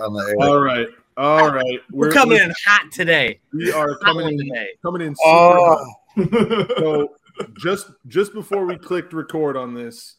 [0.00, 0.48] on the air.
[0.48, 1.80] All right, all right.
[1.92, 3.40] We're, coming in hot today.
[3.52, 4.70] We are coming in today.
[4.82, 5.76] coming in super Oh.
[5.76, 5.96] hot.
[6.78, 7.14] So
[7.60, 10.16] just just before we clicked record on this,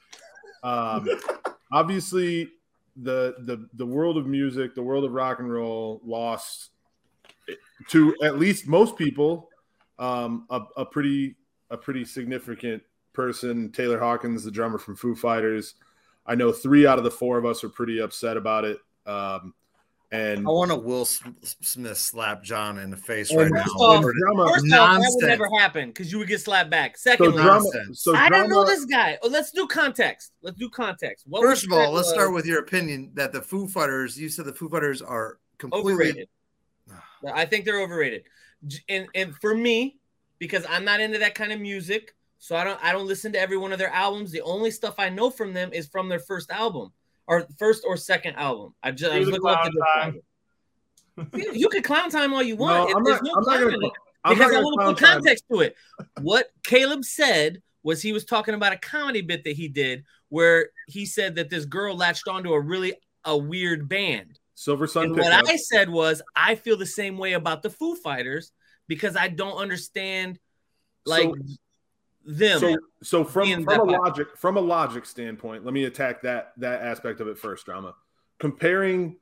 [0.63, 1.07] um,
[1.71, 2.49] obviously
[2.95, 6.69] the the the world of music, the world of rock and roll, lost
[7.89, 9.49] to at least most people
[9.99, 11.35] um, a, a pretty
[11.69, 12.81] a pretty significant
[13.13, 13.71] person.
[13.71, 15.75] Taylor Hawkins, the drummer from Foo Fighters.
[16.25, 18.77] I know three out of the four of us are pretty upset about it.
[19.05, 19.53] Um,
[20.11, 23.61] and I want to Will Smith slap John in the face right now.
[23.61, 26.97] off- drama, First off, that would never happen because you would get slapped back.
[26.97, 28.03] so drama, nonsense.
[28.03, 29.17] so I drama, don't know this guy.
[29.23, 30.33] Oh, let's do context.
[30.41, 31.25] Let's do context.
[31.27, 34.19] What First of all, let's was start with your opinion that the Foo Fighters.
[34.19, 36.29] You said the Foo Fighters are completely overrated.
[37.33, 38.23] I think they're overrated.
[38.89, 39.99] And and for me,
[40.39, 43.39] because I'm not into that kind of music, so I don't I don't listen to
[43.39, 44.31] every one of their albums.
[44.31, 46.91] The only stuff I know from them is from their first album
[47.31, 48.75] or first or second album.
[48.83, 50.19] I just I was looking up the time.
[51.33, 52.89] you, you can clown time all you want.
[52.89, 53.91] It- I'm There's not, no I'm not clown gonna.
[54.23, 55.13] I'm because I want to put time.
[55.15, 55.75] context to it.
[56.21, 60.69] What Caleb said was he was talking about a comedy bit that he did where
[60.87, 62.93] he said that this girl latched onto a really
[63.25, 64.37] a weird band.
[64.55, 65.47] Silver Sun And what pickup.
[65.47, 68.51] I said was I feel the same way about the Foo Fighters
[68.87, 70.37] because I don't understand
[71.05, 71.35] like So-
[72.25, 72.59] them.
[72.59, 76.81] So, so from from a logic from a logic standpoint, let me attack that that
[76.81, 77.65] aspect of it first.
[77.65, 77.95] Drama
[78.41, 79.17] comparing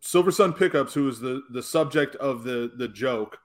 [0.00, 3.38] Silver Sun Pickups, who is the the subject of the the joke.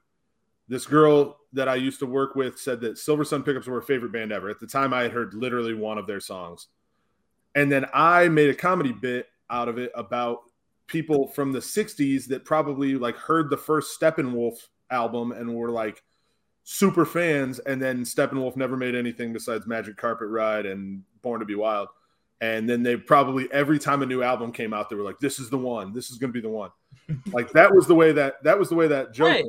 [0.70, 3.82] This girl that I used to work with said that Silver Sun Pickups were her
[3.82, 4.50] favorite band ever.
[4.50, 6.68] At the time, I had heard literally one of their songs,
[7.56, 10.40] and then I made a comedy bit out of it about
[10.88, 16.04] people from the '60s that probably like heard the first Steppenwolf album and were like
[16.64, 21.46] super fans, and then Steppenwolf never made anything besides Magic Carpet Ride and Born to
[21.46, 21.90] Be Wild.
[22.42, 25.40] And then they probably every time a new album came out, they were like, "This
[25.40, 25.94] is the one.
[25.94, 26.72] This is going to be the one."
[27.32, 29.30] like that was the way that that was the way that joke.
[29.30, 29.46] Right.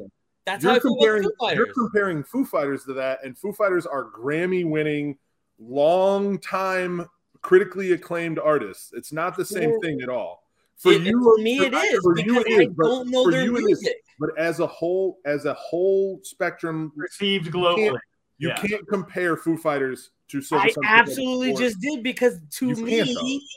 [0.47, 1.75] That's how You're I feel about comparing Foo you're Fighters.
[1.77, 5.19] comparing Foo Fighters to that, and Foo Fighters are Grammy winning,
[5.59, 7.09] long time
[7.41, 8.93] critically acclaimed artists.
[8.94, 10.44] It's not the same thing at all.
[10.79, 13.31] For It- you, for me, it for- is you because it I is, don't know
[13.31, 13.62] their it is.
[13.65, 13.97] music.
[14.19, 17.99] But as a whole, as a whole spectrum, Received globally.
[18.39, 18.57] you Yeah.
[18.57, 22.77] can't compare Foo Fighters to Silver I Sun absolutely or- just did because to You
[22.77, 23.49] me,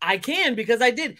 [0.00, 1.18] I can because I did.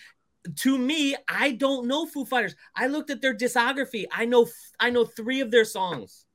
[0.57, 2.57] To me, I don't know Foo Fighters.
[2.75, 4.07] I looked at their discography.
[4.11, 4.49] I know
[4.81, 6.27] I know three of their songs.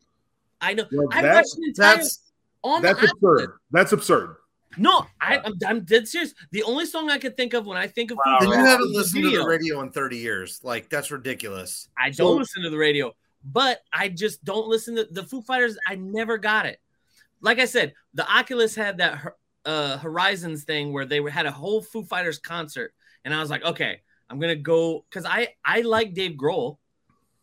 [0.61, 0.85] I know.
[0.91, 2.19] Well, I watched an entire That's
[2.63, 3.57] on That's the absurd.
[3.71, 4.35] That's absurd.
[4.77, 6.33] No, I, I'm, I'm dead serious.
[6.51, 8.65] The only song I could think of when I think of Wow, Foo then you
[8.65, 10.59] haven't is the listened to the radio in 30 years.
[10.63, 11.89] Like that's ridiculous.
[11.97, 15.41] I don't So- listen to the radio, but I just don't listen to the Foo
[15.41, 15.77] Fighters.
[15.87, 16.79] I never got it.
[17.41, 19.33] Like I said, the Oculus had that
[19.65, 22.93] uh, Horizons thing where they had a whole Foo Fighters concert,
[23.25, 26.77] and I was like, okay, I'm gonna go because I I like Dave Grohl,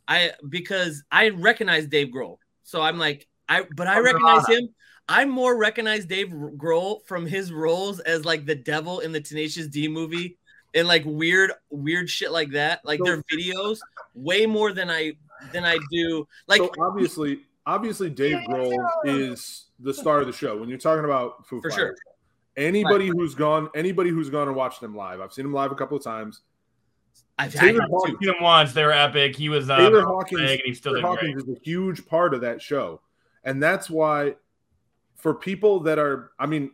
[0.08, 4.68] I because I recognize Dave Grohl, so I'm like I but I recognize him.
[5.08, 9.66] I more recognize Dave Grohl from his roles as like the devil in the Tenacious
[9.66, 10.38] D movie
[10.74, 13.78] and like weird weird shit like that, like their videos,
[14.14, 15.12] way more than I
[15.52, 16.26] than I do.
[16.46, 20.56] Like so obviously, obviously, Dave Grohl is the star of the show.
[20.56, 21.94] When you're talking about Foo For Fighters, sure.
[22.56, 25.76] anybody who's gone, anybody who's gone and watched them live, I've seen them live a
[25.76, 26.40] couple of times.
[27.38, 28.72] I've I, Hawkins, Seen him once.
[28.72, 29.36] They were epic.
[29.36, 31.30] He was uh, Taylor big, Hawkins, and he still Taylor did great.
[31.34, 33.00] Hawkins is a huge part of that show,
[33.44, 34.34] and that's why
[35.24, 36.70] for people that are, I mean,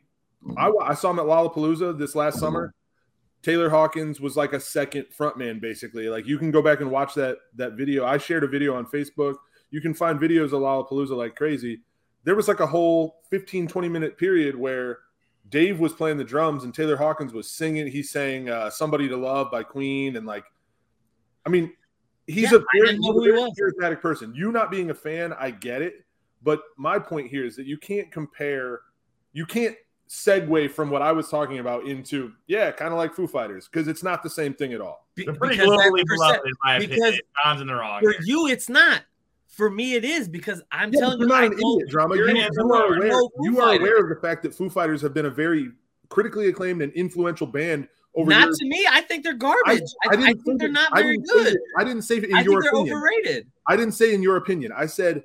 [0.58, 2.74] I, I saw him at Lollapalooza this last summer.
[3.42, 6.08] Taylor Hawkins was like a second frontman, basically.
[6.08, 8.04] Like you can go back and watch that that video.
[8.04, 9.36] I shared a video on Facebook.
[9.70, 11.82] You can find videos of Lollapalooza like crazy.
[12.24, 14.98] There was like a whole 15, 20 minute period where
[15.48, 17.86] Dave was playing the drums and Taylor Hawkins was singing.
[17.86, 20.44] He's saying uh, "Somebody to Love" by Queen, and like,
[21.46, 21.72] I mean,
[22.26, 24.34] he's Yeah, a I very, didn't know he's a very charismatic person.
[24.34, 26.04] You not being a fan, I get it,
[26.42, 28.80] but my point here is that you can't compare.
[29.32, 29.76] You can't
[30.08, 33.86] segue from what I was talking about into yeah, kind of like Foo Fighters because
[33.88, 35.06] it's not the same thing at all.
[35.14, 37.20] be- They're pretty because globally beloved, in my because- opinion.
[37.44, 38.00] John's in the wrong.
[38.02, 39.02] For you, it's not.
[39.48, 42.14] For me, it is because I'm Yeah, telling you're you, not I an idiot, drama.
[42.14, 42.52] You, you're an you idiot.
[42.58, 43.20] are I aware.
[43.40, 45.70] You are aware of the fact that Foo Fighters have been a very
[46.08, 48.58] critically acclaimed and influential band over Not years.
[48.58, 48.86] to me.
[48.90, 49.82] I think they're garbage.
[50.04, 51.56] I, I, didn't think they're that- not very didn't good.
[51.78, 52.96] I didn't say in I your think they're opinion.
[52.96, 53.46] overrated.
[53.68, 54.72] I didn't say in your opinion.
[54.76, 55.22] I said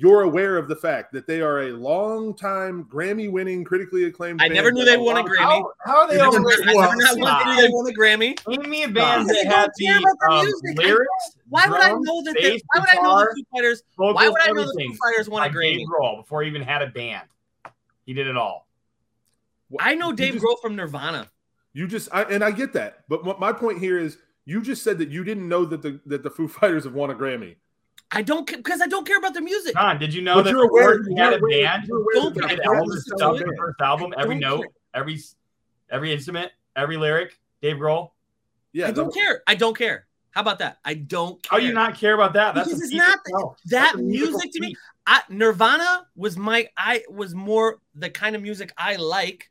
[0.00, 4.40] you're aware of the fact that they are a long-time Grammy-winning, critically acclaimed.
[4.40, 5.38] I band never knew they won a Grammy.
[5.38, 6.66] How, how are they You're I never- overrated?
[6.76, 7.18] never not Stop.
[7.18, 8.46] once knew they won a Grammy.
[8.48, 10.78] Name me a band Because that had don't care about the the um, music.
[10.78, 11.36] Lyrics.
[11.48, 12.36] Why would I know that?
[12.40, 13.82] They, why would I know the Foo Fighters?
[13.96, 15.84] vocals, Why would I know the Foo Fighters won a by Dave Grammy?
[15.86, 17.26] Grohl before he even had a band.
[18.06, 18.68] He did it all.
[19.80, 21.28] I know Dave just- Grohl from Nirvana.
[21.72, 24.82] You just I, and I get that, but what my point here is you just
[24.82, 27.56] said that you didn't know that the that the Foo Fighters have won a Grammy.
[28.10, 29.74] I don't because I don't care about their music.
[29.74, 31.88] John, did you know But that you're aware, before he had you're a aware, band,
[31.88, 32.48] you're aware Don't that care.
[32.48, 33.58] they're the a album, first the album first band.
[33.58, 34.70] first album, every Don't note, care.
[34.94, 35.18] every
[35.90, 38.10] every instrument, every lyric, Dave Grohl.
[38.72, 39.42] Yeah, I don't the- care.
[39.46, 40.06] I don't care.
[40.30, 40.78] How about that?
[40.84, 41.50] I don't care.
[41.50, 42.54] How do you not care about that?
[42.54, 43.56] That's Because a it's piece not itself.
[43.66, 44.68] that That's a musical music to me.
[44.68, 44.78] piece.
[45.06, 49.50] I, Nirvana was my I was more the kind of music I like,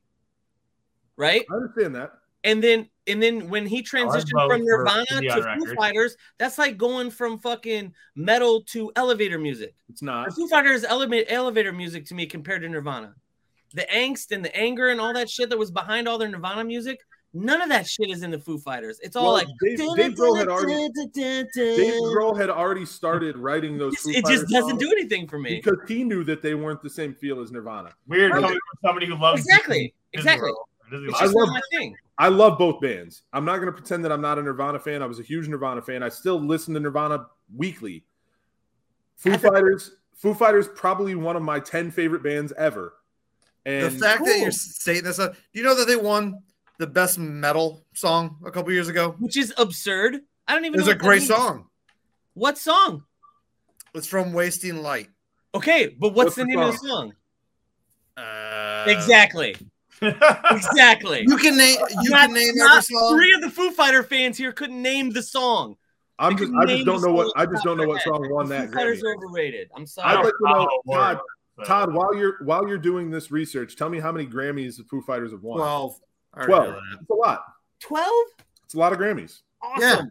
[1.16, 1.46] right?
[1.52, 2.14] I understand that.
[2.44, 5.76] And then and then when he transitioned from Nirvana to be to on Foo.
[5.76, 9.76] Fighters, that's like going from fucking metal to elevator music.
[9.90, 10.30] It's not.
[10.30, 13.16] The Foo Fighters elevator elevator music to me compared to Nirvana.
[13.74, 16.64] The angst and the anger and all that shit that was behind all their Nirvana
[16.64, 17.00] music,
[17.34, 19.00] none of that shit is in the Foo Fighters.
[19.02, 23.78] It's all Well, like Dave, Dave Grohl had already Dave Grohl had already started writing
[23.78, 23.98] those.
[23.98, 25.62] Foo it just doesn't songs do anything for me.
[25.64, 27.92] because he knew that they weren't the same feel as Nirvana.
[28.08, 28.42] Weird Right.
[28.42, 29.94] coming from somebody who loves Exactly.
[30.14, 30.50] Exactly.
[30.50, 30.68] World.
[30.90, 31.96] Disney It's I love- not my thing.
[32.20, 33.24] I love both bands.
[33.34, 35.04] I'm not going to pretend that I'm not a Nirvana fan.
[35.04, 36.02] I was a huge Nirvana fan.
[36.02, 38.04] I still listen to Nirvana weekly.
[39.18, 42.94] Foo I think- Fighters, Foo Fighters, probably one of my ten favorite bands ever.
[43.66, 46.42] And the fact that you're stating this, up, do you know that they won
[46.80, 49.16] the best metal song a couple years ago?
[49.20, 50.22] Which is absurd.
[50.48, 51.28] I don't even It's a great means.
[51.28, 51.68] song.
[52.34, 53.04] What song?
[53.94, 55.10] It's from Wasting Light.
[55.54, 57.14] Okay, but what's, What's the the name of the song?
[58.16, 59.56] Uh, exactly.
[60.02, 61.24] Exactly.
[61.28, 61.78] You can name.
[62.04, 63.16] You Not- can name every song.
[63.18, 65.76] Three of the Foo Fighter fans here couldn't name the song.
[66.20, 68.50] I'm just, I just don't know what song I just don't know what song won
[68.50, 69.70] that The Foo Fighters are overrated.
[69.76, 70.08] I'm sorry.
[70.10, 70.26] I'd sorry.
[70.26, 71.20] like to know, Oh, Todd.
[71.66, 75.02] Todd, while you're while you're doing this research, tell me how many Grammys the Foo
[75.02, 75.58] Fighters have won.
[75.60, 76.00] Twelve.
[76.44, 76.68] Twelve.
[76.70, 76.80] know.
[77.02, 77.44] It's a lot.
[77.80, 78.26] Twelve.
[78.66, 79.42] It's a lot of Grammys.
[79.62, 79.82] Awesome.
[79.82, 80.02] Yeah.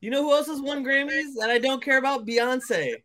[0.00, 2.26] You know who else has won Grammys that I don't care about?
[2.26, 2.96] Beyonce.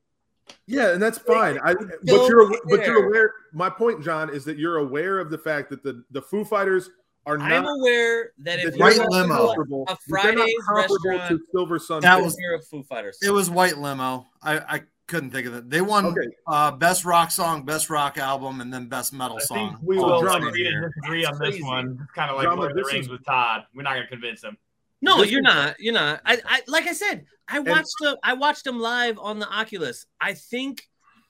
[0.68, 1.60] Yeah, and that's fine.
[1.64, 3.34] I, but you're but you're aware.
[3.54, 6.90] My point, John, is that you're aware of the fact that the the Foo Fighters
[7.26, 9.48] are I'm not aware that if that you're White they're Limo.
[9.48, 12.02] comparable- A that Fridays comparable restaurant- to Silver Sun.
[12.02, 12.24] That Pit.
[12.26, 13.20] was- you're a Foo Fighters.
[13.22, 14.26] It was White Limo.
[14.42, 15.70] I, I couldn't think of it.
[15.70, 16.22] They won Okay.
[16.48, 19.70] uh, best rock song, best rock album, and then best metal I song.
[19.72, 20.90] think we will agree to here.
[20.96, 22.00] disagree on this one.
[22.02, 23.66] It's kind of like Drama, Lord of the Rings is- with Todd.
[23.76, 24.58] We're not going to convince him.
[25.02, 25.76] No, This you're is- not.
[25.80, 26.22] You're not.
[26.26, 30.06] I, I like I said, I watched the I watched him live on the Oculus.
[30.20, 30.88] I think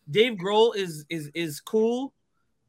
[0.09, 2.13] Dave Grohl is is is cool.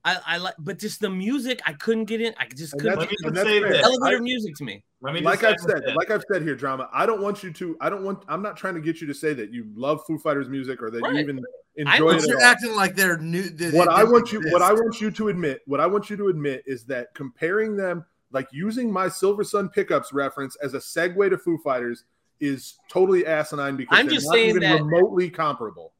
[0.04, 2.34] I, I like, but just the music, I couldn't get in.
[2.36, 2.98] I just couldn't.
[2.98, 3.84] Let me just say this.
[3.84, 4.84] Elevator I- music to me.
[5.00, 5.96] Let me like I've said, this.
[5.96, 6.88] like I've said here, drama.
[6.92, 7.76] I don't want you to.
[7.80, 8.22] I don't want.
[8.28, 10.92] I'm not trying to get you to say that you love Foo Fighters music or
[10.92, 11.14] that Right.
[11.14, 11.40] you even
[11.74, 12.20] enjoy want it.
[12.20, 12.44] But you're all.
[12.44, 13.42] acting like they're new.
[13.42, 15.86] they- what they I don't want you what I want you to admit, what I
[15.86, 20.56] want you to admit is that comparing them, like using my Silver Sun pickups reference
[20.56, 22.04] as a segue to Foo Fighters,
[22.40, 25.92] is totally asinine because I'm they're just not saying even that- remotely comparable.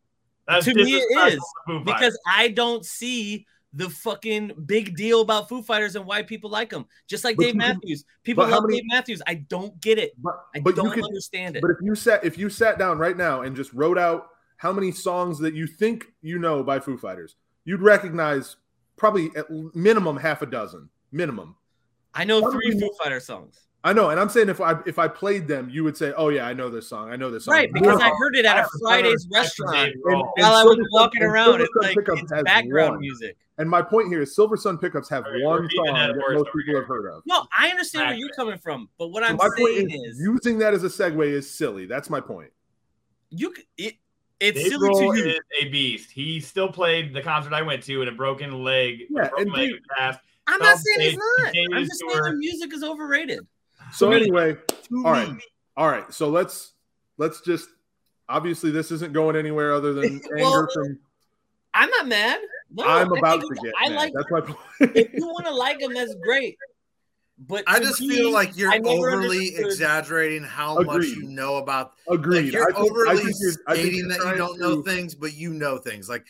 [0.49, 1.84] That's to me, it disrespectful is, to Foo Fighters.
[1.84, 6.69] because I don't see the fucking big deal about Foo Fighters and why people like
[6.70, 6.84] them.
[7.06, 9.23] Just like But Dave Matthews, people love many- Dave Matthews.
[9.26, 10.12] I don't get it.
[10.20, 11.62] But I but don't you could understand it.
[11.62, 14.73] but if you sat if you sat down right now and just wrote out how
[14.73, 18.56] many songs that you think you know by Foo Fighters, you'd recognize
[18.96, 20.88] probably at minimum half a dozen.
[21.12, 21.55] Minimum.
[22.14, 23.59] I know Probably three Foo Fighter songs.
[23.85, 26.29] I know, and I'm saying if I if I played them, you would say, "Oh
[26.29, 27.10] yeah, I know this song.
[27.10, 28.05] I know this song." Right, because No.
[28.05, 30.20] I heard it at a have a ton of Fridays restaurant Dave Grohl.
[30.37, 31.60] And- while I was Sun- walking around.
[31.63, 33.01] It's Sun like it's background one.
[33.01, 33.37] music.
[33.58, 36.46] And my point here is Silver Sun Pickups have Okay, one song that that most
[36.46, 36.79] people here.
[36.81, 37.22] have heard of.
[37.27, 40.17] No, I understand where you're coming from, but what So I'm my point saying is,
[40.17, 41.87] is, using that as a segue is silly.
[41.87, 42.51] That's my point.
[43.31, 43.94] you it,
[44.39, 45.27] it's Dave silly Grohl to you.
[45.34, 46.10] is a beast.
[46.13, 49.03] He still played the concert I went to in a broken leg.
[49.10, 50.20] Yeah, broken and leg Dave- cast.
[50.46, 51.55] I'm not saying he's not.
[51.75, 53.46] I'm just saying the music is overrated.
[53.93, 55.08] So anyway, To all me.
[55.11, 55.31] right,
[55.77, 56.13] all right.
[56.13, 56.72] So let's
[57.19, 57.69] let's just
[58.29, 60.99] obviously this isn't going anywhere other than Well, anger from.
[61.75, 62.41] I'm not mad.
[62.70, 63.96] No, I'm I about to get I mad.
[63.96, 64.13] like.
[64.15, 64.58] That's my point.
[64.96, 66.56] If you want to like them, that's great.
[67.39, 71.93] But I just me, feel like you're overly understood- exaggerating how much you know about.
[72.08, 72.44] Agreed.
[72.44, 74.61] Like you're I think, I overly think you're, I think stating you're that you don't
[74.61, 76.08] know things, but you know things.
[76.08, 76.25] Like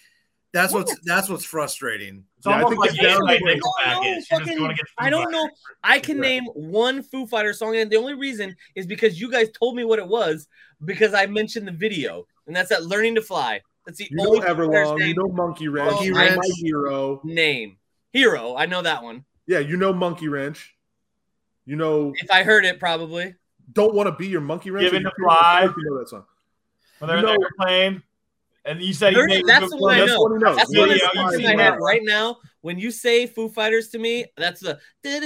[0.52, 2.24] that's what's that's what's frustrating.
[2.46, 4.26] Yeah, I like it's Ace down Night to- Nickelback I don't know, is.
[4.30, 5.48] You're just fucking- I don't know.
[5.82, 6.28] I can Right.
[6.28, 9.84] name one Foo Fighter song, and the only reason is because you guys told me
[9.84, 10.48] what it was
[10.84, 14.26] because I mentioned the video, and that's that "Learning to Fly." That's the You know
[14.26, 15.08] only Foo Fighters Everlong.
[15.08, 15.90] You know Monkey Wrench.
[15.90, 16.36] Monkey you Wrench.
[16.36, 17.20] My Hero.
[17.24, 17.76] name.
[18.12, 19.24] Hero, I know that one.
[19.46, 20.74] Yeah, you know Monkey Wrench.
[21.64, 23.34] You know, If I heard it, probably.
[23.72, 24.84] don't want to be your Monkey Wrench.
[24.84, 25.62] Given to know- Fly.
[25.62, 26.24] You know that song.
[26.98, 28.02] When they're You in the know- airplane,
[28.64, 30.20] and you said you Heard made it, that's the one I know.
[30.20, 30.56] what he knows.
[30.56, 32.36] That's Yeah, what yeah, it's yeah, in my head right now.
[32.60, 35.24] When you say Foo Fighters to me, that's the that's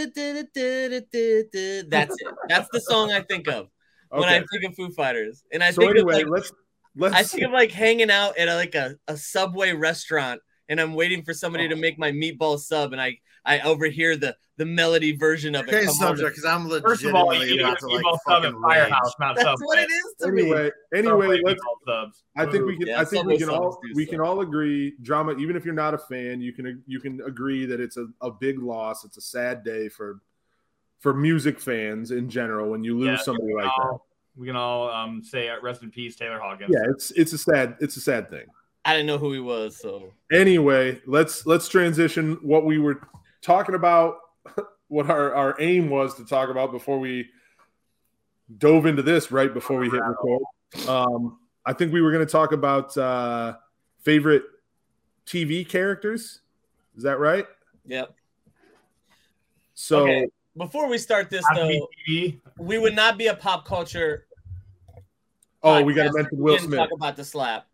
[2.18, 2.34] it.
[2.48, 3.68] That's the song I think of
[4.10, 6.52] when I think of Foo Fighters, and I So think anyway, of like let's
[6.96, 7.14] let's.
[7.14, 10.94] I think of like hanging out at a, like a, a Subway restaurant, and I'm
[10.94, 15.16] waiting for somebody to make my meatball sub, and I I overhear the the melody
[15.16, 15.74] version of it.
[15.74, 19.36] Okay, subject because I'm First of all, you about to like sub fucking Firehouse, not
[19.36, 19.66] That's Subway.
[19.66, 20.42] what it is to me.
[20.42, 21.60] Anyway, anyway, let's.
[21.86, 22.24] subs.
[22.36, 22.88] I think we can.
[22.88, 24.10] Yeah, I think we can all we suck.
[24.10, 24.94] can all agree.
[25.02, 28.06] Drama, even if you're not a fan, you can you can agree that it's a,
[28.20, 29.04] a big loss.
[29.04, 30.20] It's a sad day for
[30.98, 33.98] for music fans in general when you lose Yeah, somebody like can that.
[34.36, 36.70] we can all um, say uh, rest in peace, Taylor Hawkins.
[36.72, 38.46] Yeah, it's it's a sad it's a sad thing.
[38.86, 43.00] I didn't know who he was, so Anyway, let's let's transition what we were
[43.42, 44.16] talking about,
[44.88, 47.28] what our, our aim was to talk about before we
[48.58, 50.42] dove into this right before we hit record.
[50.88, 53.56] Um, I think we were going to talk about uh,
[54.02, 54.44] favorite
[55.26, 56.40] TV characters.
[56.96, 57.46] Is that right?
[57.86, 58.14] yep.
[59.74, 60.26] So Okay.
[60.56, 62.40] Before we start this Has to be though, TV.
[62.58, 64.26] we would not be a pop culture.
[65.62, 66.78] oh, we got to mention Will Smith.
[66.78, 67.66] Talk about the slap.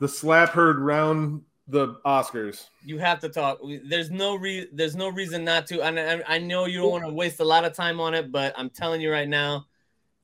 [0.00, 2.66] The slap heard round the Oscars.
[2.84, 3.58] You have to talk.
[3.84, 5.82] There's no re- There's no reason not to.
[5.82, 8.30] And I, I know you don't want to waste a lot of time on it,
[8.32, 9.66] but I'm telling you right now,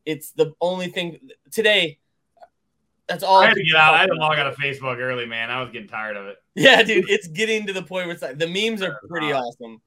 [0.05, 1.19] it's the only thing
[1.51, 1.99] today.
[3.09, 3.39] That's all.
[3.39, 3.95] I had to get out.
[3.95, 5.51] I had to log out of Facebook early, man.
[5.51, 6.37] I was getting tired of it.
[6.59, 9.41] Yeah, dude, it's getting to the point where it's like the memes are pretty uh,
[9.43, 9.83] awesome.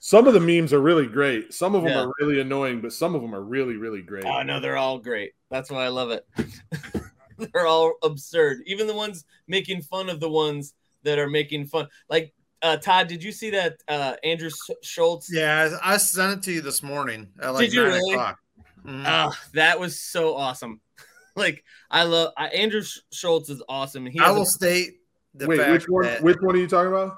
[0.00, 1.54] Some of the memes are really great.
[1.54, 2.06] Some of them Yeah.
[2.06, 4.24] are really annoying, but some of them are really, really great.
[4.24, 5.32] Oh no, they're all great.
[5.48, 6.26] That's why I love it.
[7.38, 8.62] they're all absurd.
[8.66, 10.74] Even the ones making fun of the ones
[11.04, 11.88] that are making fun.
[12.08, 14.50] Like uh, Todd, did you see that uh, Andrew
[14.82, 15.28] Schultz?
[15.32, 18.12] Yeah, I I sent it to you this morning at like Did you nine really?
[18.14, 18.38] o'clock.
[18.84, 19.04] Mhm.
[19.06, 20.80] Oh, that was so awesome.
[21.36, 24.06] like I love I, Andrew Schultz is awesome.
[24.06, 25.00] He I has a- will state
[25.34, 26.04] the Wait, fact which one?
[26.04, 27.16] that Which one are you talking about?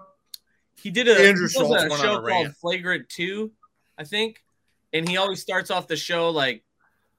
[0.82, 2.56] he did a, Andrew he Schultz a went on show a called rant.
[2.56, 3.52] Flagrant Two,
[3.98, 4.42] I think,
[4.92, 6.64] and he always starts off the show like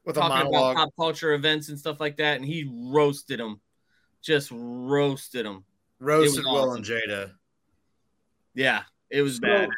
[0.06, 3.62] with a talking about pop culture events and stuff like that, and he roasted him,
[4.22, 5.63] just roasted him.
[6.01, 6.75] Roasted was Will awesome.
[6.77, 7.31] and Jada.
[8.53, 9.70] Yeah, it was So- bad.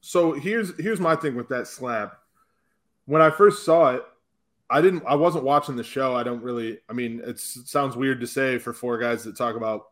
[0.00, 2.18] So here's here's my thing with that slap.
[3.06, 4.02] When I first saw it,
[4.68, 6.14] I didn't I wasn't watching the show.
[6.14, 9.36] I don't really I mean it's, it sounds weird to say for four guys that
[9.36, 9.86] talk about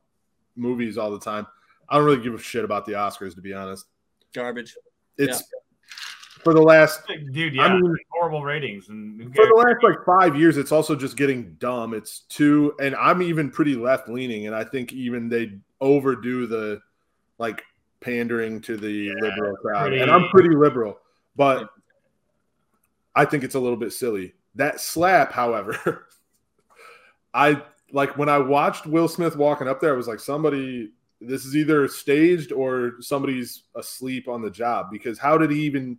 [0.54, 1.47] movies all the time.
[1.88, 3.87] I don't really give a shit about the Oscars to be honest.
[4.35, 4.76] Garbage.
[5.16, 5.42] It's
[6.42, 7.00] for the last
[7.32, 8.88] Dude, yeah, I mean- horrible ratings.
[8.88, 11.94] And for the last like five years, it's also just getting dumb.
[11.94, 16.80] It's too, and I'm even pretty left leaning, and I think even they overdo the
[17.38, 17.62] like
[18.00, 20.99] pandering to the liberal crowd, pretty- and I'm pretty liberal,
[21.37, 21.68] but
[23.14, 24.34] I think it's a little bit silly.
[24.54, 26.06] That slap, however,
[27.34, 30.92] I like when I watched Will Smith walking up there, I was like, somebody.
[31.25, 35.96] This is either staged or somebody's asleep on the job because how did he even?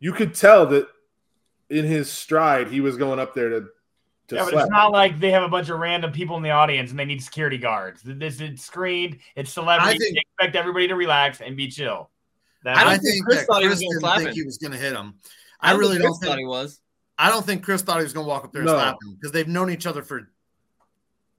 [0.00, 0.86] You could tell that
[1.70, 3.60] in his stride, he was going up there to
[4.28, 4.62] to Yeah, but slap.
[4.64, 7.06] it's not like they have a bunch of random people in the audience and they
[7.06, 8.02] need security guards.
[8.04, 9.18] This is screened.
[9.36, 9.94] It's celebrity.
[9.94, 12.10] I think- they expect everybody to relax and be chill.
[12.64, 14.58] That- I don't think think Chris that thought he was gonna didn't think he was
[14.58, 15.14] going to hit him.
[15.60, 16.38] I, I really think don't Chris thought think.
[16.40, 16.80] he was.
[17.16, 19.14] I don't think Chris thought he was going to walk up there and slap him
[19.14, 20.28] because they've known each other for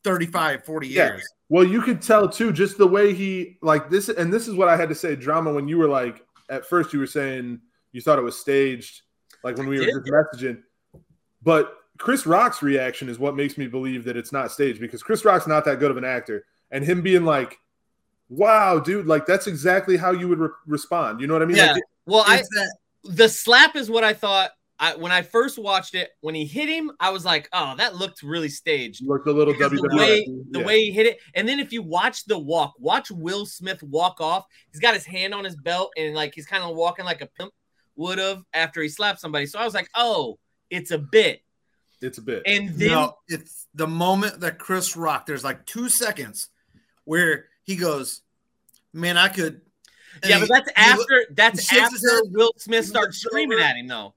[0.04, 1.10] 35, 40 Yeah.
[1.10, 1.28] years.
[1.50, 4.68] Well, you could tell too, just the way he like this, and this is what
[4.68, 5.54] I had to say, drama.
[5.54, 7.60] When you were like, at first, you were saying
[7.92, 9.02] you thought it was staged,
[9.44, 10.62] like when we were just messaging.
[11.42, 15.26] But Chris Rock's reaction is what makes me believe that it's not staged because Chris
[15.26, 17.60] Rock's not that good of an actor, and him being like,
[18.30, 21.58] "Wow, dude, like that's exactly how you would re- respond." You know what I mean?
[21.58, 21.74] Yeah.
[21.74, 24.52] Like, Well, I that the slap is what I thought.
[24.82, 27.96] I when I first watched it, when he hit him, I was like, "Oh, that
[27.96, 29.90] looked really staged." looked a little WWE.
[29.90, 30.66] the way the yeah.
[30.66, 34.22] way he hit it, and then if you watch the walk, watch Will Smith walk
[34.22, 34.46] off.
[34.72, 37.26] He's got his hand on his belt, and like he's kind of walking like a
[37.26, 37.52] pimp
[38.00, 39.46] would have after he slapped somebody.
[39.46, 40.40] So I was like, "Oh,
[40.72, 41.42] it's a bit."
[42.02, 42.42] it's a bit.
[42.46, 45.26] And then no, it's the moment that Chris Rock.
[45.26, 46.48] There's like two seconds
[47.04, 48.22] where he goes,
[48.94, 49.62] "Man, I could."
[50.24, 53.60] and yeah, he- but that's he after that's shakes after head, Will Smith starts screaming
[53.60, 54.14] at him, though.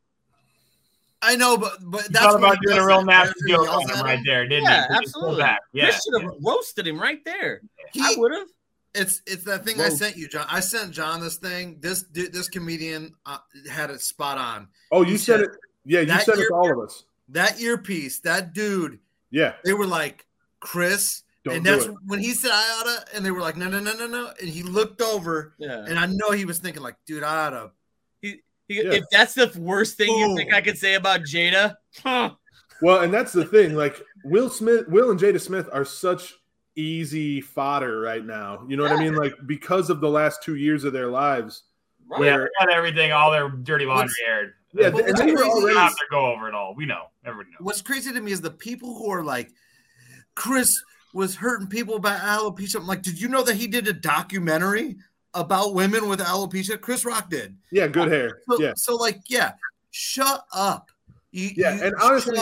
[1.24, 3.46] I know, but but You that's thought about doing a real it, nasty right?
[3.46, 4.94] He joke on him right there, didn't Yeah, he?
[4.94, 5.42] He just absolutely.
[5.42, 5.60] back.
[5.72, 7.62] Yeah, Chris should have roasted him right there.
[8.00, 8.48] I would have.
[8.94, 10.46] It's it's that thing I sent you, John.
[10.50, 11.78] I sent John this thing.
[11.80, 13.38] This dude, this comedian uh,
[13.70, 14.68] had it spot on.
[14.90, 15.50] oh, you said said- it.
[15.84, 17.04] Yeah, you that said it to all of us.
[17.30, 18.98] That earpiece, that dude.
[19.30, 20.26] Yeah, They were like
[20.60, 23.80] Chris, don't and that's when he said I oughta, and they were like no no
[23.80, 25.84] no no no, and he looked over, Yeah.
[25.88, 27.70] and I know he was thinking like, dude, I oughta.
[28.20, 28.92] He- Yeah.
[28.92, 32.30] If that's the worst thing you think I could say about Jada, huh.
[32.82, 33.74] Well, and that's the thing.
[33.74, 36.34] Like Will Smith, Will and Jada Smith are such
[36.76, 38.64] easy fodder right now.
[38.68, 39.14] You know what I mean?
[39.14, 41.64] Like because of the last two years of their lives.
[42.08, 42.22] Right.
[42.24, 44.54] Yeah, Where- they got everything, all their dirty laundry aired.
[44.74, 45.74] Yeah, But and what's they were already.
[45.74, 46.74] not to go over it all.
[46.74, 47.04] We know.
[47.26, 47.60] Everybody knows.
[47.60, 49.50] What's crazy to me is the people who are like,
[50.34, 52.76] Chris was hurting people about alopecia.
[52.76, 54.96] I'm like, did you know that he did a documentary
[55.34, 56.80] about women with alopecia.
[56.80, 57.56] Chris Rock did.
[57.70, 58.40] Yeah, good uh, hair.
[58.48, 59.52] So, Yeah, so like, yeah,
[59.90, 60.90] shut up.
[61.32, 62.38] You, Yeah, you and honestly-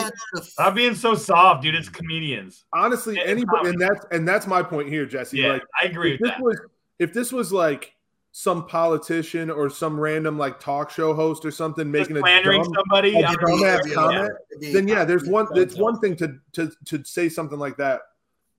[0.59, 1.75] I'm being so soft, dude.
[1.75, 2.65] It's comedians.
[2.73, 5.37] honestly, Yeah, anybody, and that's and that's my point here, Jesse.
[5.39, 6.43] Yeah, Like, I agree if with this that.
[6.43, 6.59] was
[6.99, 7.95] if this was like
[8.33, 12.63] some politician or some random like talk show host or something Just making a slandering
[12.63, 13.15] dumb, somebody.
[13.15, 13.47] a I don't know.
[13.57, 14.31] dumbass yeah, comment,
[14.61, 14.73] yeah.
[14.73, 15.47] then yeah, there's one.
[15.55, 18.01] It's one thing to to to say something like that,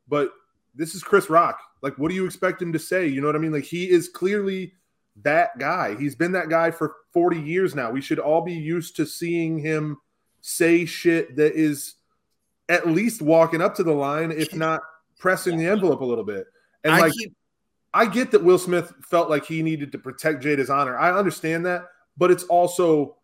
[0.09, 0.33] but
[0.75, 1.59] this is Chris Rock.
[1.83, 3.07] Like, what do you expect him to say?
[3.07, 3.53] You know what I mean?
[3.53, 4.73] Like, he is clearly
[5.23, 5.95] that guy.
[5.97, 7.91] He's been that guy for 40 years now.
[7.91, 9.99] We should all be used to seeing him
[10.43, 11.95] say shit that is
[12.69, 14.83] at least walking up to the line, if not
[15.19, 16.47] pressing the envelope a little bit.
[16.85, 17.35] And I like, keep
[17.95, 20.99] I get that Will Smith felt like he needed to protect Jada's honor.
[20.99, 23.17] I understand that, but it's also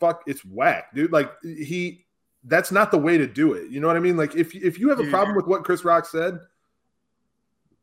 [0.00, 1.12] fuck, it's whack, dude.
[1.12, 2.06] Like he
[2.44, 3.70] that's not the way to do it.
[3.70, 4.16] You know what I mean?
[4.16, 5.12] Like if if you have a Dude.
[5.12, 6.38] problem with what Chris Rock said,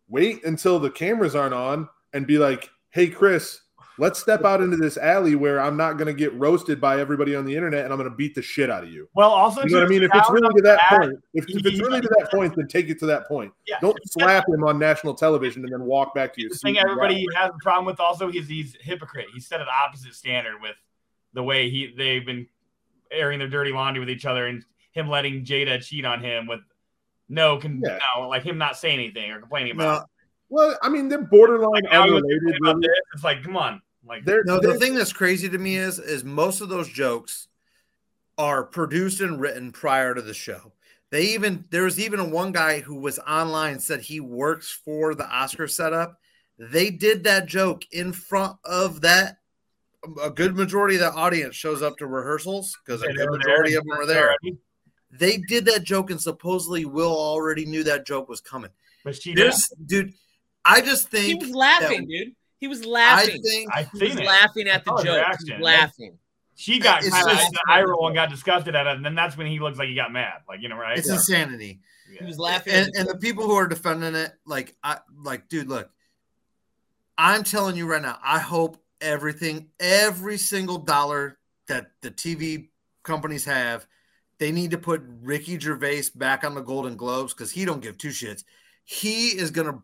[0.08, 3.62] wait until the cameras aren't on and be like, "Hey Chris,
[4.00, 7.36] let's step out into this alley where I'm not going to get roasted by everybody
[7.36, 9.62] on the internet and I'm going to beat the shit out of you." Well, also,
[9.64, 10.04] You know what I mean?
[10.04, 12.90] If it's really to that point, if, if it's really to that point, then take
[12.90, 13.54] it to that point.
[13.68, 13.76] Yeah.
[13.82, 17.26] Don't slap him on national television and then walk back to your the thing everybody
[17.36, 19.28] has a problem with also is he's hypocrite.
[19.34, 20.76] He set an opposite standard with
[21.34, 22.48] the way he they've been
[23.12, 26.62] airing their dirty laundry with each other and him letting Jada cheat on him with
[27.28, 28.00] no, con- Yeah.
[28.16, 30.02] no, like him not saying anything or complaining about.
[30.02, 30.06] no,
[30.50, 31.84] Well, I mean, they're borderline.
[31.84, 32.60] Like, now he was unrelated.
[32.62, 32.88] really.
[33.14, 34.60] It's like, come on, like They're, no.
[34.60, 37.48] The thing that's crazy to me is is most of those jokes
[38.38, 40.72] are produced and written prior to the show.
[41.12, 45.16] They even there was even a one guy who was online said he works for
[45.16, 46.20] the Oscar setup.
[46.58, 49.38] They did that joke in front of that.
[50.06, 53.72] Um, a good majority of the audience shows up to rehearsals because a good majority
[53.72, 54.36] there, of them are there.
[55.12, 58.70] They did that joke, and supposedly Will already knew that joke was coming.
[59.04, 59.46] But she did.
[59.46, 60.14] There's, dude,
[60.64, 62.34] I just think He think was laughing, dude.
[62.60, 63.40] He was laughing.
[63.46, 64.26] I think I've he was it.
[64.26, 65.26] laughing at the joke.
[65.46, 66.18] He was laughing.
[66.56, 69.16] She got It's kind of just- eye roll and got disgusted at it, and then
[69.16, 70.42] that's when he looks like he got mad.
[70.48, 70.98] Like you know, right?
[70.98, 71.80] it's insanity.
[72.18, 72.74] He was laughing.
[72.74, 75.90] And, at the and the people who are defending it, like, I like, dude, look,
[77.18, 82.70] I'm telling you right now, I hope everything, every single dollar that the TV
[83.04, 83.86] companies have,
[84.40, 87.98] they need to put Ricky Gervais back on the Golden Globes because he don't give
[87.98, 88.44] two shits.
[88.84, 89.82] He is gonna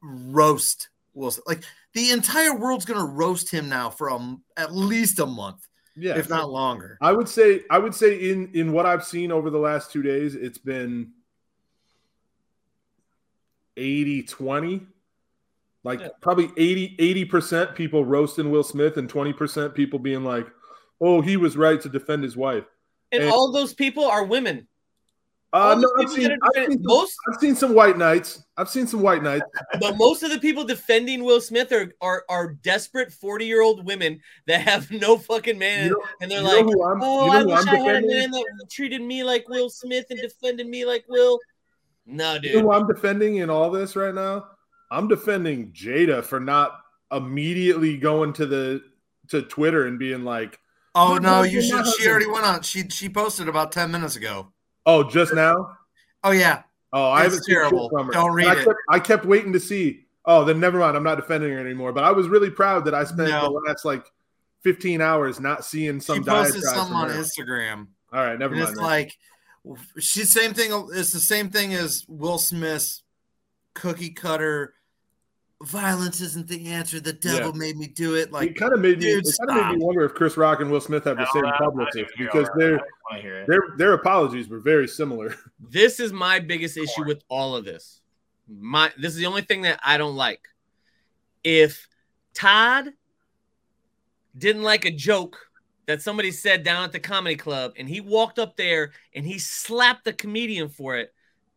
[0.00, 1.42] roast Wilson.
[1.46, 5.66] Like the entire world's gonna roast him now for a m at least a month,
[5.96, 6.16] yeah.
[6.16, 6.98] if not longer.
[7.00, 10.02] I would say I would say in in what I've seen over the last two
[10.02, 11.12] days, it's been
[13.76, 14.86] 80 20.
[15.84, 16.08] Like Yeah.
[16.20, 20.46] probably 80 80% people roasting Will Smith and 20% people being like,
[21.00, 22.64] "Oh, he was right to defend his wife."
[23.12, 24.66] and and- all those people are women.
[25.56, 28.44] Uh, no, I've seen, that I've, seen some, most, I've seen some white knights.
[28.58, 29.44] I've seen some white knights.
[29.80, 33.86] but most of the people defending Will Smith are are, are desperate forty year old
[33.86, 37.38] women that have no fucking man, You know, and they're like, I'm, "Oh, you know
[37.38, 38.18] I wish I'm I had a defending?
[38.18, 41.38] man that treated me like Will Smith and defended me like Will."
[42.04, 42.62] No, You know dude.
[42.62, 44.48] who I'm defending in all this right now?
[44.90, 48.82] I'm defending Jada for not immediately going to the
[49.28, 50.60] to Twitter and being like,
[50.94, 51.86] Oh No, no, no, you should.
[51.98, 52.62] She already went on.
[52.62, 54.52] She she posted about ten minutes ago.
[54.86, 55.76] "Oh, just now."
[56.24, 57.88] Oh yeah, Oh, I haven't terrible.
[57.90, 58.12] from her.
[58.12, 58.64] Don't read I it.
[58.64, 60.06] Kept, I kept waiting to see.
[60.24, 60.96] Oh, then never mind.
[60.96, 61.92] I'm not defending her anymore.
[61.92, 63.42] But I was really proud that I spent No.
[63.44, 64.04] the last like
[64.64, 67.20] 15 hours not seeing some she posted diatribe something from on her.
[67.22, 68.70] Instagram, All right, never and mind.
[68.70, 68.84] it's then.
[68.84, 69.18] like
[69.98, 70.88] she's same thing.
[70.94, 73.02] It's the same thing as Will Smith's
[73.74, 74.74] cookie cutter.
[75.62, 77.00] Violence isn't the answer.
[77.00, 78.30] The devil made me do it.
[78.30, 79.04] Like it kind of made me.
[79.06, 81.22] dude, It kind of made me wonder if Chris Rock and Will Smith have the
[81.24, 82.72] No, same I- I publicist didn't because they're.
[82.72, 82.84] all that.
[82.84, 83.46] I want to hear it.
[83.48, 85.34] their their apologies were very similar.
[85.70, 88.00] This is my biggest issue with all of this.
[88.48, 90.40] My this is the only thing that I don't like.
[91.44, 91.88] If
[92.34, 92.92] Todd
[94.36, 95.38] didn't like a joke
[95.86, 99.38] that somebody said down at the comedy club and he walked up there and he
[99.38, 101.12] slapped the comedian for it,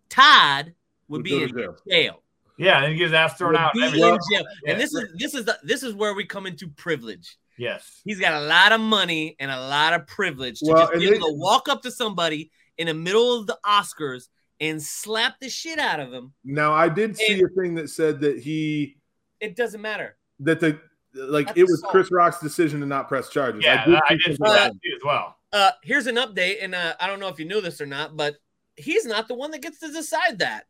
[0.10, 0.74] Todd
[1.08, 1.76] would Would be in jail.
[1.90, 2.24] jail.
[2.58, 3.74] Yeah, and he gets ass thrown Would out.
[3.74, 4.20] be and in everything.
[4.32, 4.44] jail.
[4.66, 4.72] Yeah.
[4.74, 7.38] And this is this is the this is where we come into privilege.
[7.60, 8.02] Yes.
[8.06, 11.06] He's got a lot of money and a lot of privilege to Well, just be
[11.06, 15.40] able they- to walk up to somebody in the middle of the Oscars and slap
[15.40, 16.34] the shit out of him.
[16.44, 18.98] Now I did see a thing that said that he
[19.40, 20.18] It doesn't matter.
[20.40, 20.80] that the
[21.14, 21.92] like That's it was assault.
[21.92, 23.64] Chris Rock's decision to not press charges.
[23.64, 25.36] Yeah, did I did see something Uh, that too as well.
[25.52, 28.16] Uh, here's an update, and uh, I don't know if you knew this or not,
[28.16, 28.36] but
[28.76, 30.66] he's not the one that gets to decide that.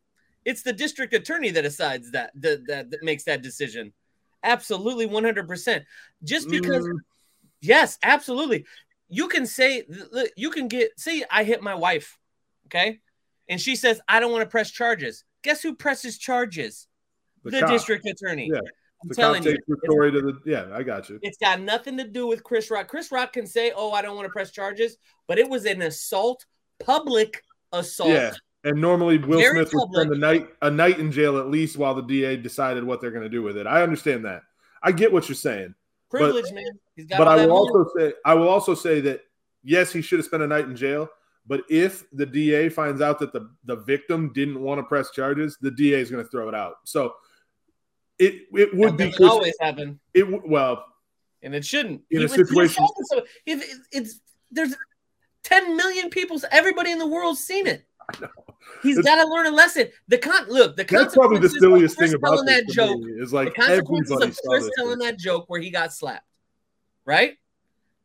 [0.46, 3.92] It's the district attorney that decides that that, that, that makes that decision.
[4.44, 5.84] Absolutely, 100%.
[6.24, 6.98] Just because Mm,
[7.62, 8.66] Yes, absolutely.
[9.10, 12.18] You can say look, you can get say I hit my wife,
[12.68, 13.00] okay?
[13.50, 15.24] And she says I don't want to press charges.
[15.42, 16.88] Guess who presses charges?
[17.44, 17.70] The, cop.
[17.70, 18.50] district attorney.
[18.52, 18.60] Yeah.
[19.02, 20.68] I'm The telling you, the story to the yeah.
[20.74, 21.20] I got you.
[21.22, 22.90] It's got nothing to do with Chris Rock.
[22.90, 25.82] Chris Rock can say, "Oh, I don't want to press charges," but it was an
[25.82, 26.46] assault,
[26.80, 28.10] public assault.
[28.10, 28.34] Yeah.
[28.66, 30.02] And normally Will Very Smith would public.
[30.08, 33.12] spend a night a night in jail at least while the DA decided what they're
[33.12, 33.66] going to do with it.
[33.66, 34.42] I understand that.
[34.84, 35.76] I get what you're saying.
[36.10, 36.66] Privilege, man.
[36.96, 37.52] He's got but I will money.
[37.52, 39.22] also say I will also say that
[39.64, 41.10] yes, he should have spent a night in jail.
[41.48, 45.58] But if the DA finds out that the, the victim didn't want to press charges,
[45.62, 46.76] the DA is going to throw it out.
[46.84, 47.14] So
[48.18, 50.86] it it would That be always happen, it well
[51.42, 52.02] and it shouldn't.
[52.12, 52.86] In He a was- situation-.
[53.46, 54.20] If it- it's
[54.52, 54.76] there's
[55.44, 57.86] 10 million people, everybody in the world's seen it.
[58.84, 59.88] He's It's- got to learn a lesson.
[60.08, 63.00] The con look, the that's probably the silliest Chris thing about telling that joke.
[63.00, 64.72] me is like the consequences of Chris this.
[64.78, 66.26] telling that joke where he got slapped,
[67.06, 67.38] right?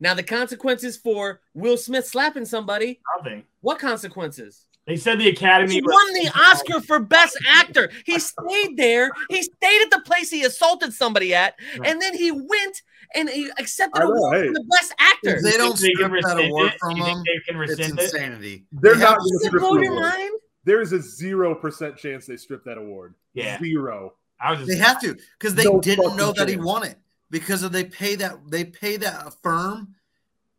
[0.01, 3.01] Now the consequences for Will Smith slapping somebody.
[3.19, 3.45] Nothing.
[3.61, 4.67] What consequences?
[4.87, 7.91] They said the Academy He won the Oscar for Best Actor.
[8.05, 9.11] He stayed there.
[9.31, 12.83] He stayed at the place he assaulted somebody at, and then he went
[13.15, 14.47] and he accepted I award hey.
[14.49, 15.37] for the Best Actor.
[15.37, 16.79] If they don't They strip that award it?
[16.81, 18.03] from them, they can it's rescind it?
[18.05, 18.65] insanity.
[18.73, 20.03] They're They not going to strip blow the your award.
[20.09, 20.31] mind?
[20.65, 23.15] There is a zero percent chance they strip that award.
[23.35, 23.59] Yeah.
[23.59, 24.15] Zero.
[24.41, 26.97] I was just They have to because they No didn't know that he won it
[27.31, 29.95] because of they pay that they pay that firm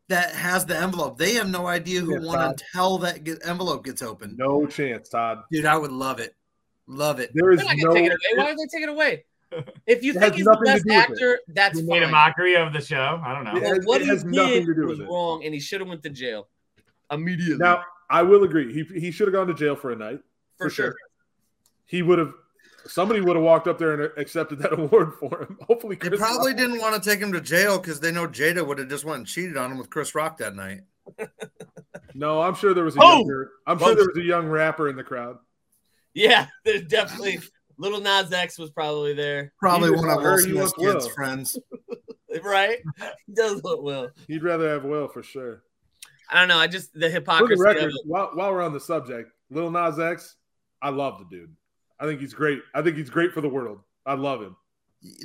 [0.08, 1.18] that has the envelope.
[1.18, 2.62] They have no idea who Yeah, won Todd.
[2.74, 4.38] until that get, envelope gets opened.
[4.38, 5.40] No chance, Todd.
[5.52, 6.36] Dude, I would love it.
[6.88, 7.32] Love it.
[7.34, 7.94] There is They're not gonna no.
[7.96, 8.44] take it away.
[8.44, 9.26] Why would they take it away?
[9.88, 11.12] If you It think he's the best do with it.
[11.12, 13.22] actor, that's he made a mockery of the show.
[13.24, 13.56] I don't know.
[13.56, 14.08] It But has- what he
[14.66, 16.48] did was wrong, and he should have went to jail
[17.12, 17.58] immediately.
[17.58, 18.74] Now, I will agree.
[18.74, 20.20] He he should have gone to jail for a night.
[20.58, 20.86] for, for sure.
[20.88, 20.96] sure.
[21.86, 22.34] He would have.
[22.88, 25.58] Somebody would have walked up there and accepted that award for him.
[25.68, 28.66] Hopefully, They probably Rock- didn't want to take him to jail because they know Jada
[28.66, 30.82] would have just went and cheated on him with Chris Rock that night.
[32.18, 33.18] No, I'm sure there was a Oh!
[33.18, 35.38] younger, I'm sure there was a young rapper in the crowd.
[36.14, 37.40] Yeah, there's definitely
[37.78, 40.94] Lil Nas X was probably there, Probably He one of her, Will Smith's wants Will.
[40.94, 41.60] kids' friends.
[42.44, 42.80] right?
[43.28, 44.10] He does look well.
[44.28, 45.64] He'd rather have Will for sure.
[46.30, 46.58] I don't know.
[46.58, 48.02] I just the For hypocrisy the of record, it.
[48.06, 50.36] while, while we're on the subject, Lil Nas X,
[50.82, 51.56] I love the dude.
[52.00, 52.62] I think he's great.
[52.74, 53.80] I think he's great for the world.
[54.06, 54.56] I love him.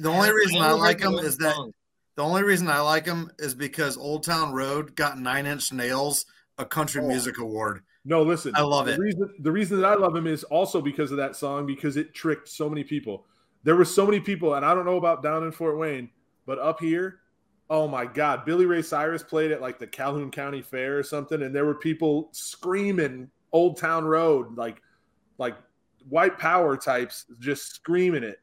[0.00, 1.72] The only reason I only like him is that song.
[2.16, 6.24] the only reason I like him is because Old Town Road got Nine Inch Nails
[6.58, 7.08] a country Oh.
[7.08, 7.82] music award.
[8.04, 8.52] No, listen.
[8.54, 8.98] I love the it.
[8.98, 12.14] Reason, the reason that I love him is also because of that song, because it
[12.14, 13.26] tricked so many people.
[13.62, 16.08] There were so many people, and I don't know about down in Fort Wayne,
[16.46, 17.20] but up here,
[17.68, 21.42] oh my God, Billy Ray Cyrus played at like the Calhoun County Fair or something,
[21.42, 24.80] and there were people screaming Old Town Road, like
[25.38, 25.56] like
[26.08, 28.38] white power types just screaming it.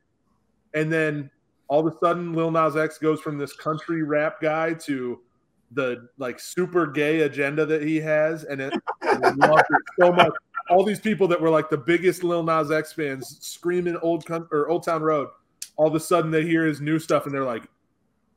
[0.74, 1.32] And then
[1.67, 5.22] all of a sudden, Lil Nas X goes from this country rap guy to
[5.71, 9.63] the like super gay agenda that he has, and it, and it
[9.99, 10.32] so much.
[10.69, 14.47] All these people that were like the biggest Lil Nas X fans screaming "Old Coun-
[14.51, 15.30] or Old Town Road,"
[15.75, 17.63] all of a sudden they hear his new stuff and they're like,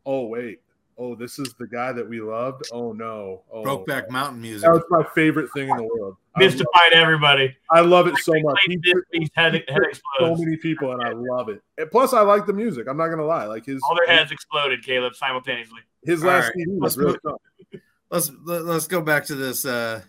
[0.06, 0.60] "Oh wait,
[1.00, 2.64] oh this is the guy that we loved.
[2.72, 4.62] Oh no, oh Brokeback Mountain music.
[4.62, 6.16] That was my favorite thing in the world.
[6.36, 7.56] I love, Mystified everybody.
[7.70, 8.58] I love it so much.
[8.66, 11.62] He These tricked these head, head so many people, and I love it.
[11.78, 12.86] And plus, I like the music.
[12.88, 13.46] I'm not gonna lie.
[13.46, 15.80] Like his All their heads exploded, Caleb, simultaneously.
[16.04, 17.38] His last right, CD let's was really move-
[17.72, 17.80] fun.
[18.10, 20.02] Let's let, let's go back to this uh,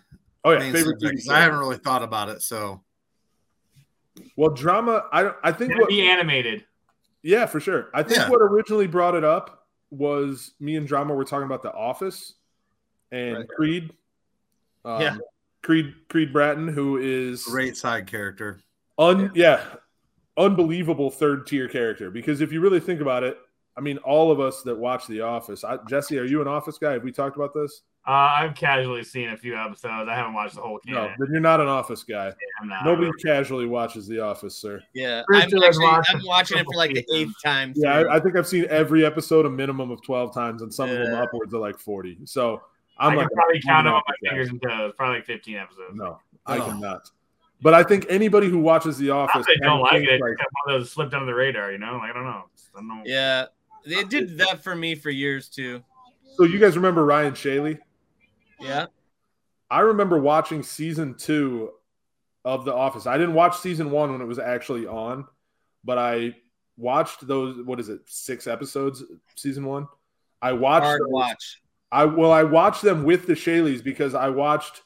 [0.44, 2.42] Oh yeah, favorite subject, TV 'cause I haven't really thought about it.
[2.42, 2.82] So
[4.36, 5.06] Well, drama.
[5.12, 5.36] I don't.
[5.42, 5.88] I think Gonna what.
[5.88, 6.64] be animated.
[7.22, 7.90] Yeah, for sure.
[7.94, 8.28] I think Yeah.
[8.28, 12.34] what originally brought it up was me and drama were talking about The Office
[13.12, 13.48] and Right.
[13.48, 13.92] Creed.
[14.84, 15.16] Um, Yeah.
[15.62, 18.58] Creed Creed Bratton, who is great side character.
[18.98, 19.62] un yeah,
[20.36, 22.10] unbelievable third tier character.
[22.10, 23.38] Because if you really think about it,
[23.76, 25.64] I mean, all of us that watch The Office.
[25.64, 26.92] I, Jesse, are you an Office guy?
[26.92, 27.82] Have we talked about this?
[28.06, 30.08] Uh, I've casually seen a few episodes.
[30.10, 32.32] I haven't watched the whole No, then you're not an Office guy.
[32.60, 32.84] I'm not.
[32.84, 34.82] Nobody casually watches The Office, sir.
[34.92, 37.72] Yeah, I'm sure I've actually watched I'm watching it for like the eighth time.
[37.76, 38.00] Yeah.
[38.00, 40.98] I, I think I've seen every episode a minimum of 12 times, and some of
[40.98, 42.18] them upwards of like 40.
[42.24, 42.60] So
[42.98, 44.92] i I'm can like, probably I'm count them on my fingers and toes.
[44.98, 45.94] Probably like 15 episodes.
[45.94, 46.66] No, I Oh.
[46.66, 47.08] cannot.
[47.62, 50.14] But I think anybody who watches The Office that I don't kinda like thinks, it.
[50.16, 51.98] It's kind of one of those slipped under the radar, you know?
[51.98, 52.42] Like, I don't know.
[52.74, 53.02] I don't know.
[53.04, 53.46] yeah,
[53.84, 55.82] they did that for me for years too.
[56.36, 57.78] so you guys remember Ryan Shaley?
[58.60, 58.86] Yeah,
[59.70, 61.70] I remember watching season two
[62.44, 63.06] of The Office.
[63.06, 65.26] I didn't watch season one when it was actually on,
[65.84, 66.36] but I
[66.76, 67.62] watched those.
[67.64, 68.00] What is it?
[68.06, 69.02] Six episodes,
[69.36, 69.88] season one.
[70.40, 70.84] I watched.
[70.84, 71.62] hard those- watch.
[71.90, 74.82] I well, I watched them with the Shaleys because I watched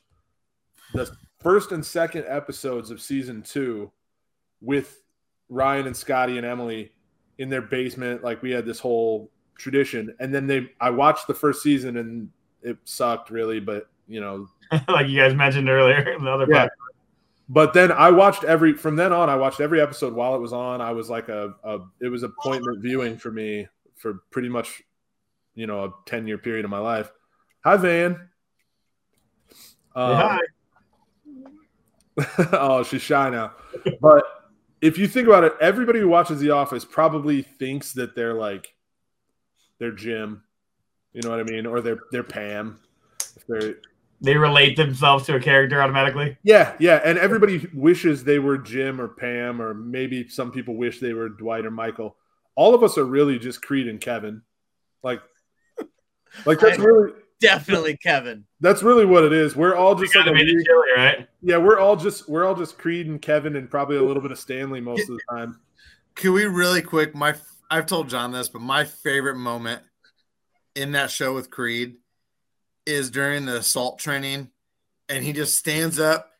[0.93, 1.09] the
[1.41, 3.93] first and second episodes of season two
[4.61, 5.03] with
[5.49, 6.91] Ryan and Scotty and Emily
[7.39, 8.23] in their basement.
[8.25, 12.29] Like we had this whole tradition, and then they I watched the first season and
[12.63, 14.49] it sucked really, but you know,
[14.89, 16.65] like you guys mentioned earlier in the other Yeah.
[16.67, 16.69] podcast.
[17.49, 19.29] but then I watched every from then on.
[19.31, 20.81] I watched every episode while it was on.
[20.81, 24.83] I was like a, a it was appointment viewing for me for pretty much,
[25.55, 27.11] you know, a ten year period of my life.
[27.65, 28.29] Hi, Van.
[29.95, 30.39] Um, Hi.
[32.53, 33.53] oh, she's shy now.
[34.01, 34.25] But
[34.81, 38.75] if you think about it, everybody who watches The Office probably thinks that they're like
[39.79, 40.43] they're Jim.
[41.13, 41.67] You know what I mean?
[41.67, 42.79] Or they're they're Pam.
[43.37, 43.75] If they're
[44.21, 46.39] They relate themselves to a character automatically.
[46.43, 51.01] yeah, yeah, and everybody wishes they were Jim or Pam, or maybe some people wish
[51.01, 52.17] they were Dwight or Michael.
[52.55, 54.43] All of us are really just Creed and Kevin.
[55.03, 55.21] Like,
[56.47, 58.45] like that's really Definitely Kevin.
[58.61, 59.55] that's really what it is.
[59.55, 61.29] We're all just like Gotta a be the chili, right?
[61.43, 64.33] yeah, we're all just we're all just Creed and Kevin, and probably a little bit
[64.33, 65.61] of Stanley most of the time.
[66.15, 67.15] Can we really quick?
[67.15, 67.35] My
[67.71, 69.83] I've told John this, but my favorite moment
[70.75, 71.97] in that show with Creed
[72.87, 74.51] is during the assault training,
[75.09, 76.31] and he just stands up,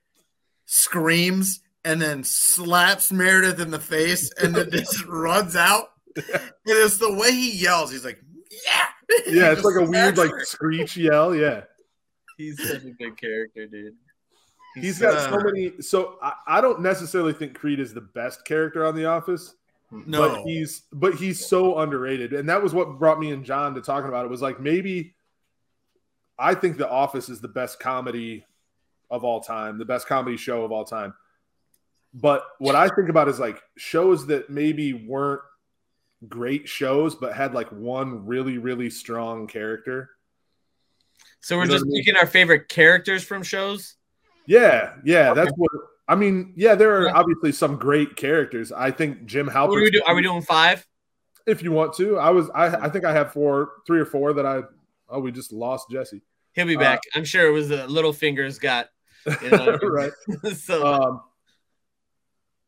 [0.67, 5.89] screams, and then slaps Meredith in the face, and then just runs out.
[6.19, 7.93] And it's the way he yells.
[7.93, 8.19] He's like,
[8.51, 8.87] "Yeah,
[9.27, 11.35] Yeah, it's like a weird like screech yell.
[11.35, 11.63] Yeah.
[12.37, 13.95] He's such a good character, dude.
[14.75, 15.81] He's got so uh, many.
[15.81, 19.55] So I, I don't necessarily think Creed is the best character on The Office,
[19.91, 20.29] no.
[20.29, 23.81] but he's but he's so underrated, and that was what brought me and John to
[23.81, 24.29] talking about it.
[24.29, 25.15] Was like maybe
[26.39, 28.45] I think The Office is the best comedy
[29.11, 31.15] of all time, the best comedy show of all time.
[32.13, 35.43] But what I think about is like shows that maybe weren't
[36.29, 40.11] great shows, but had like one really really strong character.
[41.41, 42.03] So we're You know just I mean?
[42.03, 43.97] picking our favorite characters from shows.
[44.47, 45.71] Yeah, yeah, that's what
[46.09, 46.53] I mean.
[46.57, 48.73] Yeah, there are obviously some great characters.
[48.73, 49.77] I think Jim Halpert.
[49.77, 50.05] are we doing?
[50.07, 50.87] Are we doing five?
[51.47, 52.49] If you want to, I was.
[52.55, 54.63] I I think I have four, three or four that I.
[55.09, 56.23] Oh, we just lost Jesse.
[56.55, 57.01] He'll be Uh, back.
[57.15, 58.89] I'm sure it was the little fingers got.
[59.43, 60.13] You know, right.
[60.57, 61.21] so Um.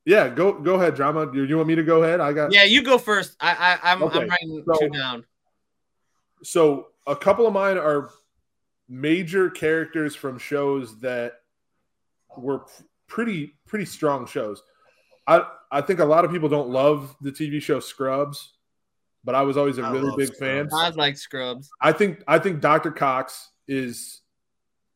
[0.08, 1.30] Yeah, go go ahead, drama.
[1.34, 2.18] You, you want me to go ahead?
[2.18, 2.50] I got.
[2.50, 3.36] yeah, you go first.
[3.40, 5.22] I, I I'm Okay, I'm writing so- two down.
[6.42, 8.08] So a couple of mine are
[8.88, 11.34] major characters from shows that
[12.38, 12.64] were
[13.06, 14.62] pretty pretty strong shows.
[15.26, 18.54] I I think a lot of people don't love the TV show Scrubs,
[19.24, 20.70] but I was always a I really love big fan.
[20.72, 21.68] I like Scrubs.
[21.82, 22.92] I think I think Dr.
[22.92, 24.22] Cox is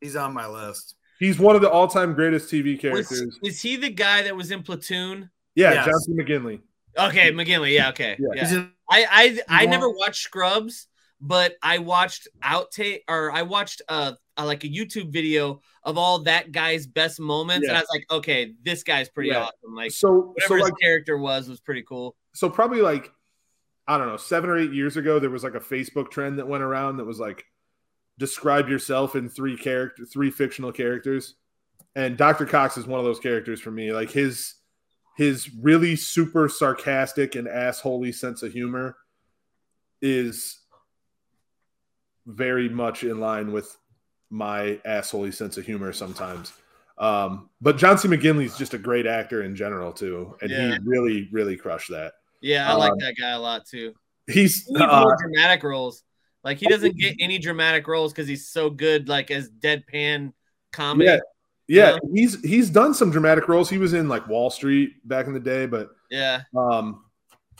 [0.00, 0.94] He's on my list.
[1.22, 3.38] He's one of the all-time greatest TV Was, characters.
[3.42, 5.30] is he the guy that was in Platoon?
[5.54, 5.84] yeah, Yes.
[5.86, 6.12] John C.
[6.12, 6.60] McGinley.
[6.98, 7.74] Okay, McGinley.
[7.74, 8.16] Yeah, okay.
[8.34, 8.50] Yeah.
[8.52, 8.64] Yeah.
[8.90, 10.88] I I I never watched Scrubs,
[11.20, 16.18] but I watched outtake or I watched uh, uh like a YouTube video of all
[16.24, 19.44] that guy's best moments, and I was like, okay, this guy's pretty Yeah.
[19.44, 19.74] awesome.
[19.74, 22.14] Like So so whatever his like character was was pretty cool.
[22.34, 23.10] so probably like
[23.88, 26.46] I don't know, 7 or 8 years ago there was like a Facebook trend that
[26.46, 27.44] went around that was like
[28.18, 31.34] describe yourself in three character three fictional characters.
[31.94, 32.46] And Dr.
[32.46, 33.92] Cox is one of those characters for me.
[33.92, 34.54] Like his
[35.16, 38.96] his really super sarcastic and assholey sense of humor
[40.00, 40.60] is
[42.26, 43.76] very much in line with
[44.30, 46.52] my assholey sense of humor sometimes.
[46.98, 48.08] Um, but John C.
[48.08, 50.72] McGinley's just a great actor in general too, and Yeah.
[50.72, 52.14] he really, really crushed that.
[52.40, 53.94] Yeah, I like Um, that guy a lot too.
[54.26, 56.04] He's He uh, dramatic roles.
[56.44, 60.32] Like he doesn't get any dramatic roles because he's so good, like as deadpan
[60.72, 61.06] comedy.
[61.10, 61.18] yeah,
[61.68, 61.92] yeah.
[61.92, 61.98] Yeah.
[62.12, 63.70] He's he's done some dramatic roles.
[63.70, 67.04] He was in like Wall Street back in the day, but Yeah, um,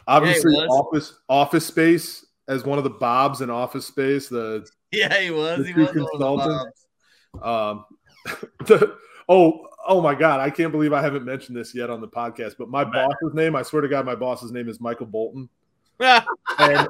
[0.07, 0.69] obviously was.
[0.69, 4.29] Office Office Space as one of the Bobs in Office Space.
[4.29, 5.59] The yeah, he was.
[5.61, 5.95] The He two was.
[5.95, 6.67] one of the.
[7.35, 7.85] Bobs.
[7.85, 7.85] Um,
[8.67, 8.97] the,
[9.29, 10.41] oh, oh my God!
[10.41, 12.57] I can't believe I haven't mentioned this yet on the podcast.
[12.59, 15.49] But my boss's name, I swear to God, my boss's name is Michael Bolton.
[16.01, 16.25] And,
[16.59, 16.89] and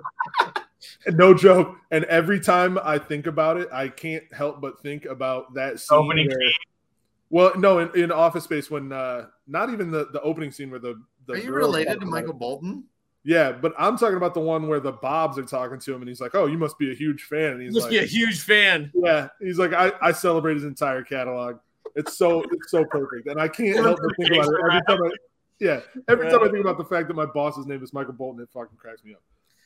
[1.09, 1.77] no joke.
[1.90, 5.99] And every time I think about it, I can't help but think about that scene.
[5.99, 6.53] Opening where- scene.
[7.31, 10.81] well, no, in, in Office Space when uh, not even the the opening scene where
[10.81, 12.85] the, the are you related to Michael Bolton?
[13.25, 16.09] Yeah, but I'm talking about the one where the Bobs are talking to him, and
[16.09, 17.99] he's like, "Oh, you must be a huge fan." And He he's must like, be
[17.99, 18.90] a huge fan.
[18.95, 21.59] Yeah, he's like, I, I celebrate his entire catalog.
[21.95, 25.05] It's so it's so perfect, and I can't help but think about it every time.
[25.05, 25.11] I,
[25.61, 28.42] yeah, every time I think about the fact that my boss's name is Michael Bolton,
[28.42, 29.23] it fucking cracks me up.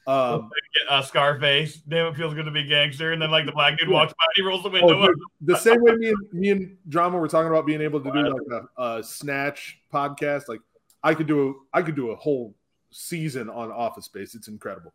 [0.06, 0.50] Um,
[0.88, 1.76] uh, Scarface.
[1.88, 3.12] Damn, it feels good to be a gangster.
[3.12, 3.94] And then like the black dude Yeah.
[3.94, 5.10] walks by, he rolls the window oh, up.
[5.40, 8.18] the same way me and me and Drama were talking about being able to do
[8.18, 10.48] like a, a snatch podcast.
[10.48, 10.60] Like
[11.02, 12.54] I could do a I could do a whole
[12.90, 14.34] season on Office Space.
[14.34, 14.92] It's incredible.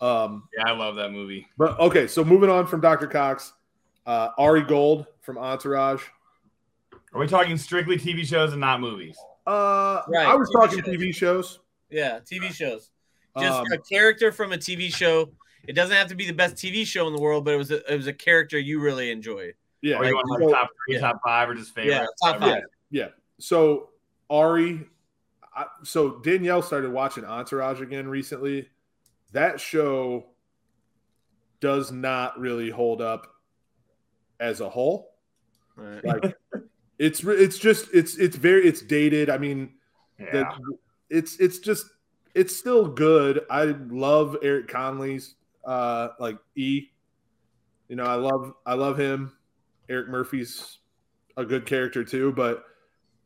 [0.00, 1.46] Um, Yeah, I love that movie.
[1.58, 3.06] but okay, so moving on from Dr.
[3.06, 3.52] Cox,
[4.06, 6.02] uh, Ari Gold from Entourage.
[7.12, 9.18] Are we talking strictly TV shows and not movies?
[9.46, 10.86] Uh, Right, I was TV talking shows.
[10.96, 11.58] TV shows.
[11.90, 12.90] Yeah, TV shows.
[13.38, 15.30] Just Um, a character from a TV show.
[15.68, 17.70] It doesn't have to be the best TV show in the world, but it was
[17.70, 19.54] a, it was a character you really enjoyed.
[19.82, 21.00] yeah, Or you like, want so- like top three, yeah.
[21.00, 21.92] top five, or just favorite?
[21.92, 22.62] Yeah, top five.
[22.90, 23.08] yeah.
[23.38, 23.90] so
[24.30, 24.86] Ari,
[25.54, 28.68] I, so Danielle started watching Entourage again recently.
[29.32, 30.26] That show
[31.60, 33.26] does not really hold up
[34.40, 35.12] as a whole.
[35.76, 36.04] Right.
[36.04, 36.34] Like
[36.98, 39.30] it's it's just it's it's very it's dated.
[39.30, 39.74] I mean,
[40.18, 40.30] Yeah.
[40.32, 40.76] the,
[41.10, 41.86] it's it's just
[42.34, 43.40] it's still good.
[43.50, 46.86] I love Eric Conley's uh like E.
[47.88, 49.32] You know, I love I love him.
[49.88, 50.78] Eric Murphy's
[51.36, 52.64] a good character too, but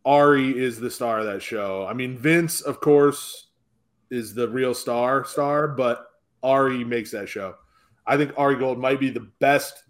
[0.04, 1.86] Ari is the star of that show.
[1.86, 3.48] I mean, Vince, of course,
[4.10, 6.06] is the real star star, but
[6.42, 7.56] Ari makes that show.
[8.06, 9.82] I think Ari Gold might be the best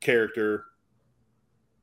[0.00, 0.64] character,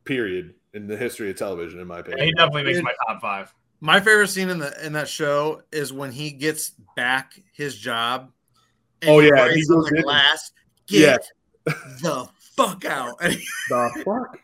[0.03, 2.25] period, in the history of television, in my opinion.
[2.25, 3.53] he definitely makes my top five.
[3.81, 8.31] My favorite scene in the in that show is when he gets back his job.
[9.05, 10.01] Oh, yeah, writes he on goes the in.
[10.03, 10.51] glass.
[10.87, 11.21] Get
[11.65, 13.19] the fuck out!
[13.69, 14.39] The fuck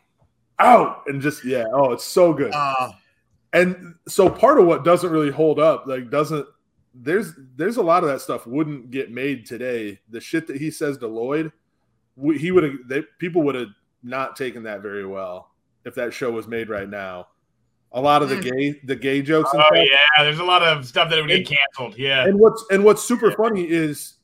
[0.62, 2.92] out and just yeah oh it's so good uh,
[3.54, 6.46] and so part of what doesn't really hold up like doesn't
[6.94, 10.70] there's there's a lot of that stuff wouldn't get made today the shit that he
[10.70, 11.52] says to lloyd
[12.36, 13.70] he would have they people would have
[14.04, 15.50] not taken that very well
[15.86, 17.28] if that show was made right now
[17.94, 18.44] a lot of the Mm.
[18.52, 19.86] gay the gay jokes and Oh stuff
[20.18, 21.98] yeah, there's a lot of stuff that would get canceled.
[21.98, 22.26] Yeah.
[22.26, 24.16] and what's and what's super funny is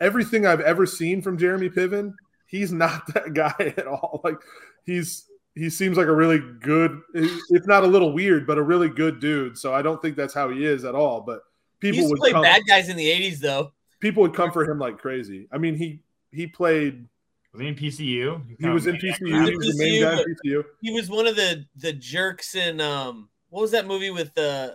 [0.00, 2.14] everything I've ever seen from Jeremy Piven,
[2.46, 4.20] he's not that guy at all.
[4.24, 4.36] Like
[4.84, 8.88] he's he seems like a really good, if not a little weird, but a really
[8.88, 9.58] good dude.
[9.58, 11.20] So I don't think that's how he is at all.
[11.22, 11.40] But
[11.82, 13.72] He people used to would play come, bad guys in the '80s, though.
[14.00, 15.48] people would come for him like crazy.
[15.52, 16.00] I mean he
[16.32, 17.06] he played
[17.52, 18.42] Was he in PCU?
[18.60, 19.48] he was in PCU.
[19.48, 20.64] He was the main guy in PCU.
[20.80, 24.70] He was one of the the jerks in um what was that movie with uh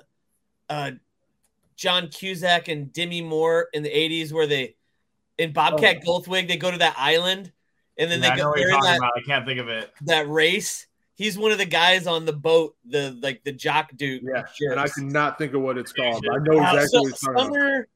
[0.69, 0.91] uh
[1.77, 4.75] John Cusack and Demi Moore in the '80s where they
[5.37, 7.51] in Bobcat Goldthwait they go to that island
[7.97, 9.11] and then Yeah, they know go what they're you're in talking that, about.
[9.17, 9.91] I can't think of it.
[10.01, 10.87] that race.
[11.17, 14.21] He's one of the guys on the boat, the like the jock dude.
[14.23, 14.59] Yeah, jerks.
[14.71, 16.21] and I cannot think of what it's called.
[16.27, 17.53] but I know Uh, exactly so- what he's talking about.
[17.53, 17.87] Summer.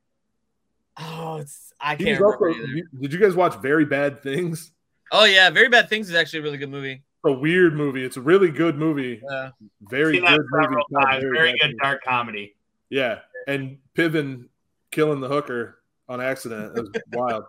[1.00, 2.54] Oh, it's I He can't also,
[3.00, 4.72] did you guys watch Very Bad Things?
[5.12, 7.02] Oh yeah, Very Bad Things is actually a really good movie.
[7.26, 8.04] a weird movie.
[8.04, 9.22] It's a really good movie.
[9.32, 9.50] Yeah.
[9.82, 10.76] Very good movie.
[10.94, 11.22] times.
[11.22, 11.76] Very Very good Things.
[11.82, 12.56] dark comedy.
[12.90, 14.46] Yeah, and Piven
[14.92, 16.78] killing the hooker on accident.
[16.78, 17.44] It was wild.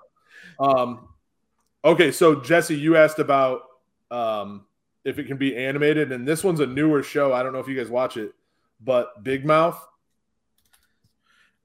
[0.58, 1.08] Um,
[1.84, 3.62] okay, so Jesse, you asked about
[4.10, 4.64] um,
[5.04, 7.32] if it can be animated, and this one's a newer show.
[7.32, 8.32] I don't know if you guys watch it,
[8.80, 9.82] but Big Mouth.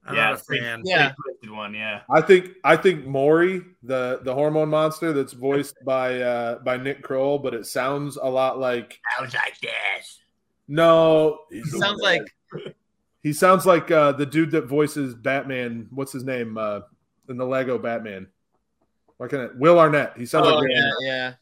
[0.06, 0.82] I'm yeah, not a it's pretty- fan.
[0.84, 1.12] Yeah.
[1.18, 1.74] pretty one.
[1.74, 2.02] Yeah.
[2.10, 7.02] I think I think Maury, the the hormone monster, that's voiced by uh, by Nick
[7.02, 10.20] Kroll, but it sounds a lot like Sounds like this.
[10.68, 11.40] no.
[11.50, 12.16] he's the Sounds one-
[12.54, 12.74] like
[13.22, 15.88] he sounds like uh, the dude that voices Batman.
[15.90, 16.80] What's his name uh,
[17.28, 18.28] in the Lego Batman?
[19.16, 19.56] Why can it?
[19.56, 20.12] Will Arnett.
[20.16, 21.32] He sounds oh like yeah, yeah.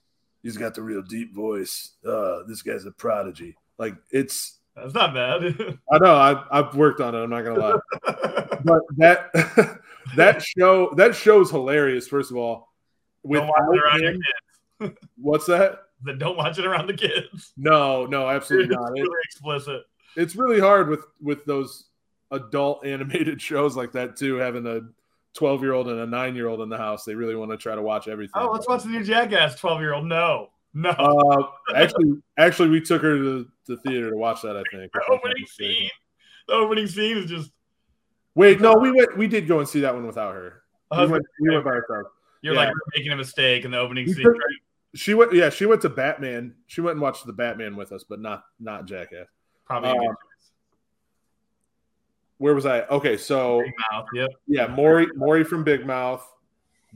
[0.43, 1.93] he's got the real deep voice.
[2.07, 3.57] Uh, this guy's a prodigy.
[3.79, 4.61] Like it's.
[4.77, 5.45] That's not bad.
[5.93, 6.15] I know.
[6.15, 7.19] I, I've worked on it.
[7.23, 7.79] I'm not gonna lie.
[8.65, 9.81] but that
[10.17, 12.09] that show that show's hilarious.
[12.09, 12.73] First of all,
[13.25, 14.23] don't watch it without around your him,
[14.81, 14.95] kids.
[15.17, 15.83] what's that?
[16.03, 17.53] Then don't watch it around the kids.
[17.57, 18.99] No, no, absolutely It's not.
[18.99, 19.83] It, explicit.
[20.17, 21.85] it's really hard with with those
[22.31, 24.37] adult animated shows like that too.
[24.37, 24.81] Having a
[25.35, 27.57] 12 year old and a nine year old in the house, they really want to
[27.57, 28.33] try to watch everything.
[28.43, 30.07] Oh, let's watch the new Jackass 12 year old.
[30.07, 30.51] No.
[30.75, 30.91] No.
[30.91, 34.57] Uh, actually, actually, we took her to the theater to watch that.
[34.57, 34.93] I think.
[34.93, 35.91] the opening scene.
[36.49, 37.51] The opening scene is just
[38.35, 39.17] Wait, no, we went.
[39.17, 40.63] We did go and see that one without her.
[40.91, 41.25] We went.
[41.41, 42.09] We went by ourselves.
[42.43, 42.67] you're yeah.
[42.67, 44.27] like making a mistake in the opening scene.
[44.95, 45.33] She went.
[45.33, 46.55] Yeah, she went to Batman.
[46.67, 49.27] She went and watched the Batman with us, but not not Jackass.
[49.65, 50.15] Probably uh.
[52.39, 52.83] Where was I?
[52.83, 54.07] Okay, so Big mouth.
[54.13, 54.31] Yep.
[54.49, 56.27] yeah, Maury Maury from Big Mouth,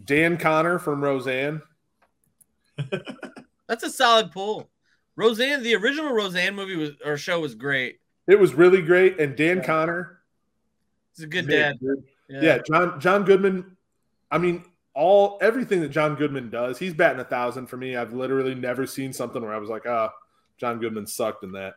[0.04, 1.62] Dan Connor from Roseanne.
[3.68, 4.70] That's a solid pull.
[5.16, 7.98] Roseanne, the original Roseanne movie was or show was great.
[8.26, 10.20] It was really great, and Dan Connor,
[11.16, 11.80] He's a good man, dad.
[11.80, 12.04] dude.
[12.28, 12.40] Yeah.
[12.42, 13.76] Yeah, John John Goodman.
[14.30, 14.64] I mean,
[14.94, 17.96] all everything that John Goodman does, he's batting a thousand for me.
[17.96, 20.12] I've literally never seen something where I was like, ah,
[20.58, 21.74] John Goodman sucked in that.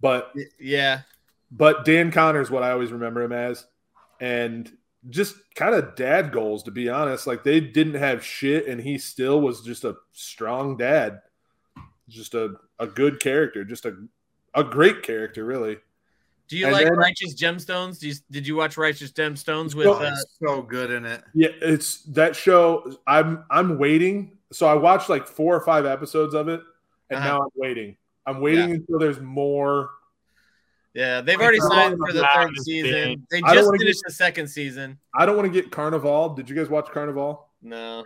[0.00, 1.02] But Yeah.
[1.50, 3.64] but Dan Connor's what I always remember him as,
[4.20, 4.70] and
[5.10, 7.26] just kind of dad goals to be honest.
[7.26, 11.20] Like they didn't have shit, and he still was just a strong dad,
[12.12, 13.96] just a a good character, just a
[14.54, 15.78] a great character, really.
[16.48, 17.98] Do you And like then- Righteous Gemstones?
[17.98, 19.86] Do you, did you watch Righteous Gemstones with?
[19.86, 19.94] No.
[19.94, 21.22] Uh, so good in it.
[21.34, 22.96] Yeah, it's that show.
[23.06, 24.36] I'm I'm waiting.
[24.52, 26.60] So I watched like four or five episodes of it,
[27.08, 27.28] and Uh-huh.
[27.28, 27.96] now I'm waiting.
[28.26, 29.90] I'm waiting until there's more.
[30.94, 32.92] yeah, they've already signed for the third season.
[32.92, 33.26] thing.
[33.30, 34.98] They just wanna finished the second season.
[35.14, 36.34] I don't want to get Carnival.
[36.34, 37.48] Did you guys watch Carnival?
[37.62, 38.04] No,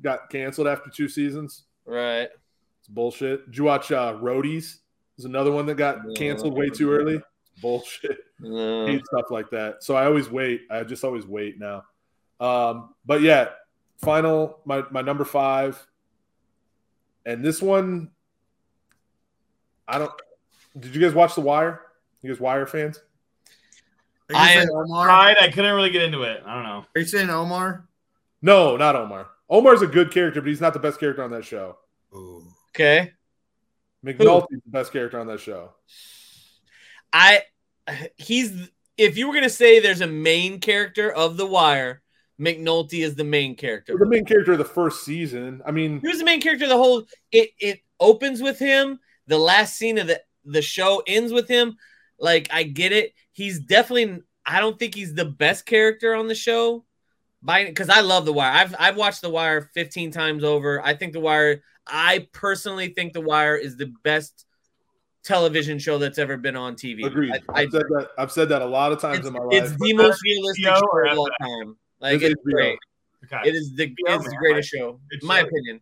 [0.00, 1.64] Got canceled after two seasons.
[1.86, 2.28] right?
[2.90, 3.46] It's bullshit.
[3.46, 4.78] Did you watch uh, Roadies?
[5.18, 7.20] is another one that got canceled way too early.
[7.60, 8.18] Bullshit.
[8.42, 9.84] Uh, hate stuff like that.
[9.84, 10.62] So I always wait.
[10.70, 11.84] I just always wait now.
[12.40, 13.50] Um, but yeah,
[13.98, 15.86] final my my number five,
[17.26, 18.10] and this one,
[19.86, 20.12] I don't.
[20.78, 21.82] Did you guys watch The Wire?
[22.22, 22.98] You guys Wire fans?
[24.30, 25.04] Are I saying am- Omar?
[25.04, 25.36] Tried.
[25.38, 26.42] I couldn't really get into it.
[26.46, 26.84] I don't know.
[26.94, 27.86] Are you saying Omar?
[28.40, 29.28] No, not Omar.
[29.50, 31.76] Omar's a good character, but he's not the best character on that show.
[32.74, 33.12] Okay.
[34.04, 35.72] McNulty's the best character on that show.
[37.12, 37.42] I
[38.16, 42.02] he's if you were gonna say there's a main character of The Wire,
[42.40, 43.96] McNulty is the main character.
[43.98, 45.60] The main character of the first season.
[45.66, 47.04] I mean, He was the main character of the whole.
[47.30, 49.00] It it opens with him.
[49.26, 51.76] The last scene of the the show ends with him.
[52.18, 53.12] Like I get it.
[53.32, 54.22] He's definitely.
[54.46, 56.84] I don't think he's the best character on the show.
[57.42, 58.52] By because I love The Wire.
[58.52, 60.84] I've I've watched The Wire 15 times over.
[60.84, 61.62] I think The Wire.
[61.86, 64.44] I personally think The Wire is the best
[65.24, 67.04] television show that's ever been on TV.
[67.06, 67.32] agreed.
[67.32, 68.08] I, I, I've said that.
[68.18, 69.62] I've said that a lot of times it's, in my life.
[69.64, 70.74] it's the most realistic show
[71.10, 71.76] of all time.
[72.00, 72.78] Like It's it's great.
[73.24, 73.48] Okay.
[73.48, 75.80] It is the it's the greatest show, it's in my like- opinion.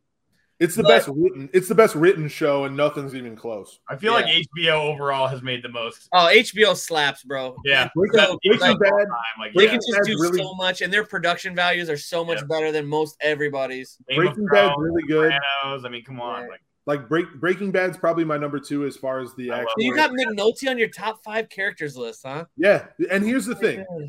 [0.60, 1.48] It's the But- best written.
[1.52, 3.78] It's the best written show, and nothing's even close.
[3.88, 6.08] I feel like HBO overall has made the most.
[6.12, 7.56] Oh, HBO slaps, bro.
[7.64, 7.88] Yeah.
[7.94, 8.92] Breaking, So, Breaking like- Bad.
[9.38, 9.70] Like, They yeah.
[9.70, 12.46] can just do really- so much, and their production values are so much Yeah.
[12.48, 13.98] better than most everybody's.
[14.08, 15.32] Game Breaking Bad's really good.
[15.32, 16.42] Sopranos, I mean, come on.
[16.42, 16.48] Yeah.
[16.48, 19.74] Like, Like Break, Breaking Bad's probably my number two as far as the I actual.
[19.82, 22.46] You got McNulty on your top five characters list, huh?
[22.56, 23.84] yeah, and here's the thing.
[23.90, 24.08] Oh,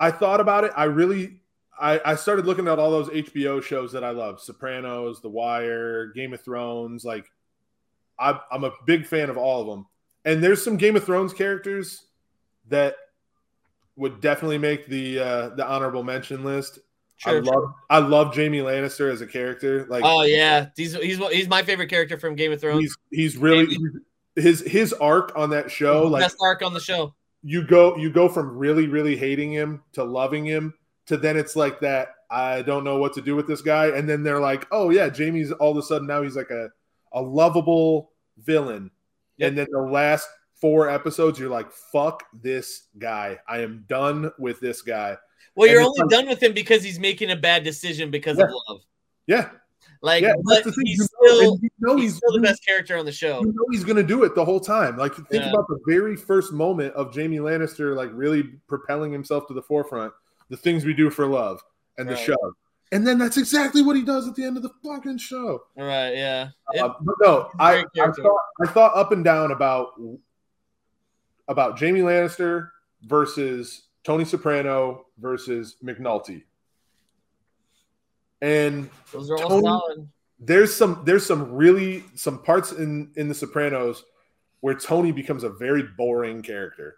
[0.00, 0.72] I thought about it.
[0.74, 1.41] I really,
[1.80, 6.08] I, I started looking at all those HBO shows that I love: Sopranos, The Wire,
[6.08, 7.04] Game of Thrones.
[7.04, 7.26] Like,
[8.18, 9.86] I'm, I'm a big fan of all of them.
[10.24, 12.04] And there's some Game of Thrones characters
[12.68, 12.94] that
[13.96, 16.78] would definitely make the uh, the honorable mention list.
[17.24, 17.42] I Sure.
[17.42, 19.86] love, I love Jamie Lannister as a character.
[19.88, 22.80] Like, Oh yeah, he's he's he's my favorite character from Game of Thrones.
[22.80, 23.76] he's he's really
[24.34, 26.02] his his arc on that show.
[26.06, 27.14] Like, Best arc on the show.
[27.44, 30.74] you go you go from really really hating him to loving him
[31.12, 34.08] to then it's like that I don't know what to do with this guy and
[34.08, 36.68] then they're like oh yeah Jamie's all of a sudden now he's like a
[37.12, 38.90] a lovable villain
[39.38, 39.48] Yep.
[39.48, 40.28] and then the last
[40.60, 45.16] four episodes you're like fuck this guy I am done with this guy
[45.54, 48.44] Well, you're only like- done with him because he's making a bad decision because Yeah.
[48.44, 48.80] of love.
[49.26, 49.48] yeah
[50.00, 52.32] Like, yeah but that's the thing he's you know, still you know he's he's, still
[52.32, 53.40] the best character on the show.
[53.40, 54.96] you know he's gonna do it the whole time.
[54.96, 55.50] Like think Yeah.
[55.50, 60.12] about the very first moment of Jamie Lannister like really propelling himself to the forefront.
[60.52, 61.62] The things we do for love
[61.96, 62.36] and the show,
[62.92, 65.62] and then that's exactly what he does at the end of the fucking show.
[65.78, 66.50] All right, yeah.
[66.74, 69.92] It- Uh, but no, I, I thought I thought up and down about
[71.48, 72.68] about Jamie Lannister
[73.04, 76.42] versus Tony Soprano versus McNulty,
[78.42, 80.08] and those are all Tony- solid.
[80.38, 84.04] there's some there's some really some parts in in the sopranos
[84.60, 86.96] where tony becomes a very boring character.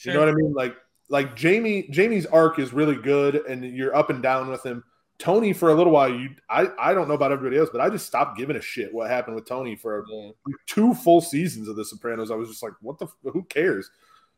[0.00, 0.52] You know what i mean?
[0.52, 0.76] Like
[1.10, 4.82] like jamie jamie's arc is really good and you're up and down with him
[5.18, 7.90] tony for a little while you i i don't know about everybody else but i
[7.90, 10.30] just stopped giving a shit what happened with tony for Yeah.
[10.66, 13.90] two full seasons of the sopranos i was just like what the who cares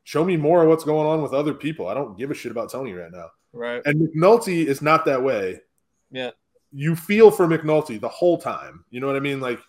[0.05, 2.51] show me more of what's going on with other people i don't give a shit
[2.51, 3.83] about tony right now Right.
[3.85, 5.61] and mcnulty is not that way
[6.11, 6.31] Yeah.
[6.73, 8.83] you feel for McNulty the whole time.
[8.91, 9.41] You know what I mean?
[9.41, 9.61] Like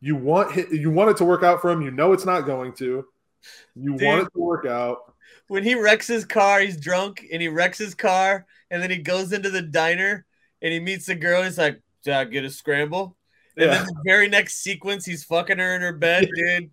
[0.00, 1.82] you want you want it to work out for him.
[1.82, 3.04] You know it's not going to.
[3.74, 4.02] You Dude.
[4.02, 5.13] want it to work out.
[5.48, 8.98] When he wrecks his car, he's drunk and he wrecks his car, and then he
[8.98, 10.24] goes into the diner
[10.62, 11.38] and he meets the girl.
[11.38, 13.16] And he's like, "Did I get a scramble?"
[13.56, 13.74] And Yeah.
[13.78, 16.70] then the very next sequence, he's fucking her in her bed, dude.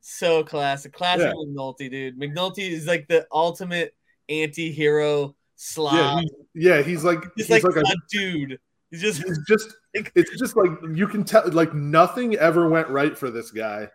[0.00, 1.32] So classic, classic Yeah.
[1.32, 2.18] McNulty, dude.
[2.18, 3.94] McNulty is like the ultimate
[4.28, 6.20] anti-hero Yeah, slob.
[6.20, 8.58] he's, yeah, he's like he's, he's like, like, a, a dude.
[8.90, 13.16] He's just he's just it's just like you can tell like nothing ever went right
[13.16, 13.88] for this guy.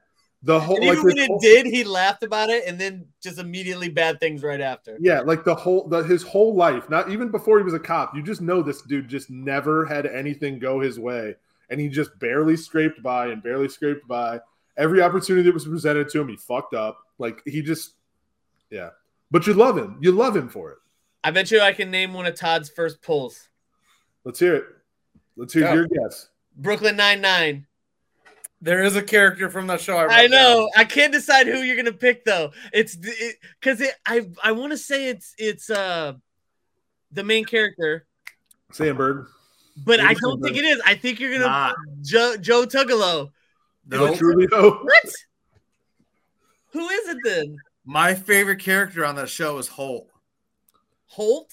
[0.43, 3.39] The whole and like when it whole- did, he laughed about it, and then just
[3.39, 4.97] immediately bad things right after.
[5.01, 8.15] Yeah, like the whole the, his whole life, not even before he was a cop.
[8.15, 11.35] You just know this dude just never had anything go his way,
[11.69, 14.39] and he just barely scraped by and barely scraped by.
[14.77, 16.99] Every opportunity that was presented to him, he fucked up.
[17.17, 17.95] Like he just,
[18.69, 18.91] yeah.
[19.29, 19.97] But you love him.
[19.99, 20.77] You love him for it.
[21.21, 23.49] I bet you I can name one of Todd's first pulls.
[24.23, 24.65] Let's hear it.
[25.35, 25.73] Let's hear Go.
[25.73, 26.29] your guess.
[26.55, 27.65] Brooklyn Nine Nine.
[28.61, 29.97] There is a character from that show.
[30.01, 30.31] wrote I down.
[30.31, 30.69] know.
[30.75, 32.51] I can't decide who you're gonna pick though.
[32.73, 36.13] It's because it, I I want to say it's it's uh
[37.11, 38.05] the main character,
[38.73, 39.27] Samberg.
[39.85, 40.81] but I don't think it is.
[40.85, 41.73] I think you're gonna Nah.
[42.01, 43.31] Joe Joe Truglio.
[43.87, 44.05] No.
[44.07, 44.17] Nope.
[44.17, 44.83] Truglio.
[44.83, 45.03] What?
[46.73, 47.57] Who is it then?
[47.85, 50.09] My favorite character on that show is Holt.
[51.07, 51.51] Holt?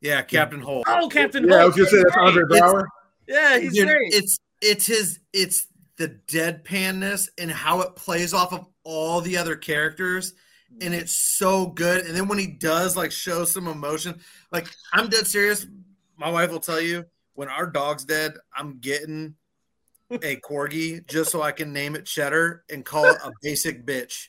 [0.00, 0.84] Yeah, Captain Holt.
[0.88, 2.26] Oh, Captain Yeah, I was gonna say He's that's great.
[2.26, 2.84] Andre It's- Braugher.
[3.28, 4.14] Yeah, he's Dude, great.
[4.14, 5.66] It's it's his it's
[5.98, 10.34] the deadpanness and how it plays off of all the other characters
[10.80, 12.06] and it's so good.
[12.06, 14.20] And then when he does like show some emotion
[14.52, 15.66] like i'm dead serious.
[16.16, 19.34] My wife will tell you when our dog's dead i'm getting
[20.10, 24.28] a corgi just so i can name it cheddar and call it a basic bitch.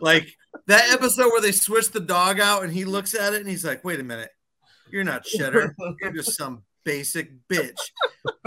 [0.00, 0.28] Like
[0.66, 3.64] that episode where they switch the dog out and he looks at it and he's
[3.64, 4.30] like wait a minute.
[4.90, 5.74] You're not cheddar.
[6.00, 7.78] You're just some basic bitch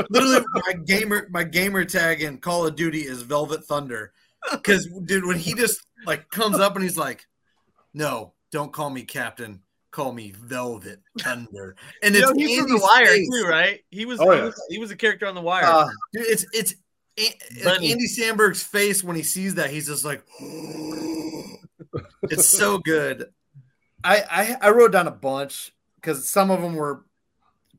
[0.10, 4.12] literally my gamer my gamer tag in call of duty is velvet thunder
[4.52, 7.28] because dude when he just like comes up and he's like
[7.94, 9.62] no don't call me captain
[9.92, 13.30] call me velvet thunder and You it's know, he's from The Wire face.
[13.30, 13.82] too, right?
[13.92, 15.66] He was, Oh, he was he was a character on The Wire.
[15.66, 16.74] Uh, dude, it's it's
[17.64, 17.92] Bunny.
[17.92, 20.24] Andy Samberg's face when he sees that he's just like
[22.24, 23.26] it's so good.
[24.04, 27.06] I I, I wrote down a bunch because some of them were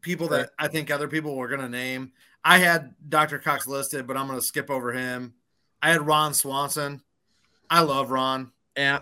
[0.03, 2.13] people that I think other people were gonna name.
[2.45, 3.39] I had Dr.
[3.39, 5.35] Cox listed, but I'm gonna skip over him.
[5.81, 7.03] I had Ron Swanson.
[7.71, 8.53] I love Ron.
[8.77, 9.01] yeah,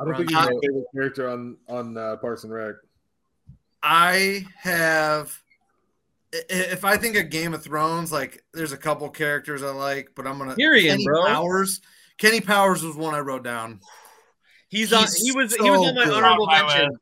[0.00, 2.74] I don't think he's my favorite character on on uh, Parks and Rec.
[3.82, 5.40] I have
[6.32, 10.26] if I think of Game of Thrones, like there's a couple characters I like, but
[10.26, 11.26] I'm gonna Tyrion, Kenny bro.
[11.26, 11.80] Powers.
[12.18, 13.80] Kenny Powers was one I wrote down.
[14.68, 15.06] he's on.
[15.22, 16.14] He was he was on my good.
[16.14, 16.98] honorable mention.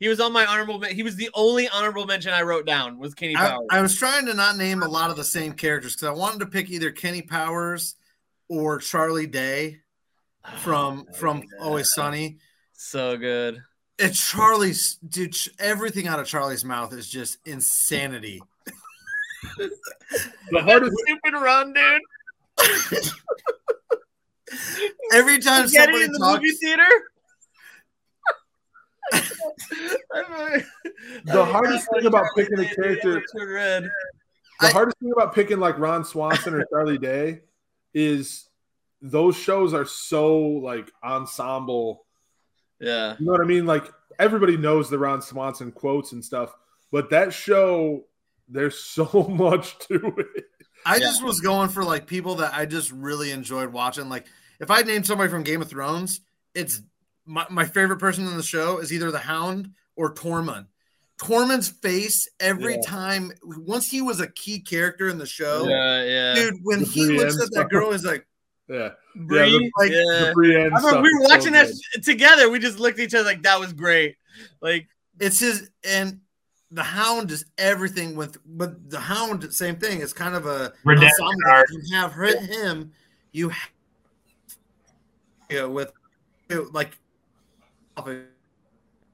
[0.00, 0.80] He was on my honorable.
[0.82, 3.66] He was the only honorable mention I wrote down was Kenny Powers.
[3.70, 6.40] I was trying to not name a lot of the same characters because I wanted
[6.40, 7.94] to pick either Kenny Powers
[8.48, 9.80] or Charlie Day
[10.44, 12.38] ah, from from Always Sunny.
[12.72, 13.62] so good.
[13.98, 15.36] It's Charlie's dude.
[15.60, 18.42] Everything out of Charlie's mouth is just insanity.
[20.50, 22.00] The hardest Stupid run, dude.
[25.12, 26.88] Every time somebody in the talks, movie theater.
[31.24, 33.90] The hardest thing about picking a character- the
[34.60, 37.40] I- hardest thing about picking like Ron Swanson or Charlie Day
[37.92, 38.48] is
[39.02, 42.04] those shows are so like ensemble.
[42.80, 43.16] Yeah.
[43.18, 43.66] You know what I mean?
[43.66, 46.54] Like everybody knows the Ron Swanson quotes and stuff,
[46.90, 48.04] but that show
[48.48, 50.44] there's so much to it.
[50.86, 54.08] I just was going for like people that I just really enjoyed watching.
[54.08, 54.26] Like
[54.60, 56.20] if I named somebody from Game of Thrones,
[56.54, 56.80] it's
[57.26, 60.66] my, my favorite person in the show is either the Hound or Tormund.
[61.18, 62.80] Tormund's face every Yeah.
[62.84, 66.02] time once he was a key character in the show, Yeah.
[66.04, 66.34] Yeah.
[66.34, 66.54] dude.
[66.62, 68.26] When The he looks at that girl, he's like,
[68.68, 69.96] Yeah, Bree, like, yeah.
[69.96, 72.02] the I remember we is were so watching that good.
[72.04, 72.50] together.
[72.50, 74.16] We just looked at each other like that was great.
[74.60, 74.88] Like
[75.20, 76.20] it's his and
[76.70, 80.00] the Hound is everything with, but the Hound same thing.
[80.00, 81.66] It's kind of a Redemption arc.
[81.70, 82.90] You have her- him,
[83.32, 83.70] you, have,
[85.50, 85.92] you know, with
[86.48, 86.96] you know, like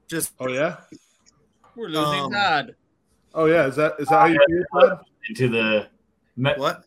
[0.07, 0.77] just Oh yeah,
[1.75, 2.75] we're losing Um, God.
[3.33, 3.67] oh yeah.
[3.67, 4.63] Is that is that how you feel?
[4.81, 4.99] Todd?
[5.29, 5.87] into the
[6.35, 6.83] me- what?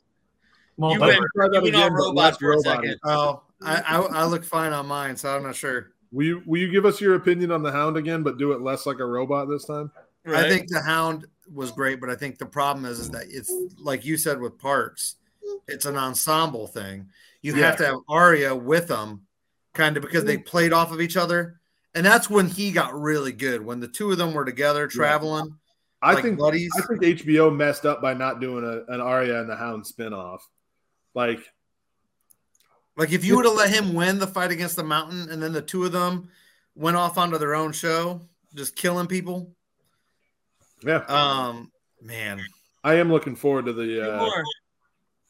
[0.77, 2.75] well, You went, try you went on robots for a robot-y.
[2.75, 2.99] second.
[3.05, 5.93] Oh, I, I I look fine on mine, so I'm not sure.
[6.13, 8.61] Will you will you give us your opinion on the Hound again, but do it
[8.61, 9.91] less like a robot this time?
[10.25, 10.47] Right?
[10.47, 13.53] I think the Hound was great, but I think the problem is is that it's
[13.81, 15.17] like you said with Parks,
[15.69, 17.09] it's an ensemble thing.
[17.43, 17.67] You Yeah.
[17.67, 19.23] have to have Arya with them,
[19.75, 21.61] kind of because they played off of each other,
[21.95, 25.57] and that's when he got really good when the two of them were together traveling.
[26.03, 26.71] I like think buddies.
[26.77, 30.41] I think HBO messed up by not doing a, an Arya and the Hound spinoff.
[31.15, 31.41] Like
[32.97, 35.53] Like if you would have let him win the fight against the Mountain, and then
[35.53, 36.29] the two of them
[36.75, 38.21] went off onto their own show,
[38.55, 39.55] just killing people.
[40.85, 41.71] yeah, Um,
[42.03, 42.41] man,
[42.83, 44.29] I am looking forward to the uh,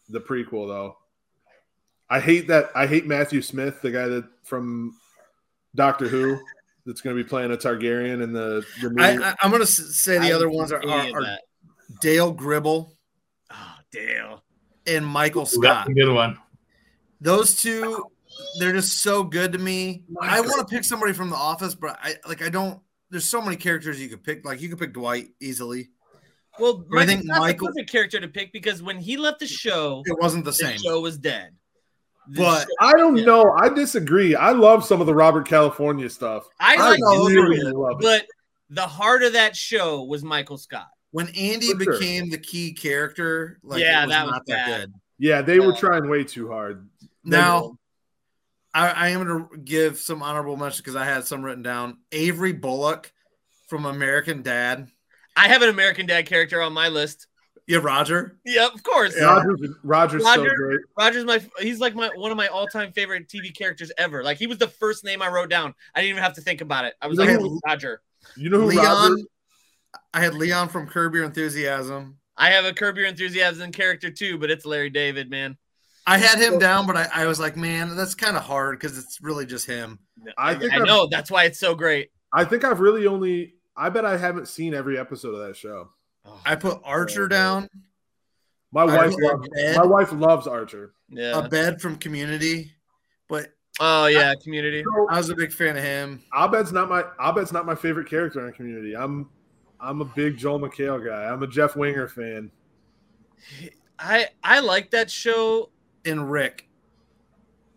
[0.08, 0.96] the prequel though.
[2.10, 2.70] I hate that.
[2.74, 4.96] I hate Matthew Smith, the guy that from
[5.74, 6.40] Doctor Who,
[6.86, 9.02] that's going to be playing a Targaryen in the the movie.
[9.02, 11.38] I, I, I'm gonna say the I other ones are, are, are.
[12.00, 12.96] Dale Gribble
[13.50, 14.38] ah, Oh, damn.
[14.86, 15.86] and Michael Scott.
[15.86, 16.38] that's a good one.
[17.20, 18.04] Those two,
[18.58, 20.04] they're just so good to me.
[20.20, 22.80] I want to pick somebody from The Office, but I like I don't.
[23.10, 24.44] There's so many characters you could pick.
[24.44, 25.90] Like you could pick Dwight easily.
[26.58, 29.16] Well, I I think think Scott's Michael- a perfect character to pick because when he
[29.16, 30.72] left the show, It wasn't the same.
[30.72, 30.84] the same.
[30.84, 31.50] show was dead.
[32.28, 33.24] The But- I don't Yeah.
[33.26, 33.52] know.
[33.60, 34.34] I disagree.
[34.34, 36.46] I love some of the Robert California stuff.
[36.58, 37.74] I I like know it, really good.
[37.74, 38.02] love it.
[38.02, 38.26] but
[38.70, 40.88] the heart of that show was Michael Scott.
[41.10, 41.98] When Andy For sure.
[41.98, 44.80] became the key character, like Yeah, it was that was not that bad.
[44.80, 44.94] good.
[45.18, 46.88] Yeah, they were trying way too hard.
[47.22, 47.78] Now,
[48.72, 51.98] I, I am going to give some honorable mention because I had some written down.
[52.10, 53.12] Avery Bullock
[53.68, 54.88] from American Dad.
[55.36, 57.28] I have an American Dad character on my list.
[57.66, 58.36] Yeah, Roger.
[58.44, 59.14] Yeah, of course.
[59.16, 59.24] Yeah.
[59.42, 60.80] Roger's, Roger's so Roger- great.
[60.98, 64.22] Roger's my he's like my one of my all-time favorite TV characters ever.
[64.22, 65.74] Like he was the first name I wrote down.
[65.94, 66.94] I didn't even have to think about it.
[67.00, 68.02] I was You like who- Roger.
[68.36, 68.84] You know who Leon.
[69.12, 69.22] Roger?
[70.12, 72.18] I had Leon from Curb Your Enthusiasm.
[72.36, 75.56] I have a Curb Your Enthusiasm character too, but it's Larry David, man.
[76.06, 78.98] I had him down, but I, I was like, man, that's kind of hard because
[78.98, 79.98] it's really just him.
[80.36, 82.10] I I, think I I'm- know that's why it's so great.
[82.32, 83.54] I think I've really only.
[83.76, 85.88] I bet I haven't seen every episode of that show.
[86.26, 87.68] Oh, I put Archer down,
[88.72, 89.48] My wife loves.
[89.76, 90.94] My wife loves Archer.
[91.10, 91.38] Yeah.
[91.44, 92.72] Abed from Community,
[93.28, 93.48] but
[93.80, 94.82] oh yeah, Community.
[95.10, 96.22] I was a big fan of him.
[96.36, 98.96] Abed's not my Abed's not my favorite character in Community.
[98.96, 99.28] I'm
[99.80, 101.24] I'm a big Joel McHale guy.
[101.24, 102.50] I'm a Jeff Winger fan.
[103.98, 105.70] I I like that show.
[106.06, 106.68] And Rick,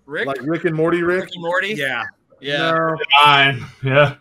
[0.06, 1.02] Rick, Like Rick and Morty.
[1.02, 1.22] Rick.
[1.26, 1.74] Rick and Morty.
[1.76, 2.04] yeah,
[2.41, 2.72] yeah.
[2.72, 4.16] No, Yeah.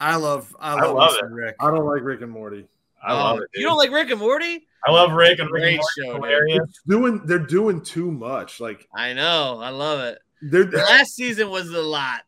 [0.00, 1.24] I love, I I love, love it.
[1.30, 1.56] Rick.
[1.60, 2.66] I don't like Rick and Morty.
[3.04, 3.48] I love Oh, it.
[3.54, 4.66] You don't like Rick and Morty?
[4.86, 5.88] I love Rick and Rick Great and Morty.
[5.96, 6.14] show, dude.
[6.30, 6.80] hilarious.
[6.88, 8.60] Doing they're doing too much.
[8.60, 9.60] Like I know.
[9.62, 10.18] I love it.
[10.42, 12.22] they're The last season was a lot.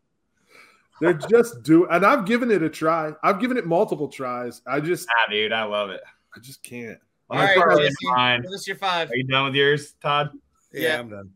[1.00, 3.12] they're just do and I've given it a try.
[3.22, 4.62] I've given it multiple tries.
[4.66, 6.00] I just Ah, dude, I love it.
[6.36, 6.98] I just can't.
[7.30, 8.42] All I'm right, probably Jesse, fine.
[8.42, 9.10] give us your five.
[9.10, 10.30] Are you done with yours, Todd?
[10.72, 10.98] Yeah.
[10.98, 11.30] I'm done.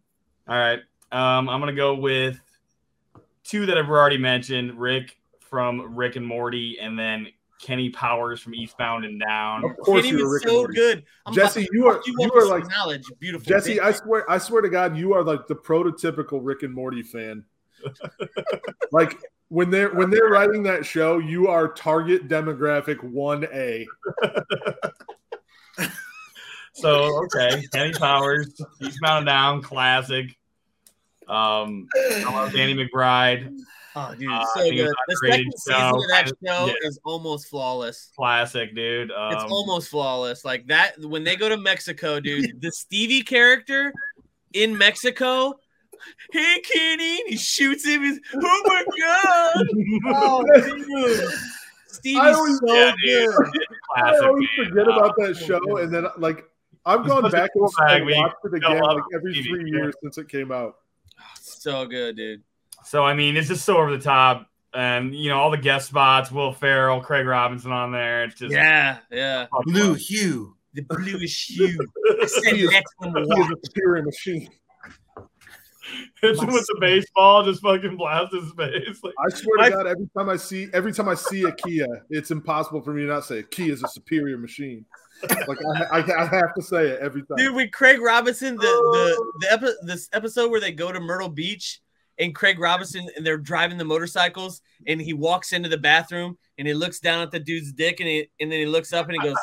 [0.48, 0.80] All right.
[1.10, 2.38] Um, I'm gonna go with
[3.44, 7.28] two that I've already mentioned: Rick from Rick and Morty, and then
[7.60, 9.64] Kenny Powers from Eastbound and Down.
[9.64, 10.74] Of course Kenny you were was so Morty.
[10.74, 11.04] good.
[11.26, 13.44] I'm Jesse, you are- fuck you are like- knowledge, beautiful.
[13.48, 13.82] Jesse, bitch.
[13.82, 17.44] I swear, I swear to God, you are like the prototypical Rick and Morty fan.
[18.92, 23.86] like when they're when they're writing that show, you are target demographic one A.
[26.74, 30.26] So okay, Kenny Powers, Eastbound and Down, classic.
[31.26, 33.52] Um, I love Danny McBride,
[34.10, 34.86] Oh, dude, Uh, so think good.
[34.86, 35.96] The underrated second season show.
[35.96, 36.88] of that show Yeah.
[36.88, 38.10] is almost flawless.
[38.16, 39.10] classic dude.
[39.10, 40.44] Um, It's almost flawless.
[40.44, 42.60] Like that when they go to Mexico, dude.
[42.60, 43.92] the Stevie character
[44.52, 45.54] in Mexico.
[46.32, 47.20] Hey, Kenny!
[47.22, 48.02] and He shoots him.
[48.02, 49.66] He's oh my god!
[50.06, 51.28] Oh, dude.
[51.88, 53.34] Stevie's I always- so Yeah, dude.
[53.34, 53.62] good.
[53.96, 54.68] I always man.
[54.68, 56.44] forget Uh, about that show, and then like
[56.86, 59.76] I've It's gone back and watched it again like every TV, three yeah.
[59.78, 60.76] years since it came out.
[61.40, 62.42] So good, dude.
[62.88, 65.88] So I mean, it's just so over the top, and you know all the guest
[65.88, 68.24] spots: Will Ferrell, Craig Robinson on there.
[68.24, 69.46] It's just Yeah, yeah.
[69.64, 70.56] Blue hue.
[70.72, 71.78] The bluish hue.
[72.26, 73.50] Said He is- one He is walk.
[73.50, 74.48] a superior machine.
[76.22, 78.98] Hits him with the baseball, just fucking blast his face.
[79.02, 81.52] Like, I swear I- to God, every time I see every time I see a
[81.52, 84.86] Kia, it's impossible for me to not say Kia is a superior machine.
[85.46, 87.36] Like I, I, I have to say it every time.
[87.36, 89.32] Dude, with Craig Robinson, the the oh.
[89.40, 91.80] the epi- this episode where they go to Myrtle Beach
[92.18, 96.66] and Craig Robinson and they're driving the motorcycles and he walks into the bathroom and
[96.66, 99.14] he looks down at the dude's dick and he and then he looks up and
[99.20, 99.36] he goes,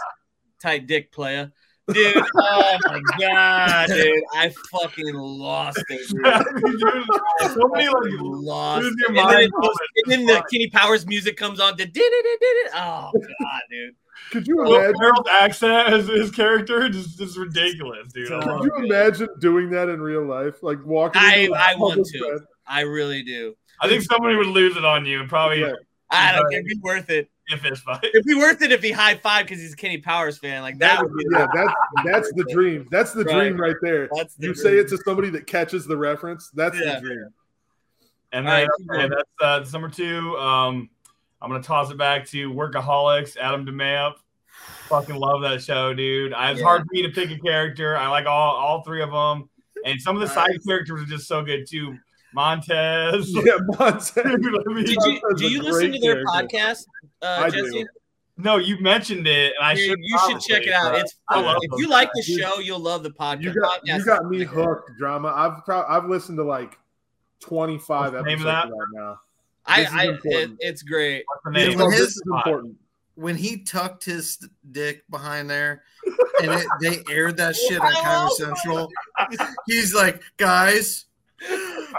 [0.62, 1.48] "Tight dick, playa."
[1.94, 6.24] Dude, oh my god, dude, I fucking lost it, dude.
[6.80, 8.84] dude, so many like Lost.
[8.84, 9.00] lose it.
[9.00, 11.78] your And then, mind it goes- and then the Kenny Powers music comes on.
[11.78, 12.72] The did it, did it.
[12.76, 13.96] Oh god, dude.
[14.32, 14.96] Could you Will imagine?
[14.98, 18.30] Ferrell's accent as his character is just ridiculous, dude.
[18.30, 20.64] Could oh, you imagine doing that in real life?
[20.64, 21.22] Like walking.
[21.22, 22.20] I- into a I want to.
[22.20, 22.48] bed?
[22.68, 23.55] I really do.
[23.82, 25.74] I think somebody would lose it on you and probably Yeah.
[26.11, 27.30] I don't think it'd be worth it.
[27.51, 28.03] a fist fight.
[28.03, 30.61] It'd be worth it if he high five because he's a Kenny Powers fan.
[30.63, 31.74] Like that would be Yeah, that's
[32.05, 32.88] that's the dream.
[32.89, 33.36] That's the Right.
[33.49, 34.09] dream right there.
[34.16, 36.49] That's the You say it to somebody that catches the reference.
[36.51, 36.95] That's Yeah.
[36.99, 37.30] the dream.
[38.32, 40.36] And then right, okay, that's uh, that's number two.
[40.38, 40.89] Um,
[41.41, 44.16] I'm gonna toss it back to Workaholics, Adam DeMamp.
[44.89, 46.34] Fucking love that show, dude.
[46.34, 46.66] I, it's Yeah.
[46.66, 47.95] hard for me to pick a character.
[47.97, 49.49] I like all all three of them,
[49.86, 51.97] and some of the side characters are just so good too.
[52.36, 53.32] Montez.
[53.34, 54.14] Yeah, Montez.
[54.16, 56.58] Dude, I mean, Did you do you listen to their character.
[56.58, 56.86] podcast,
[57.22, 57.64] uh, I do.
[57.72, 57.86] Jesse?
[58.38, 60.00] no, you mentioned it, and I Dude, should.
[60.02, 60.84] you should check it out.
[60.84, 61.58] probably, It's fun.
[61.62, 63.42] if those you like the show, you'll love the podcast.
[63.44, 63.98] You got podcast.
[64.00, 65.32] you got me hooked, drama.
[65.36, 66.78] I've pro- I've listened to like
[67.40, 68.70] 25 What's the name episodes of of that?
[68.70, 69.20] that now.
[69.66, 70.04] I, This is I
[70.44, 71.24] it, it's great.
[71.46, 71.80] Dude, name?
[71.80, 72.76] when his- this is important.
[73.18, 74.38] When he tucked his
[74.72, 75.84] dick behind there,
[76.44, 78.90] and it, they aired that shit on Comedy Central,
[79.68, 81.06] he's like, "Guys,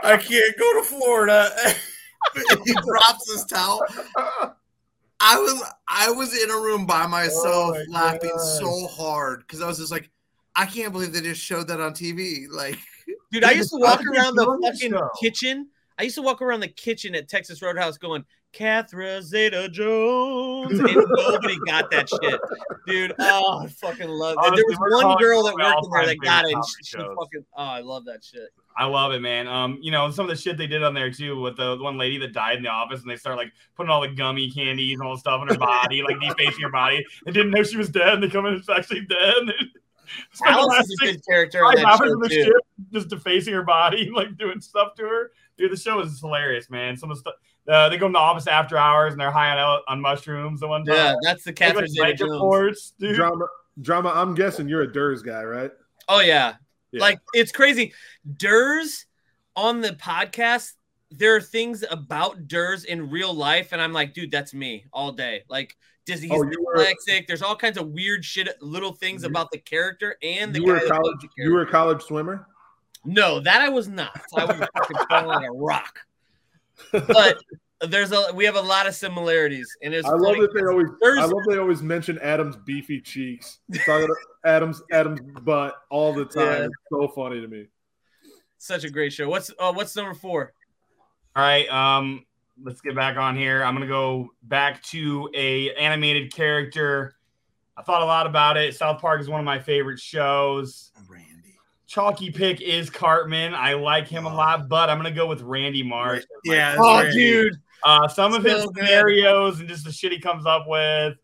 [0.02, 1.50] I can't go to Florida."
[2.64, 3.80] he drops his towel.
[5.20, 8.40] I was I was in a room by myself Oh my laughing God.
[8.58, 10.10] so hard because I was just like,
[10.54, 12.46] I can't believe they just showed that on TV.
[12.50, 12.78] Like,
[13.32, 15.08] Dude, I used to walk around the fucking show.
[15.20, 15.68] kitchen.
[15.98, 20.78] I used to walk around the kitchen at Texas Roadhouse going, Catherine Zeta Jones.
[20.78, 22.38] And nobody got that shit.
[22.86, 24.38] Dude, oh, I fucking love it.
[24.44, 26.54] Honestly, There was one girl that worked in there that got it.
[26.82, 28.50] she, she fucking, oh, I love that shit.
[28.76, 29.48] I love it, man.
[29.48, 31.96] Um, you know, some of the shit they did on there too with the one
[31.96, 34.98] lady that died in the office and they start like putting all the gummy candies
[34.98, 37.78] and all the stuff in her body, like defacing her body, and didn't know she
[37.78, 39.34] was dead, and they come in and it's actually dead.
[39.38, 39.54] And they
[40.44, 42.44] the Alice last is a good character on that show, the too.
[42.44, 42.62] ship
[42.92, 45.32] just defacing her body, like doing stuff to her.
[45.58, 46.96] Dude, the show is hilarious, man.
[46.96, 47.34] Some of the stuff
[47.68, 50.68] uh, they go in the office after hours and they're high on on mushrooms the
[50.68, 50.94] one time.
[50.94, 52.32] Yeah, that's the They, like, Catherine Zeta Jones.
[52.32, 53.16] reports, dude.
[53.16, 53.46] Drama,
[53.80, 54.12] drama.
[54.14, 55.72] I'm guessing you're a Ders guy, right?
[56.08, 56.54] Oh, yeah.
[56.92, 57.00] Yeah.
[57.00, 57.92] Like it's crazy.
[58.36, 59.06] Ders
[59.54, 60.72] on the podcast,
[61.10, 65.12] there are things about Ders in real life, and I'm like, dude, that's me all
[65.12, 65.42] day.
[65.48, 67.26] Like Disney, oh, he's Oh, you were- dyslexic.
[67.26, 70.66] There's all kinds of weird shit, little things You- about the character and the you
[70.66, 71.20] guy were a college.
[71.22, 72.46] the You were a college swimmer.
[73.04, 74.20] No, that I was not.
[74.36, 76.00] I was fucking falling like a rock.
[76.92, 77.38] But
[77.88, 80.70] there's a we have a lot of similarities, and it's I love that they 'cause
[80.70, 80.88] always.
[81.02, 83.58] Ders- I love they always mention Adam's beefy cheeks.
[83.84, 86.44] Talking about Adam's Adam's butt all the time.
[86.46, 86.64] Yeah.
[86.64, 87.66] It's so funny to me.
[88.58, 89.28] such a great show.
[89.28, 90.52] What's uh, what's number four?
[91.36, 92.24] All right, um,
[92.62, 93.62] let's get back on here.
[93.62, 97.12] I'm gonna go back to a animated character.
[97.76, 98.74] I thought a lot about it.
[98.74, 100.92] South Park is one of my favorite shows.
[101.06, 101.26] Randy.
[101.86, 103.54] Chalky pick is Cartman.
[103.54, 106.20] I like him a lot, but I'm gonna go with Randy Marsh.
[106.20, 107.16] as my Yeah, Oh, Randy.
[107.18, 107.54] dude,
[107.86, 108.84] Uh, some of his So good.
[108.84, 111.14] scenarios and just the shit he comes up with.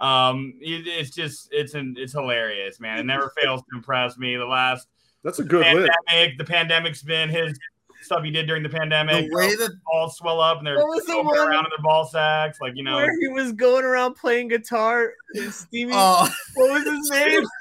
[0.00, 2.98] Um, it, it's just it's an it's hilarious, man.
[2.98, 4.36] It never fails to impress me.
[4.36, 4.88] The last
[5.24, 5.90] That's a good list.
[6.08, 7.58] pandemic, the pandemic's been his
[8.02, 9.28] stuff he did during the pandemic.
[9.28, 11.70] The way that balls swell up and they're What was the going one- around in
[11.76, 12.96] their ball sacks, like you know.
[12.96, 15.94] where he was going around playing guitar and steaming.
[15.96, 17.42] oh, what was his name?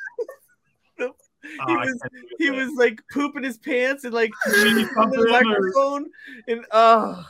[1.01, 1.11] oh,
[1.43, 4.83] he I was- can't think of he was like pooping his pants and like Maybe
[4.97, 6.05] on the or- microphone,
[6.47, 7.25] and oh,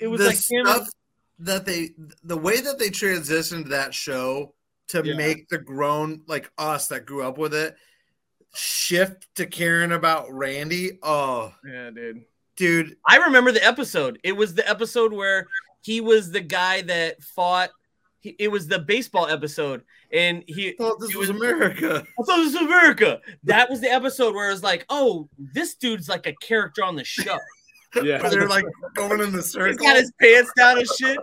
[0.00, 0.66] it was the like him.
[0.66, 0.88] stuff
[1.40, 1.90] that they,
[2.24, 4.54] the way that they transitioned that show
[4.88, 5.14] to Yeah.
[5.16, 7.76] make the grown like us that grew up with it
[8.54, 10.98] shift to caring about Randy.
[11.02, 12.24] Oh, Yeah, dude.
[12.56, 14.18] dude, I remember the episode.
[14.24, 15.46] It was the episode where
[15.82, 17.70] he was the guy that fought.
[18.20, 19.82] He, it was the baseball episode,
[20.12, 20.70] and he.
[20.70, 22.04] I thought this It was was- America.
[22.18, 23.20] I thought this was America.
[23.44, 26.96] That was the episode where it was like, oh, this dude's like a character on
[26.96, 27.38] the show.
[28.02, 28.20] Yeah.
[28.22, 28.64] Where they're like
[28.94, 29.76] going in the He's circle.
[29.86, 31.18] got his pants down and shit.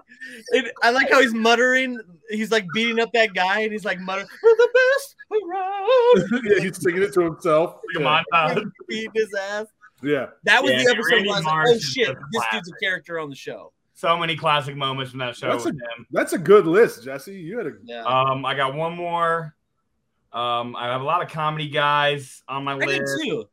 [0.54, 2.00] And I like how he's muttering.
[2.30, 6.64] He's like beating up that guy, and he's like muttering, "We're the best around." yeah,
[6.64, 7.76] he's singing it to himself.
[7.94, 9.68] Come on, uh, beating his ass.
[10.02, 10.28] Yeah.
[10.44, 12.44] That was Yeah, the episode Randy where I was like, "Oh shit, just a this
[12.52, 15.70] dude's a character on the show." so many classic moments from that show That's a-
[15.70, 16.06] him.
[16.12, 17.34] That's a good list, Jesse.
[17.34, 19.56] You had a Yeah, Um, I got one more.
[20.34, 22.90] Um, I have a lot of comedy guys on my I list.
[22.90, 23.46] did too.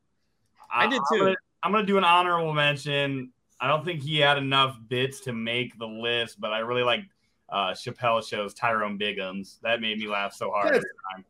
[0.74, 1.18] I did I'm too.
[1.26, 3.32] gonna, I'm gonna do an honorable mention.
[3.60, 7.04] I don't think he had enough bits to make the list, but I really like
[7.48, 9.60] uh, Chappelle shows Tyrone Biggums.
[9.62, 11.24] That made me laugh so hard every time.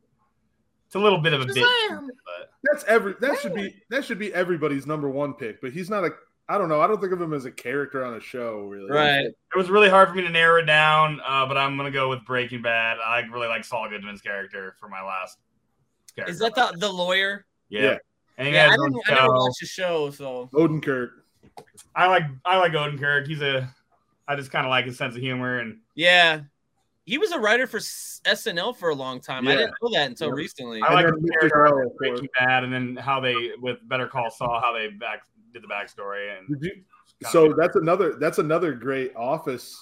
[0.87, 1.57] It's a little bit of a bit,
[1.91, 5.91] but that's every that should be that should be everybody's number one pick, but he's
[5.91, 6.11] not a
[6.49, 6.81] I don't know.
[6.81, 8.91] I don't think of him as a character on a show, really.
[8.91, 9.25] Right.
[9.25, 11.21] it was really hard for me to narrow it down.
[11.27, 12.99] Uh, but I'm gonna go with Breaking Bad.
[13.05, 15.39] I really like Saul Goodman's character for my last.
[16.15, 16.33] Character.
[16.33, 17.47] Is that the the lawyer?
[17.69, 17.83] yeah?
[17.83, 17.99] Yeah.
[18.39, 19.33] And Yeah, I, didn't, I never show.
[19.33, 21.11] watched the show, so Odenkirk.
[21.95, 23.27] I like I like Odenkirk.
[23.27, 23.73] He's a
[24.29, 26.41] I just kind of like his sense of humor and yeah.
[27.05, 29.49] He was a writer for SNL for a long time.
[29.49, 30.35] I didn't know that until Yeah.
[30.35, 30.81] recently.
[30.83, 31.97] I like the character Darrell, of of.
[31.99, 35.23] Breaking Bad, and then how they with Better Call Saul, how they back
[35.53, 36.85] did the backstory and Did you
[37.31, 39.77] so that's another that's another great office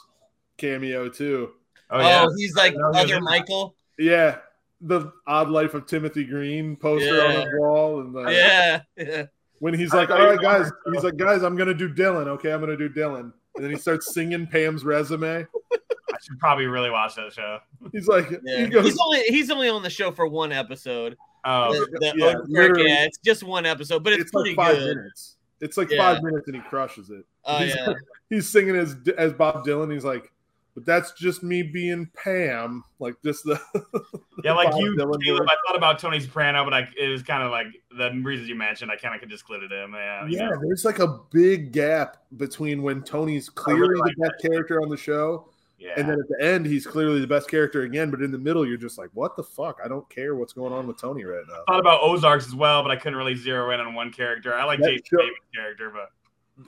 [0.57, 1.51] cameo too.
[1.91, 3.21] oh Oh, yeah, he's like No, other.
[3.21, 3.75] Michael.
[3.99, 4.39] Yeah.
[4.83, 8.81] The odd life of Timothy Green poster on the wall and the, Yeah.
[8.97, 9.27] yeah.
[9.59, 11.89] when he's like, thought All he right, was guys, he's like, guys, I'm gonna do
[11.93, 12.27] Dylan.
[12.29, 13.33] Okay, I'm gonna do Dylan.
[13.57, 15.47] And then he starts singing Pam's resume.
[15.73, 17.59] I should probably really watch that show.
[17.93, 18.61] He's like, Yeah.
[18.65, 21.17] he goes, He's only he's only on the show for one episode.
[21.45, 24.57] Oh, The- the yeah, Odenkirk, yeah, it's just one episode, but it's, it's pretty like
[24.69, 24.97] five good.
[24.97, 25.37] minutes.
[25.61, 25.99] It's like Yeah.
[26.15, 27.25] five minutes and he crushes it.
[27.45, 27.93] Oh he's, yeah.
[28.31, 29.93] he's singing as as Bob Dylan.
[29.93, 30.33] He's like,
[30.75, 32.85] but that's just me being Pam.
[32.99, 33.61] Like just the
[34.45, 35.49] yeah, like you, Caleb.
[35.49, 37.67] I thought about Tony Soprano, but I it was kind of like
[37.97, 38.91] the reasons you mentioned.
[38.91, 39.93] I kind of could just split it in.
[39.93, 40.49] Yeah, yeah.
[40.49, 40.61] know.
[40.63, 44.89] There's like a big gap between when Tony's clearly really like the best character on
[44.89, 45.49] the show,
[45.79, 45.95] yeah.
[45.97, 48.11] and then at the end he's clearly the best character again.
[48.11, 49.79] But in the middle, you're just like, what the fuck?
[49.85, 51.63] I don't care what's going on with Tony right now.
[51.67, 54.55] I thought about Ozarks as well, but I couldn't really zero in on one character.
[54.55, 56.11] I like That Jason show- character, but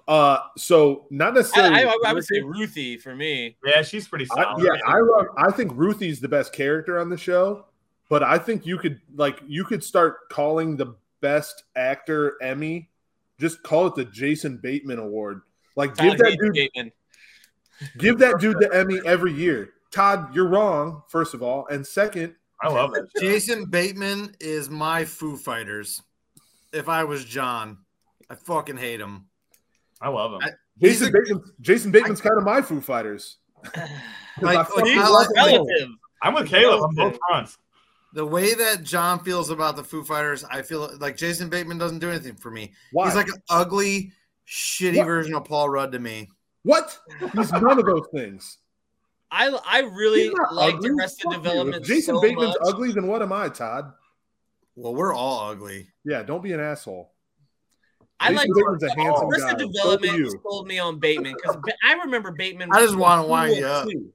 [0.08, 1.84] Uh, so not necessarily.
[1.84, 3.56] I, I would say Ruthie for me.
[3.64, 4.64] yeah, she's pretty I, solid.
[4.64, 5.26] yeah, I love.
[5.36, 7.66] I think Ruthie's the best character on the show,
[8.08, 12.90] but I think you could like you could start calling the best actor Emmy.
[13.38, 15.42] Just call it the Jason Bateman Award.
[15.76, 16.92] Like give that dude Bateman.
[17.98, 19.70] give that dude the Emmy every year.
[19.90, 21.02] Todd, you're wrong.
[21.08, 23.04] First of all, and second, I love it.
[23.20, 26.00] Jason Bateman is my Foo Fighters.
[26.72, 27.78] If I was John,
[28.30, 29.26] I fucking hate him.
[30.02, 30.40] I love him.
[30.42, 31.44] I- He's Jason a- Bateman.
[31.60, 33.36] Jason Bateman's kind of my Foo Fighters.
[34.40, 35.28] Like, I he's I like
[36.22, 37.58] I'm with Caleb on both fronts.
[38.14, 41.98] the way that John feels about the Foo Fighters, I feel like Jason Bateman doesn't
[41.98, 42.72] do anything for me.
[42.92, 43.06] Why?
[43.06, 44.12] He's like an ugly,
[44.48, 45.06] shitty What?
[45.06, 46.28] version of Paul Rudd to me.
[46.62, 46.98] what?
[47.34, 48.58] He's none of those things.
[49.30, 50.90] I I really like ugly.
[50.90, 51.42] Arrested Fuck you.
[51.42, 52.68] Development If Jason so Bateman's much.
[52.74, 53.92] ugly, then what am I, Todd?
[54.74, 55.88] Well, we're all ugly.
[56.04, 57.11] Yeah, don't be an asshole.
[58.22, 59.64] I like Bateman's a handsome Arrested guy.
[59.64, 60.40] So Development you.
[60.42, 62.70] sold me on Bateman because I remember Bateman.
[62.72, 63.88] I just want to Teen wind you up.
[63.88, 64.12] 2.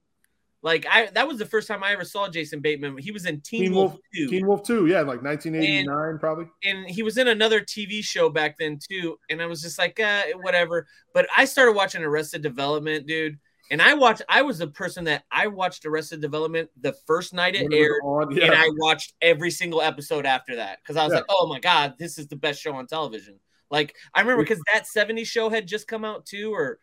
[0.63, 2.97] Like I, that was the first time I ever saw Jason Bateman.
[2.97, 6.45] He was in Teen, Teen Wolf, Wolf, 2, Teen Wolf 2, yeah, like 1989, probably.
[6.63, 9.17] and he was in another TV show back then too.
[9.29, 10.87] And I was just like, uh, whatever.
[11.13, 13.37] But I started watching Arrested Development, dude.
[13.69, 14.21] And I watched.
[14.29, 17.75] I was the person that I watched Arrested Development the first night it When it
[17.75, 18.53] was aired, on, and.
[18.53, 21.17] I watched every single episode after that because I was Yeah.
[21.19, 23.39] like, oh my god, this is the best show on television.
[23.69, 26.79] Like I remember because that 70s show had just come out too, or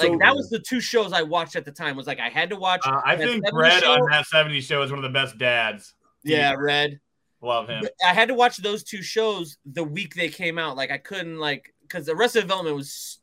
[0.00, 1.96] like So that was the two shows I watched at the time.
[1.96, 2.82] Was like I had to watch.
[2.86, 3.92] Uh, I that think Red show.
[3.92, 5.94] on that 70s show is one of the best dads.
[6.22, 7.00] yeah, Red.
[7.42, 7.84] Love him.
[8.04, 10.76] I had to watch those two shows the week they came out.
[10.76, 13.20] Like I couldn't like because the rest of development was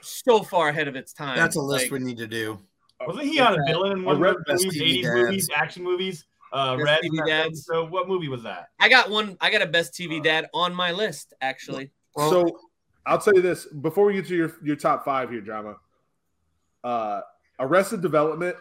[0.00, 1.36] so far ahead of its time.
[1.36, 2.60] That's a list Like, we need to do.
[3.04, 5.14] Wasn't he on a villain in one of the Best 80s dads.
[5.14, 6.24] movies, action movies?
[6.52, 7.00] Uh, Best Red.
[7.04, 7.54] TV in.
[7.54, 8.68] So what movie was that?
[8.80, 9.36] I got one.
[9.40, 11.90] I got a best TV dad on my list actually.
[12.16, 12.58] So
[13.04, 15.76] I'll tell you this before we get to your, your top five here, drama.
[16.82, 17.20] Uh,
[17.60, 18.56] Arrested Development.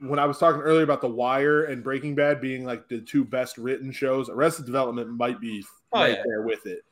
[0.00, 3.24] When I was talking earlier about The Wire and Breaking Bad being like the two
[3.24, 6.22] best written shows, Arrested Development might be Oh, right yeah.
[6.26, 6.84] there with it.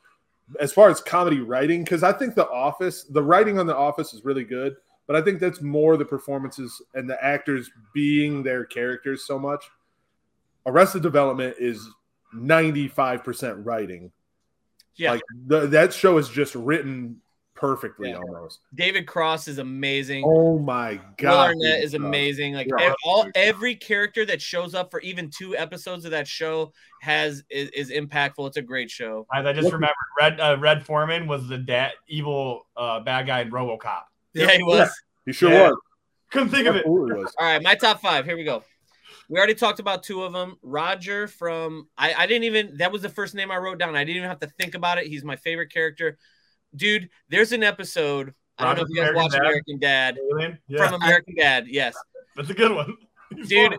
[0.60, 4.14] As far as comedy writing, because I think The Office, the writing on The Office
[4.14, 4.76] is really good,
[5.06, 9.64] but I think that's more the performances and the actors being their characters so much.
[10.66, 11.88] Arrested Development is
[12.34, 14.10] 95% writing.
[14.96, 17.20] Yeah, Like the, that show is just written
[17.54, 18.16] perfectly Yeah.
[18.16, 18.60] almost.
[18.74, 20.24] David Cross is amazing.
[20.26, 21.00] Oh my god.
[21.00, 21.48] Will god.
[21.48, 22.54] Arnett is amazing.
[22.54, 22.94] Like Yeah.
[23.04, 27.68] all every character that shows up for even two episodes of that show has is,
[27.70, 28.46] is impactful.
[28.48, 29.26] It's a great show.
[29.32, 33.26] Guys, I just What- remembered Red uh, Red Foreman was the dad, evil uh, bad
[33.26, 34.02] guy in RoboCop.
[34.34, 34.88] Yeah, he was.
[35.26, 35.68] He sure Yeah.
[35.68, 35.76] was.
[36.30, 36.86] Couldn't think of it.
[36.86, 37.08] All
[37.40, 38.24] right, my top five.
[38.24, 38.62] Here we go.
[39.30, 40.56] We already talked about two of them.
[40.60, 43.94] Roger from I, I didn't even that was the first name I wrote down.
[43.94, 45.06] I didn't even have to think about it.
[45.06, 46.18] He's my favorite character.
[46.74, 48.34] Dude, there's an episode.
[48.58, 50.18] I don't know if you guys watch American Dad?
[50.66, 51.66] Yeah, from American Dad.
[51.68, 51.94] Yes.
[52.36, 52.96] that's a good one.
[53.34, 53.78] He's Dude, fun.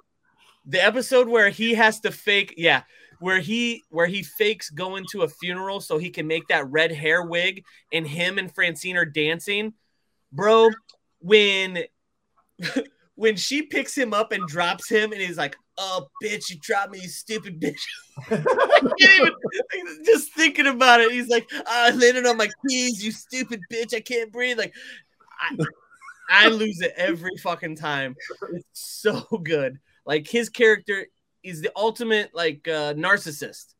[0.66, 2.84] the episode where he has to fake yeah
[3.20, 6.94] where he where he fakes going to a funeral so he can make that red
[6.94, 9.74] hair wig and him and francine are dancing
[10.32, 10.70] bro
[11.20, 11.84] when
[13.22, 16.92] when she picks him up and drops him and he's like oh bitch you dropped
[16.92, 17.80] me you stupid bitch.
[18.32, 19.34] I can't
[19.78, 21.12] even just thinking about it.
[21.12, 24.58] He's like i landed on my keys you stupid bitch i can't breathe.
[24.58, 24.74] Like
[25.40, 25.56] I,
[26.32, 28.16] I lose it every fucking time.
[28.54, 29.78] It's so good.
[30.04, 31.06] Like his character
[31.44, 33.76] is the ultimate like uh narcissist.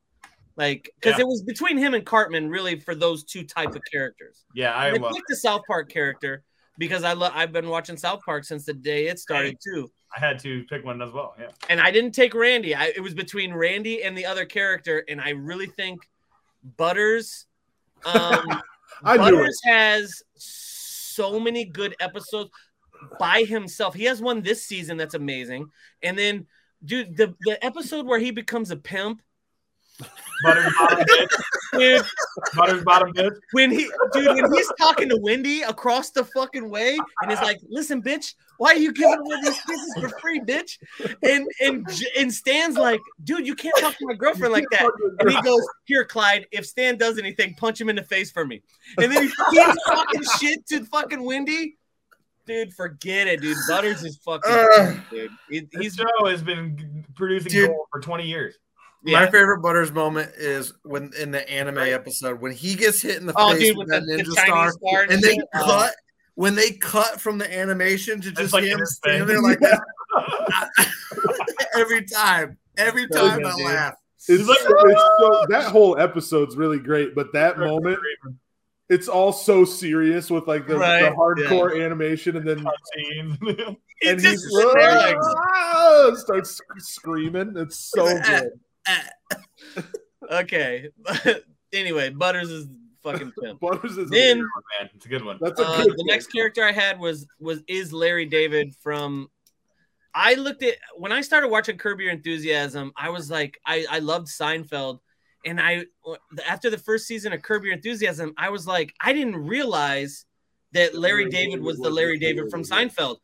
[0.56, 1.24] Like because Yeah.
[1.24, 4.44] it was between him and cartman really for those two type of characters.
[4.54, 5.16] Yeah, I love.
[5.28, 6.44] the south park character
[6.78, 10.20] because i love i've been watching south park since the day it started too I
[10.20, 11.36] had to pick one as well.
[11.40, 11.48] Yeah.
[11.70, 15.22] and i didn't take randy I, it was between randy and the other character and
[15.22, 16.08] i really think
[16.78, 17.46] butters
[18.06, 18.62] um
[19.04, 19.32] I knew it.
[19.32, 22.50] butters has so many good episodes
[23.20, 25.70] by himself he has one this season that's amazing
[26.04, 26.46] and then
[26.86, 29.22] dude the, the episode where he becomes a pimp
[30.44, 31.30] Butter's bottom bitch.
[31.74, 32.06] dude
[32.56, 33.36] Butter's bottom bitch.
[33.52, 37.60] when he dude when he's talking to wendy across the fucking way and he's like
[37.70, 40.78] listen bitch why are you giving away these kisses for free bitch
[41.24, 44.90] and and J- and stan's like dude you can't talk to my girlfriend like that
[45.20, 48.46] and he goes here clyde if stan does anything punch him in the face for
[48.46, 48.64] me
[48.98, 51.78] and then he keeps talking shit to fucking wendy
[52.48, 54.98] dude forget it dude butters is fucking Ugh.
[55.12, 57.70] dude He- This he's show has been producing Dude.
[57.70, 58.56] gold for 20 years.
[59.04, 59.20] Yeah.
[59.20, 63.26] My favorite Butters moment is when in the anime episode when he gets hit in
[63.26, 65.38] the oh face dude with with that the, the ninja chinese star, star and they.
[65.56, 65.66] Oh.
[65.66, 65.94] cut
[66.36, 69.82] when they cut from the animation to just like him standing there like that
[71.78, 72.58] every time.
[72.78, 73.66] Every So time good, I dude.
[73.66, 73.94] laugh.
[74.28, 78.00] It's, like, so, it's so that whole episode's really great, but that moment,
[78.90, 83.78] it's all so serious with like the, Right, the hardcore animation, and then Cutscenes.
[84.04, 87.54] And just he like ah, starts screaming.
[87.56, 88.50] It's so good.
[90.32, 90.90] okay
[91.74, 92.68] anyway butters is
[93.04, 95.38] fucking pimp Butters is Then- man, it's a good one.
[95.42, 96.08] that's a Uh, good the one.
[96.08, 99.30] next character I had was was is Larry David from.
[100.14, 102.92] I looked at when I started watching Curb Your Enthusiasm.
[102.98, 105.00] I was like, I I loved Seinfeld,
[105.46, 105.86] and I
[106.48, 110.26] after the first season of Curb Your Enthusiasm, I was like, I didn't realize
[110.74, 113.18] that Larry David was the Larry David from Seinfeld,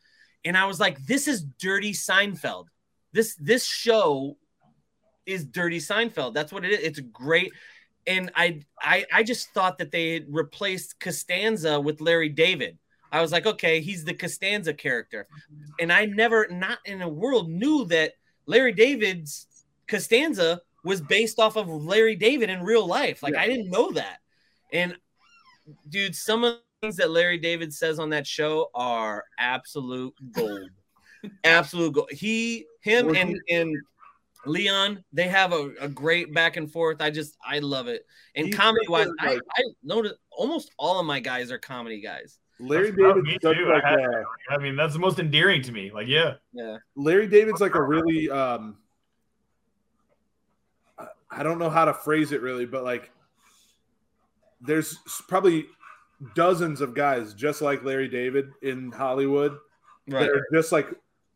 [0.46, 2.66] and I was like, this is dirty Seinfeld.
[3.14, 4.38] This this show
[5.28, 6.34] is dirty Seinfeld.
[6.34, 6.80] That's what it is.
[6.80, 7.52] It's great
[8.08, 12.78] and I, I I just thought that they replaced Costanza with Larry David.
[13.12, 15.28] I was like, okay, he's the Costanza character,
[15.80, 18.14] and I never, not in a world, knew that
[18.46, 19.48] Larry David's
[19.88, 23.22] Costanza was based off of Larry David in real life.
[23.22, 23.42] Like Yeah.
[23.42, 24.20] I didn't know that.
[24.72, 24.96] And
[25.90, 30.70] dude, some of the things that Larry David says on that show are absolute gold.
[31.44, 32.12] absolute gold.
[32.12, 33.76] He, him, and and
[34.48, 37.02] Leon, they have a, a great back and forth.
[37.02, 38.06] I just I love it.
[38.36, 41.58] And comedy wise, such a, I, like- I noticed almost all of my guys are
[41.58, 42.40] comedy guys.
[42.60, 43.66] Larry That's- oh, David's me such too.
[43.70, 45.92] like I had- a, I mean, that's the most endearing to me.
[45.92, 46.36] Like, yeah.
[46.54, 46.78] Yeah.
[46.96, 48.78] Larry David's like a really um
[50.98, 53.12] I- I don't know how to phrase it really, but like
[54.62, 55.68] there's probably
[56.36, 59.56] dozens of guys just like Larry David in Hollywood
[60.10, 60.22] Right.
[60.22, 60.88] that are just like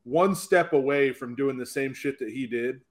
[0.05, 2.81] one step away from doing the same shit that he did.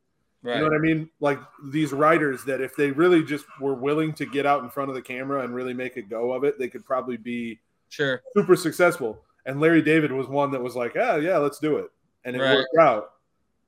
[0.42, 0.54] Right.
[0.56, 1.10] You know what I mean?
[1.20, 4.88] Like these writers that if they really just were willing to get out in front
[4.88, 7.60] of the camera and really make a go of it, they could probably be
[7.90, 8.22] Sure.
[8.34, 9.22] super successful.
[9.46, 11.90] And Larry David was one that was like, "Ah, yeah, let's do it,"
[12.24, 12.54] and it Right.
[12.56, 13.14] worked out.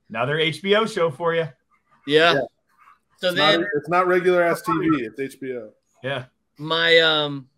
[0.08, 1.48] Another HBO show for you.
[2.06, 2.34] Yeah.
[2.34, 2.40] Yeah.
[3.18, 5.72] So It's then not, it's not regular ass TV; it's HBO.
[6.02, 6.24] Yeah.
[6.58, 7.48] my um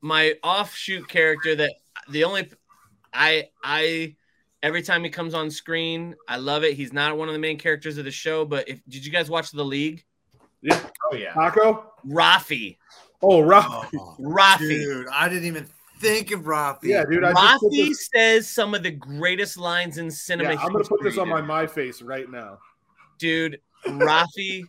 [0.00, 1.72] my offshoot character that
[2.08, 2.50] the only
[3.12, 4.16] I I
[4.62, 6.74] every time he comes on screen, I love it.
[6.74, 9.30] He's not one of the main characters of the show, but if did you guys
[9.30, 10.04] watch The League?
[10.62, 11.32] Yeah, Oh yeah.
[11.32, 11.92] Taco.
[12.06, 12.78] Rafi.
[13.20, 13.86] Oh, Rob.
[13.94, 14.68] Oh, Rafi.
[14.68, 16.84] dude, I didn't even think of Rafi.
[16.84, 17.24] Yeah, dude.
[17.24, 20.54] I Rafi this, says some of the greatest lines in cinema.
[20.54, 22.58] yeah, I'm gonna put this history, on my my face right now.
[23.18, 23.60] dude.
[23.86, 24.62] Rafi.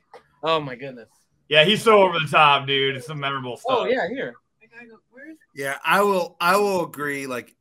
[0.43, 1.09] Oh my goodness.
[1.49, 2.95] Yeah, he's so over the top, dude.
[2.95, 3.77] It's some memorable oh, stuff.
[3.81, 4.35] Oh yeah, here.
[5.55, 6.35] Yeah, I will.
[6.41, 7.27] I will agree.
[7.27, 7.55] Like,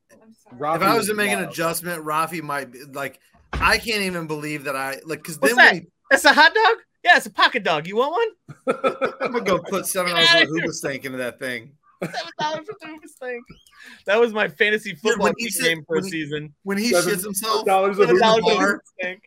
[0.59, 3.21] Rafi if I was to make an adjustment, Rafi might be like.
[3.55, 5.73] I can't even believe that I like because What's then that?
[5.75, 6.79] when That's a hot dog?
[7.05, 7.87] Yeah, it's a pocket dog.
[7.87, 8.13] You want
[8.67, 8.75] one?
[9.21, 10.69] I'm gonna go put seven dollars Get of outta here.
[10.69, 11.73] Hooba Stank into that thing.
[12.03, 13.43] Seven dollars for the thing.
[14.07, 16.55] That was my fantasy football when he team said- name for a season.
[16.63, 19.23] When he Seven shits himself, dollars of Seven Hooba dollars for the stink.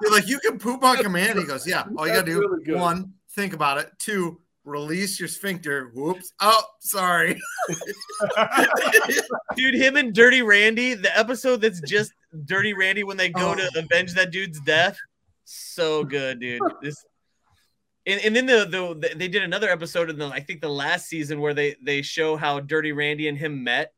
[0.00, 1.40] you're like, you can poop on command.
[1.40, 1.84] He goes, yeah.
[1.98, 2.76] All you gotta do really good.
[2.78, 3.90] one, think about it.
[3.98, 4.40] Two,
[4.70, 5.90] release your sphincter.
[5.94, 6.32] Whoops.
[6.40, 7.40] Oh, sorry.
[9.56, 12.12] Dude, him and Dirty Randy, the episode that's just
[12.44, 13.54] Dirty Randy when they go oh.
[13.54, 13.80] to Oh.
[13.80, 14.96] avenge that dude's death.
[15.44, 16.62] So good, dude.
[16.80, 17.04] This
[18.06, 18.66] and, and then the,
[19.00, 22.02] the they did another episode in the I think the last season where they they
[22.02, 23.92] show how Dirty Randy and him met.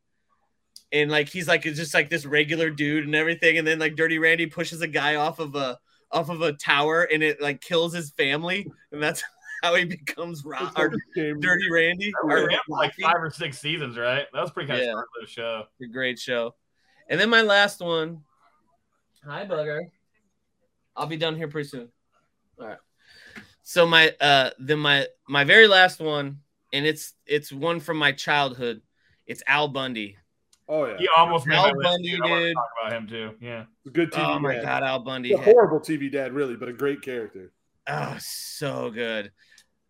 [0.92, 3.96] And like he's like it's just like this regular dude and everything, and then like
[3.96, 5.78] Dirty Randy pushes a guy off of a
[6.10, 9.22] off of a tower and it like kills his family, and that's
[9.62, 11.40] how he becomes Ro- It's or like a game.
[11.40, 12.10] Dirty Randy.
[12.28, 14.26] That Or like five or six seasons, right?
[14.32, 14.92] That was pretty kind of Yeah.
[14.92, 15.64] short lived show.
[15.82, 16.54] a great show.
[17.08, 18.22] And then my last one.
[19.24, 19.80] Hi, bugger.
[20.96, 21.88] I'll be done here pretty soon.
[22.60, 22.78] All right.
[23.62, 26.40] So my uh then my my very last one,
[26.72, 28.82] and it's it's one from my childhood.
[29.26, 30.16] It's Al Bundy.
[30.68, 31.82] Oh yeah, He almost made Al my list.
[31.84, 32.22] Bundy, too.
[32.24, 32.54] I wanted to dude.
[32.56, 33.34] talk about him too.
[33.40, 33.64] Yeah.
[33.92, 34.36] good TV.
[34.36, 34.62] oh my dad.
[34.62, 35.32] god, Al Bundy.
[35.32, 37.52] A horrible TV dad, really, but a great character.
[37.88, 39.32] Oh, so good.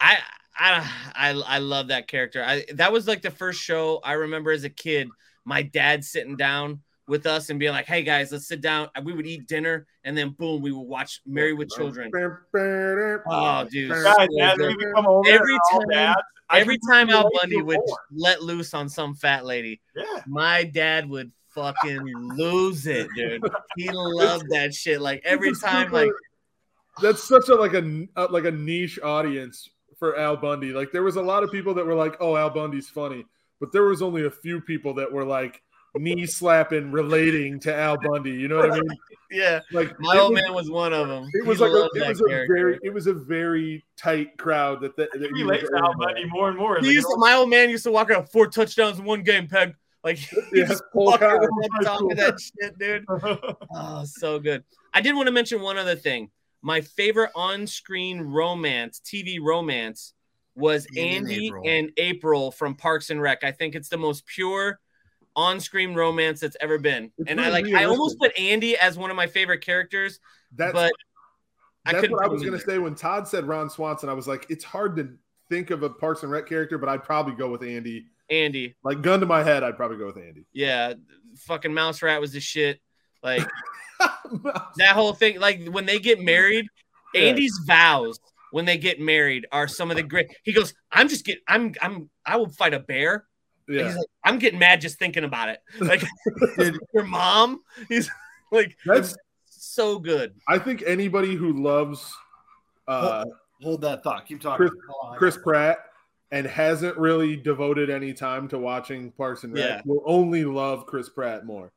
[0.03, 0.19] I
[0.59, 2.43] I I I love that character.
[2.45, 5.09] I that was like the first show I remember as a kid.
[5.45, 9.13] My dad sitting down with us and being like, "Hey guys, let's sit down." We
[9.13, 12.11] would eat dinner, and then boom, we would watch Married with Children.
[12.15, 13.91] Oh, dude.
[13.91, 14.77] Guys, so as good.
[14.77, 17.81] we become older, Every time- dads, Every time Al Bundy would
[18.13, 20.05] let loose on some fat lady, Yeah.
[20.27, 22.03] my dad would fucking
[22.37, 23.43] lose it, dude.
[23.77, 25.01] He loved that shit.
[25.01, 26.11] Like every time, like
[27.01, 29.71] that's such a like a uh, like a niche audience
[30.03, 30.73] for Al Bundy.
[30.73, 33.25] Like there was a lot of people that were like, "Oh, Al Bundy's funny,"
[33.61, 35.63] but there was only a few people that were like
[35.95, 38.33] knee slapping, relating to Al Bundy.
[38.33, 38.89] You know what I mean?
[39.31, 41.25] yeah, Like my old was- man was one of them.
[41.35, 42.55] It was He like a, it that was a character.
[42.55, 45.95] very it was a very tight crowd that that, that He you relates to Al.
[45.97, 46.81] Bundy more and more.
[46.81, 49.23] He I used to, my old man used to walk around four touchdowns in one
[49.23, 49.77] game, Peg.
[50.03, 51.85] Like he Yeah, just Paul walked around Cox.
[51.85, 53.05] talking that shit, dude.
[53.73, 54.65] Oh, so good.
[54.93, 56.29] I did want to mention one other thing.
[56.63, 60.15] My favorite on-screen romance, TV romance,
[60.55, 61.63] was Andy and April.
[61.67, 63.43] and April from Parks and Rec.
[63.43, 64.79] I think it's the most pure
[65.35, 67.11] on-screen romance that's ever been.
[67.19, 70.21] It's and I really like I almost put Andy as one of my favorite characters,
[70.55, 70.93] That's but
[71.85, 72.67] I that's couldn't what I was gonna there.
[72.67, 74.09] say when Todd said Ron Swanson.
[74.09, 75.17] I was like, it's hard to
[75.49, 78.07] think of a Parks and Rec character, but I'd probably go with Andy.
[78.31, 78.77] Andy.
[78.85, 80.45] Like gun to my head, I'd probably go with Andy.
[80.53, 80.95] Yeah,
[81.39, 82.81] fucking Mouse Rat was the shit.
[83.23, 83.47] Like
[84.77, 86.67] that whole thing like when they get married
[87.15, 87.23] Yeah.
[87.23, 88.19] andy's vows
[88.51, 91.73] when they get married are some of the great he goes i'm just getting i'm
[91.81, 93.27] i'm i will fight a bear
[93.69, 96.03] yeah, he's like i'm getting mad just thinking about it like
[96.95, 98.11] your mom he's
[98.51, 99.15] like that's.
[99.47, 102.13] so good I think anybody who loves
[102.89, 103.25] uh,
[103.63, 104.27] Hold that thought.
[104.27, 104.67] Keep talking.
[104.67, 105.39] Chris- Hold Chris.
[105.41, 105.79] Pratt
[106.33, 109.81] and hasn't really devoted any time to watching Parks and Rec Yeah.
[109.85, 111.71] will only love Chris Pratt more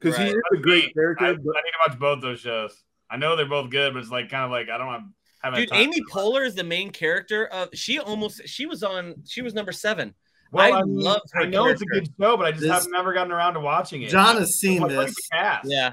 [0.00, 0.32] because he Right.
[0.32, 1.22] is a great I, I character.
[1.22, 2.82] need to watch both those shows.
[3.10, 5.02] I know they're both good, but it's like kind of like I don't have
[5.42, 5.80] haven't Dude, time.
[5.80, 7.68] Amy Poehler is the main character of.
[7.74, 8.46] She almost.
[8.46, 9.14] She was on.
[9.26, 10.14] She was number seven.
[10.50, 12.62] Well, I I, mean, love her I know it's a good show, but I just
[12.62, 14.08] This- have never gotten around to watching it.
[14.10, 15.28] John has seen Like, look at this.
[15.32, 15.70] cast.
[15.70, 15.92] Yeah.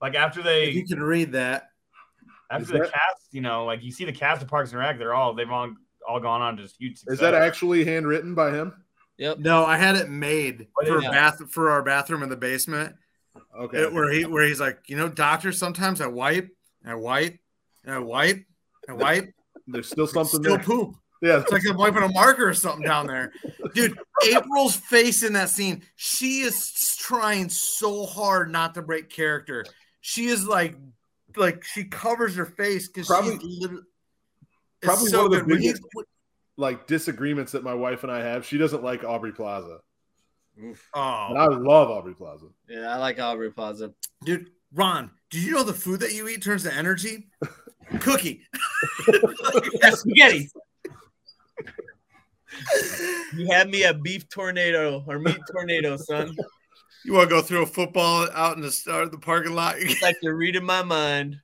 [0.00, 1.70] Like after If they you can read that,
[2.50, 4.78] after Is the that- cast, you know, like you see the cast of Parks and
[4.78, 5.74] Rec, they're all they've all
[6.08, 6.98] all gone on just huge.
[6.98, 7.14] Success.
[7.14, 8.84] Is that actually handwritten by him?
[9.18, 9.38] Yep.
[9.38, 12.94] no, I had it made What for is bath for our bathroom in the basement.
[13.58, 13.82] Okay.
[13.82, 15.52] It- where he where he's like, you know, doctor.
[15.52, 16.48] Sometimes I wipe,
[16.82, 17.38] and I wipe,
[17.84, 18.36] and I wipe,
[18.88, 19.34] and I wipe.
[19.66, 20.64] There's still something Still there.
[20.64, 20.94] poop.
[21.22, 21.40] Yeah.
[21.40, 23.32] It's like I'm wiping a marker or something down there.
[23.74, 23.98] Dude,
[24.30, 29.64] April's face in that scene, she is trying so hard not to break character.
[30.02, 30.76] She is like,
[31.36, 33.82] like she covers her face because Probably- she's literally.
[34.82, 35.82] probably so one of the biggest-
[36.58, 38.44] Like disagreements that my wife and I have.
[38.46, 39.78] She doesn't like Aubrey Plaza.
[40.58, 40.98] Oh, and Oh,
[41.36, 42.46] I love Aubrey Plaza.
[42.68, 43.92] Yeah, I like Aubrey Plaza.
[44.24, 47.28] dude, Ron, do you know the food that you eat turns to energy?
[48.00, 48.42] Cookie.
[49.80, 50.50] That's spaghetti.
[53.36, 56.36] You had me a beef tornado or meat tornado, son.
[57.04, 59.76] You want to go throw a football out in the start of the parking lot?
[59.78, 61.38] It's like you're reading my mind.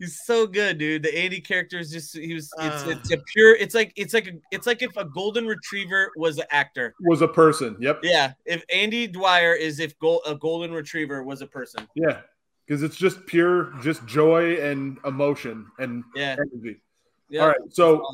[0.00, 1.02] He's so good, dude.
[1.04, 2.90] The Andy character is just he was it's Uh.
[2.90, 6.38] it's a pure it's like it's like a, it's like if a golden retriever was
[6.38, 6.94] an actor.
[7.00, 7.76] Was a person.
[7.80, 8.00] Yep.
[8.02, 9.94] Yeah, if Andy Dwyer is if
[10.26, 11.88] a golden retriever was a person.
[11.94, 12.20] Yeah.
[12.66, 16.36] Because it's just pure, just joy and emotion and Yeah.
[16.38, 16.80] energy.
[17.28, 17.42] yeah.
[17.42, 17.56] All right.
[17.70, 18.04] So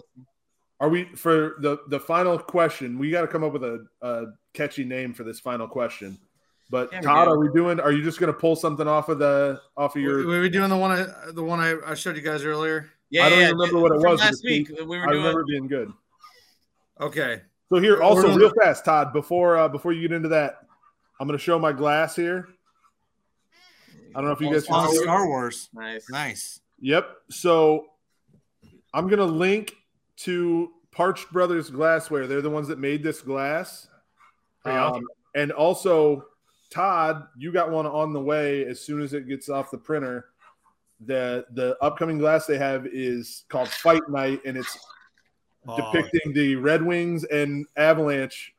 [0.80, 2.98] are we for the the final question?
[2.98, 6.18] We got to come up with a, a catchy name for this final question.
[6.70, 7.80] But Yeah, Todd, are we doing?
[7.80, 10.24] Are you just going to pull something off of the off of your?
[10.26, 12.88] Were we doing the one I the one I, I showed you guys earlier?
[13.10, 14.70] Yeah, I don't yeah, even remember what it was, last week.
[14.70, 15.92] it's- We I doing remember being good.
[17.00, 17.42] Okay.
[17.72, 19.12] So here, also doing real the- fast, Todd.
[19.12, 20.58] Before uh, before you get into that,
[21.18, 22.48] I'm going to show my glass here.
[24.14, 25.02] I don't know if you guys On can.
[25.02, 25.68] Star Wars.
[25.72, 26.08] nice.
[26.10, 26.60] Nice.
[26.80, 27.08] Yep.
[27.30, 27.86] So
[28.94, 29.74] I'm gonna link
[30.18, 32.26] to Parched Brothers Glassware.
[32.26, 33.88] They're the ones that made this glass.
[34.64, 35.04] Um, awesome.
[35.34, 36.26] and also,
[36.70, 40.26] Todd, you got one on the way as soon as it gets off the printer.
[41.06, 44.78] The the upcoming glass they have is called Fight Night, and it's
[45.68, 48.54] Oh, depicting the Red Wings and Avalanche,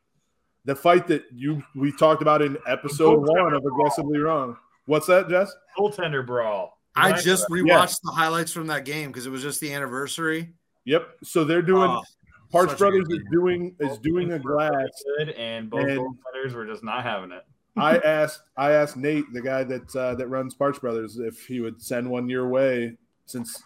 [0.66, 4.56] the fight that you we talked about in episode one of Aggressively Wrong.
[4.86, 5.52] What's that, Jess?
[5.78, 6.78] goaltender brawl.
[6.96, 7.54] I just that.
[7.54, 10.54] rewatched the highlights from that game because it was just the anniversary.
[10.86, 11.08] Yep.
[11.24, 12.04] So they're doing Oh,
[12.52, 15.04] Parched such Brothers is doing is doing a teams were really glass.
[15.18, 17.44] good, and both And- goaltenders were just not having it.
[17.78, 21.62] I asked I asked Nate, the guy that uh, that runs Parch Brothers, if he
[21.62, 23.62] would send one your way, since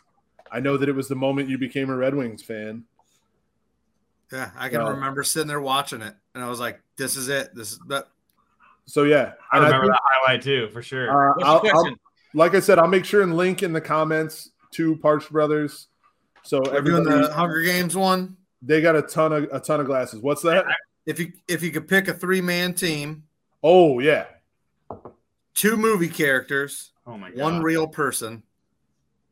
[0.51, 2.83] I know that it was the moment you became a Red Wings fan.
[4.31, 7.29] Yeah, I can Well- remember sitting there watching it, and I was like, "This is
[7.29, 7.53] it.
[7.55, 8.07] This is that."
[8.85, 11.09] So yeah, I and remember think, that highlight too, for sure.
[11.09, 11.95] uh, What's I'll- the I'll-
[12.33, 15.87] like I said, I'll make sure and link in the comments to Parch Brothers.
[16.43, 18.35] So We're doing the Hunger Games one.
[18.61, 20.21] they got a ton of a ton of glasses.
[20.21, 20.65] What's that?
[21.05, 23.23] If you if you could pick a three man team,
[23.67, 24.25] Oh yeah,
[25.55, 28.43] two movie characters, oh my god, one real person,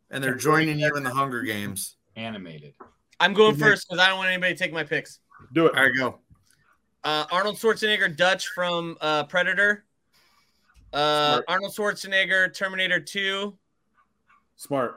[0.09, 1.97] and they're joining you in the Hunger Games.
[2.15, 2.73] animated.
[3.19, 5.19] I'm going first because I don't want anybody to take my picks.
[5.53, 5.75] do it.
[5.77, 6.17] All right, go.
[7.03, 9.85] Uh, Arnold Schwarzenegger, Dutch from uh, Predator.
[10.91, 13.55] Uh, Arnold Schwarzenegger, Terminator 2.
[14.55, 14.95] Smart.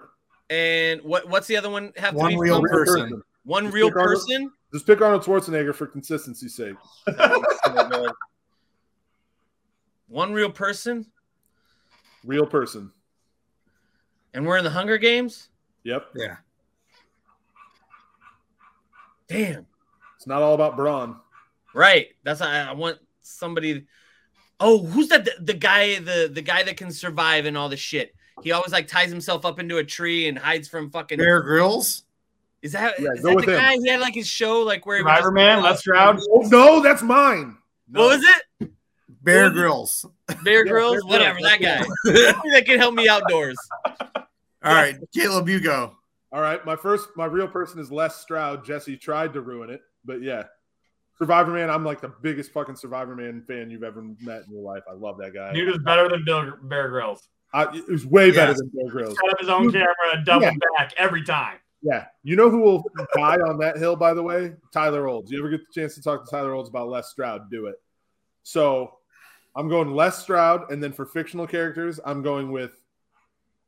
[0.49, 2.71] And what what's the other one have to One be real from?
[2.71, 3.23] person.
[3.45, 4.51] One Just real pick Arnold- person?
[4.73, 6.77] Just pick Arnold Schwarzenegger for consistency's sake.
[10.09, 11.07] One real person?
[12.25, 12.93] Real person.
[14.35, 15.49] And we're in the Hunger Games?
[15.85, 16.09] Yep.
[16.15, 16.37] Yeah.
[19.29, 19.67] Damn.
[20.17, 21.17] It's not all about brawn.
[21.75, 22.09] Right.
[22.23, 23.87] That's I, I want somebody.
[24.61, 25.25] Oh, who's that?
[25.25, 28.15] The, the guy, the the guy that can survive and all the shit.
[28.43, 31.19] He always like ties himself up into a tree and hides from fucking.
[31.19, 32.05] Bear Grylls.
[32.63, 33.59] Is that, Yeah, is go that with the him.
[33.61, 33.73] guy?
[33.83, 36.21] He had like his show, like where he would Survivor just- Man, Les Stroud.
[36.31, 37.57] Oh no, that's mine.
[37.89, 38.01] No.
[38.03, 38.43] What was it?
[39.27, 39.61] Bear What was?
[39.61, 40.07] Grylls.
[40.45, 41.39] Bear Yeah, Grylls, Bear whatever.
[41.41, 43.57] Grylls, That guy that can help me outdoors.
[43.85, 45.93] All right, Caleb, you go.
[46.33, 48.65] All right, my first, my real person is Les Stroud.
[48.65, 50.45] Jesse tried to ruin it, but yeah,
[51.19, 51.71] Survivor Man.
[51.71, 54.83] I'm like the biggest fucking Survivor Man fan you've ever met in your life.
[54.89, 55.53] I love that guy.
[55.53, 57.29] Dude is better than Bill Bear Grylls.
[57.55, 59.17] I, it was way better than Bear Grylls.
[59.23, 60.53] Set up his own camera and double Yeah.
[60.79, 61.59] back every time.
[61.83, 62.83] Yeah, you know who will
[63.15, 63.95] die on that hill?
[63.97, 65.31] By the way, Tyler Olds.
[65.31, 67.51] You ever get the chance to talk to Tyler Olds about Les Stroud?
[67.51, 67.77] Do it.
[68.43, 68.96] So,
[69.57, 72.79] I'm going Les Stroud, and then for fictional characters, I'm going with.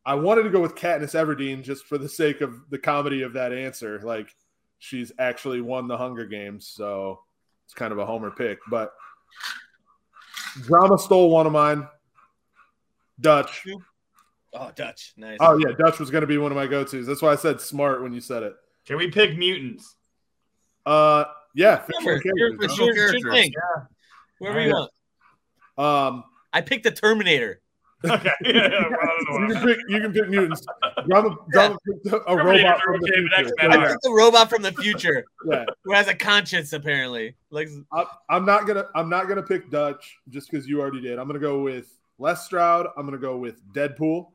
[0.06, 3.32] I wanted to go with Katniss Everdeen just for the sake of the comedy of
[3.34, 4.00] that answer.
[4.02, 4.34] Like,
[4.78, 7.20] she's actually won the Hunger Games, so
[7.64, 8.58] it's kind of a homer pick.
[8.70, 8.92] But
[10.62, 11.86] drama stole one of mine.
[13.20, 13.66] Dutch.
[14.54, 15.12] Oh, Dutch.
[15.16, 15.38] Nice.
[15.40, 17.06] Oh yeah, Dutch was going to be one of my go-tos.
[17.06, 18.54] That's why I said smart when you said it.
[18.86, 19.96] Can we pick mutants?
[20.86, 21.24] Uh,
[21.54, 22.22] yeah, fictional Whatever.
[22.36, 23.32] Your- characters, it's your, your characters.
[23.32, 23.52] thing.
[23.52, 23.84] Yeah.
[24.38, 24.90] Whoever you want.
[25.78, 27.60] Um, I picked the Terminator.
[28.04, 28.30] Okay.
[28.44, 29.54] Yeah, yeah, well, I you don't know.
[29.60, 29.78] can pick.
[29.88, 30.64] You can pick mutants.
[31.08, 33.52] Drama, drama picked a robot from the future.
[33.70, 37.34] I picked the robot from the future Yeah, who has a conscience, apparently.
[37.50, 38.84] Like, I, I'm not gonna.
[38.94, 41.18] I'm not gonna pick Dutch just because you already did.
[41.18, 41.88] I'm gonna go with
[42.18, 42.86] Les Stroud.
[42.96, 44.26] I'm gonna go with Deadpool.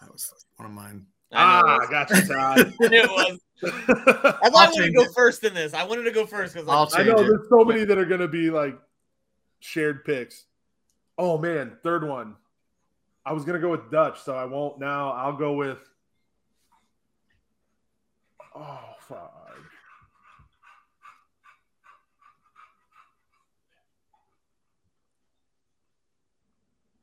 [0.00, 1.06] That was one of mine.
[1.32, 1.90] I Ah, it was.
[1.90, 2.72] got you, Todd.
[2.82, 3.38] I it was.
[3.64, 5.10] I thought I I'll wanted to go it.
[5.14, 5.74] first in this.
[5.74, 7.26] I wanted to go first because I'll I know it.
[7.26, 8.78] there's so many that are gonna be like
[9.60, 10.44] shared picks.
[11.16, 12.36] Oh man, third one.
[13.24, 15.12] I was gonna go with Dutch, so I won't now.
[15.12, 15.78] I'll go with.
[18.54, 19.40] Oh fuck.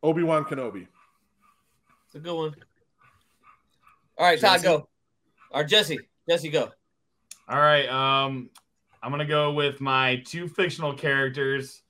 [0.03, 0.87] Obi Wan Kenobi.
[2.05, 2.55] it's a good one.
[4.17, 4.63] All right, Todd, Jesse?
[4.63, 4.87] go.
[5.51, 5.99] Or Jesse.
[6.29, 6.71] Jesse, go.
[7.49, 7.87] All right.
[7.89, 8.49] Um,
[9.01, 11.81] I'm gonna go with my two fictional characters.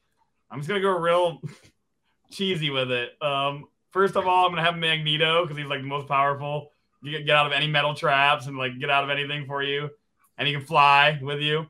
[0.49, 1.41] I'm just gonna go real
[2.31, 3.11] cheesy with it.
[3.21, 6.71] Um, first of all, I'm gonna have Magneto because he's like the most powerful.
[7.01, 9.61] You can get out of any metal traps and like get out of anything for
[9.63, 9.89] you,
[10.37, 11.67] and he can fly with you.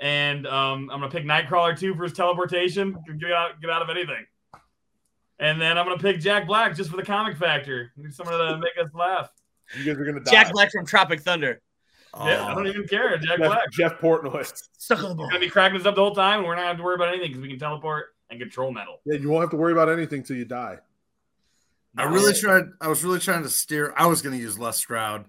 [0.00, 2.96] And um, I'm gonna pick Nightcrawler too for his teleportation.
[3.18, 4.26] Get out, get out of anything.
[5.40, 7.92] And then I'm gonna pick Jack Black just for the comic factor.
[7.96, 9.30] Need someone to make us laugh.
[9.76, 10.30] You guys are gonna die.
[10.30, 11.60] Jack Black from Tropic Thunder.
[12.26, 13.16] Yeah, I don't even care.
[13.18, 13.70] Jack Jeff, Black.
[13.72, 14.50] Jeff Portnoy.
[14.78, 15.26] Stuck on the ball.
[15.26, 16.82] We're gonna be cracking this up the whole time, and we're not gonna have to
[16.82, 19.00] worry about anything because we can teleport and control metal.
[19.04, 20.78] Yeah, you won't have to worry about anything till you die.
[21.96, 22.64] I really tried.
[22.80, 23.92] I was really trying to steer.
[23.96, 25.24] I was going to use Les Stroud,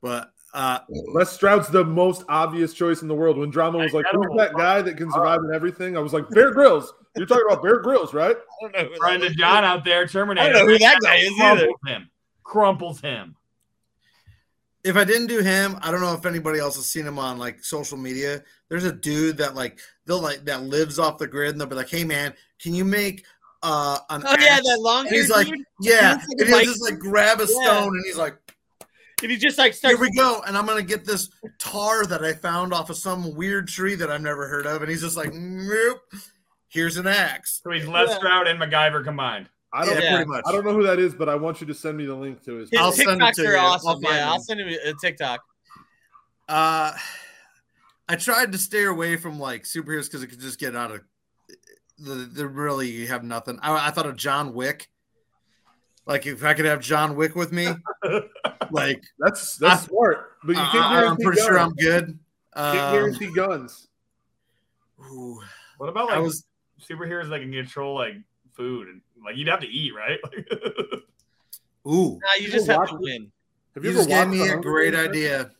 [0.00, 3.36] but uh, Les Stroud's the most obvious choice in the world.
[3.36, 6.28] When drama was like, "Who's that guy that can survive in everything?" I was like,
[6.30, 8.36] "Bear Grylls." You're talking about Bear Grylls, right?
[8.36, 9.18] I don't know.
[9.18, 9.36] who that.
[9.36, 10.48] John out there, Terminator.
[10.48, 11.66] I don't know who that guy is either.
[11.66, 12.10] Crumples him.
[12.42, 13.36] Crumples him.
[14.84, 17.38] If I didn't do him, I don't know if anybody else has seen him on
[17.38, 18.42] like social media.
[18.68, 21.74] There's a dude that like they'll like that lives off the grid, and they'll be
[21.76, 23.24] like, "Hey man, can you make
[23.62, 25.60] uh an Oh yeah, that long And he's like, dude.
[25.80, 27.62] "Yeah," He's like and he'll bike- just like grab a Yeah.
[27.62, 28.36] stone, and he's like,
[29.22, 32.34] And he just like "Here we go," and I'm gonna get this tar that I
[32.34, 35.32] found off of some weird tree that I've never heard of, and he's just like,
[35.32, 36.02] "Nope,
[36.68, 37.60] here's an axe.
[37.64, 38.16] So he's Les Yeah.
[38.16, 39.48] Stroud and MacGyver combined.
[39.74, 39.96] I don't.
[39.96, 40.14] Yeah, Yeah.
[40.16, 40.44] pretty much.
[40.46, 42.42] I don't know who that is, but I want you to send me the link
[42.44, 42.70] to his.
[42.70, 43.58] His I'll send it TikToks to are you.
[43.58, 44.02] I'll awesome.
[44.02, 45.40] Yeah, I'll send him a TikTok.
[46.48, 46.92] Uh,
[48.08, 51.00] I tried to stay away from like superheroes because it could just get out of
[51.98, 52.14] the.
[52.14, 53.58] the really you have nothing.
[53.62, 54.88] I, I thought of John Wick.
[56.06, 57.68] Like if I could have John Wick with me,
[58.70, 61.58] like That's that's I- smart, but you can't I, am guarantee pretty sure.
[61.58, 62.18] I'm good.
[62.54, 63.88] Can't Um, guarantee guns.
[65.00, 65.40] ooh,
[65.78, 66.44] What about like was
[66.88, 68.16] superheroes that can control like
[68.54, 70.18] food and like you'd have to eat, right?
[71.86, 72.18] ooh.
[72.22, 73.30] Nah, you just have to win.
[73.74, 75.08] Have You you, just ever gave me a great Games?
[75.08, 75.50] idea.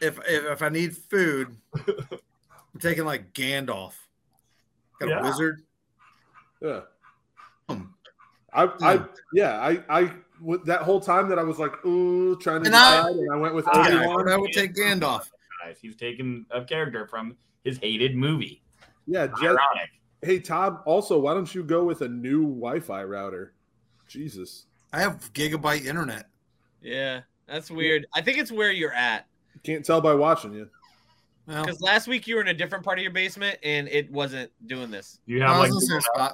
[0.00, 3.94] If, if if I need food, I'm taking like Gandalf.
[5.00, 5.20] Got Yeah.
[5.20, 5.62] a wizard.
[6.60, 6.80] Yeah.
[7.68, 7.82] Hmm.
[8.52, 9.04] I, I, Hmm.
[9.32, 12.76] yeah, I, I, with that whole time that I was like, ooh, trying to And
[12.76, 14.28] I- decide, and I went with Obi Wan.
[14.28, 15.30] I would take Gandalf.
[15.64, 18.62] Guys, he's taken a character from his hated movie.
[19.06, 19.90] Yeah, Jeff, Ironic.
[20.24, 20.78] Hey Todd.
[20.84, 23.54] Also, why don't you go with a new Wi-Fi router?
[24.08, 26.26] Jesus, I have gigabyte internet.
[26.82, 28.06] Yeah, that's weird.
[28.14, 29.26] I think it's where you're at.
[29.62, 30.68] can't tell by watching you.
[31.46, 34.10] Well, Because last week you were in a different part of your basement and it
[34.10, 35.20] wasn't doing this.
[35.26, 36.32] You have like was in the same spot.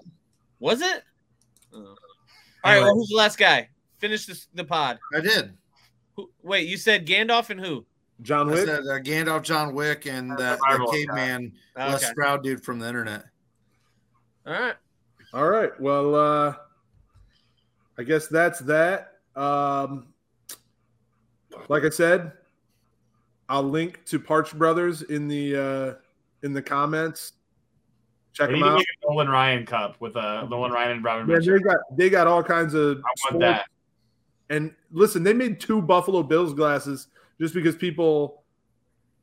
[0.61, 1.03] Was it?
[1.75, 1.79] Oh.
[1.79, 1.97] All
[2.65, 2.81] right.
[2.83, 3.69] Well, who's the last guy?
[3.99, 4.99] Finish this, the pod.
[5.17, 5.53] I did.
[6.17, 7.85] Who, wait, you said Gandalf and who?
[8.23, 8.67] John I Wick.
[8.67, 10.99] said uh, Gandalf, John Wick, and that, that Survival guy.
[10.99, 12.07] caveman Les okay.
[12.07, 13.25] Stroud dude from the internet.
[14.47, 14.75] All right.
[15.33, 15.79] All right.
[15.81, 16.55] Well, uh,
[17.99, 19.19] I guess that's that.
[19.37, 20.09] Um,
[21.69, 22.33] like I said,
[23.49, 25.95] I'll link to Parch Brothers in the uh,
[26.45, 27.33] in the comments.
[28.33, 28.79] Check them out.
[28.79, 31.55] make a Nolan Ryan cup with uh, Nolan Ryan and Robin Man, Mitchell.
[31.55, 33.67] they got they got all kinds of I want that.
[34.49, 37.09] And listen, they made two Buffalo Bills glasses
[37.41, 38.40] just because people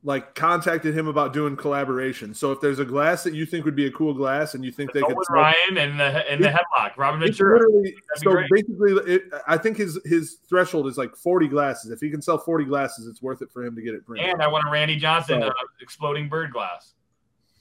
[0.04, 2.34] like contacted him about doing collaboration.
[2.34, 4.72] So if there's a glass that you think would be a cool glass and you
[4.72, 6.96] think they could Ryan and the and the headlock.
[6.98, 7.60] Robin Ventura.
[7.60, 8.50] literally so great.
[8.52, 8.92] basically.
[9.14, 11.92] It, I think his his threshold is like forty glasses.
[11.92, 14.30] If he can sell forty glasses, it's worth it for him to get it printed.
[14.30, 16.94] And I want a Randy Johnson So- uh, exploding bird glass.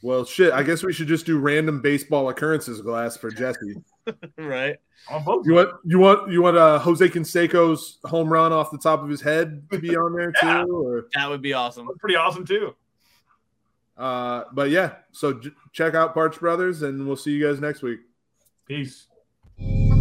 [0.02, 0.52] Well, shit.
[0.52, 3.74] I guess we should just do random baseball occurrences glass for Jesse.
[4.38, 4.76] Right.
[5.10, 5.46] I want both.
[5.46, 9.08] You want you want you want uh, Jose Canseco's home run off the top of
[9.08, 10.46] his head to be on there too,
[10.86, 11.86] or That would be awesome.
[11.86, 12.76] That's pretty awesome too.
[13.98, 14.92] uh, but yeah.
[15.10, 17.98] So j- check out Parch Brothers, and we'll see you guys next week.
[18.68, 19.06] Peace.
[19.58, 19.95] Bye.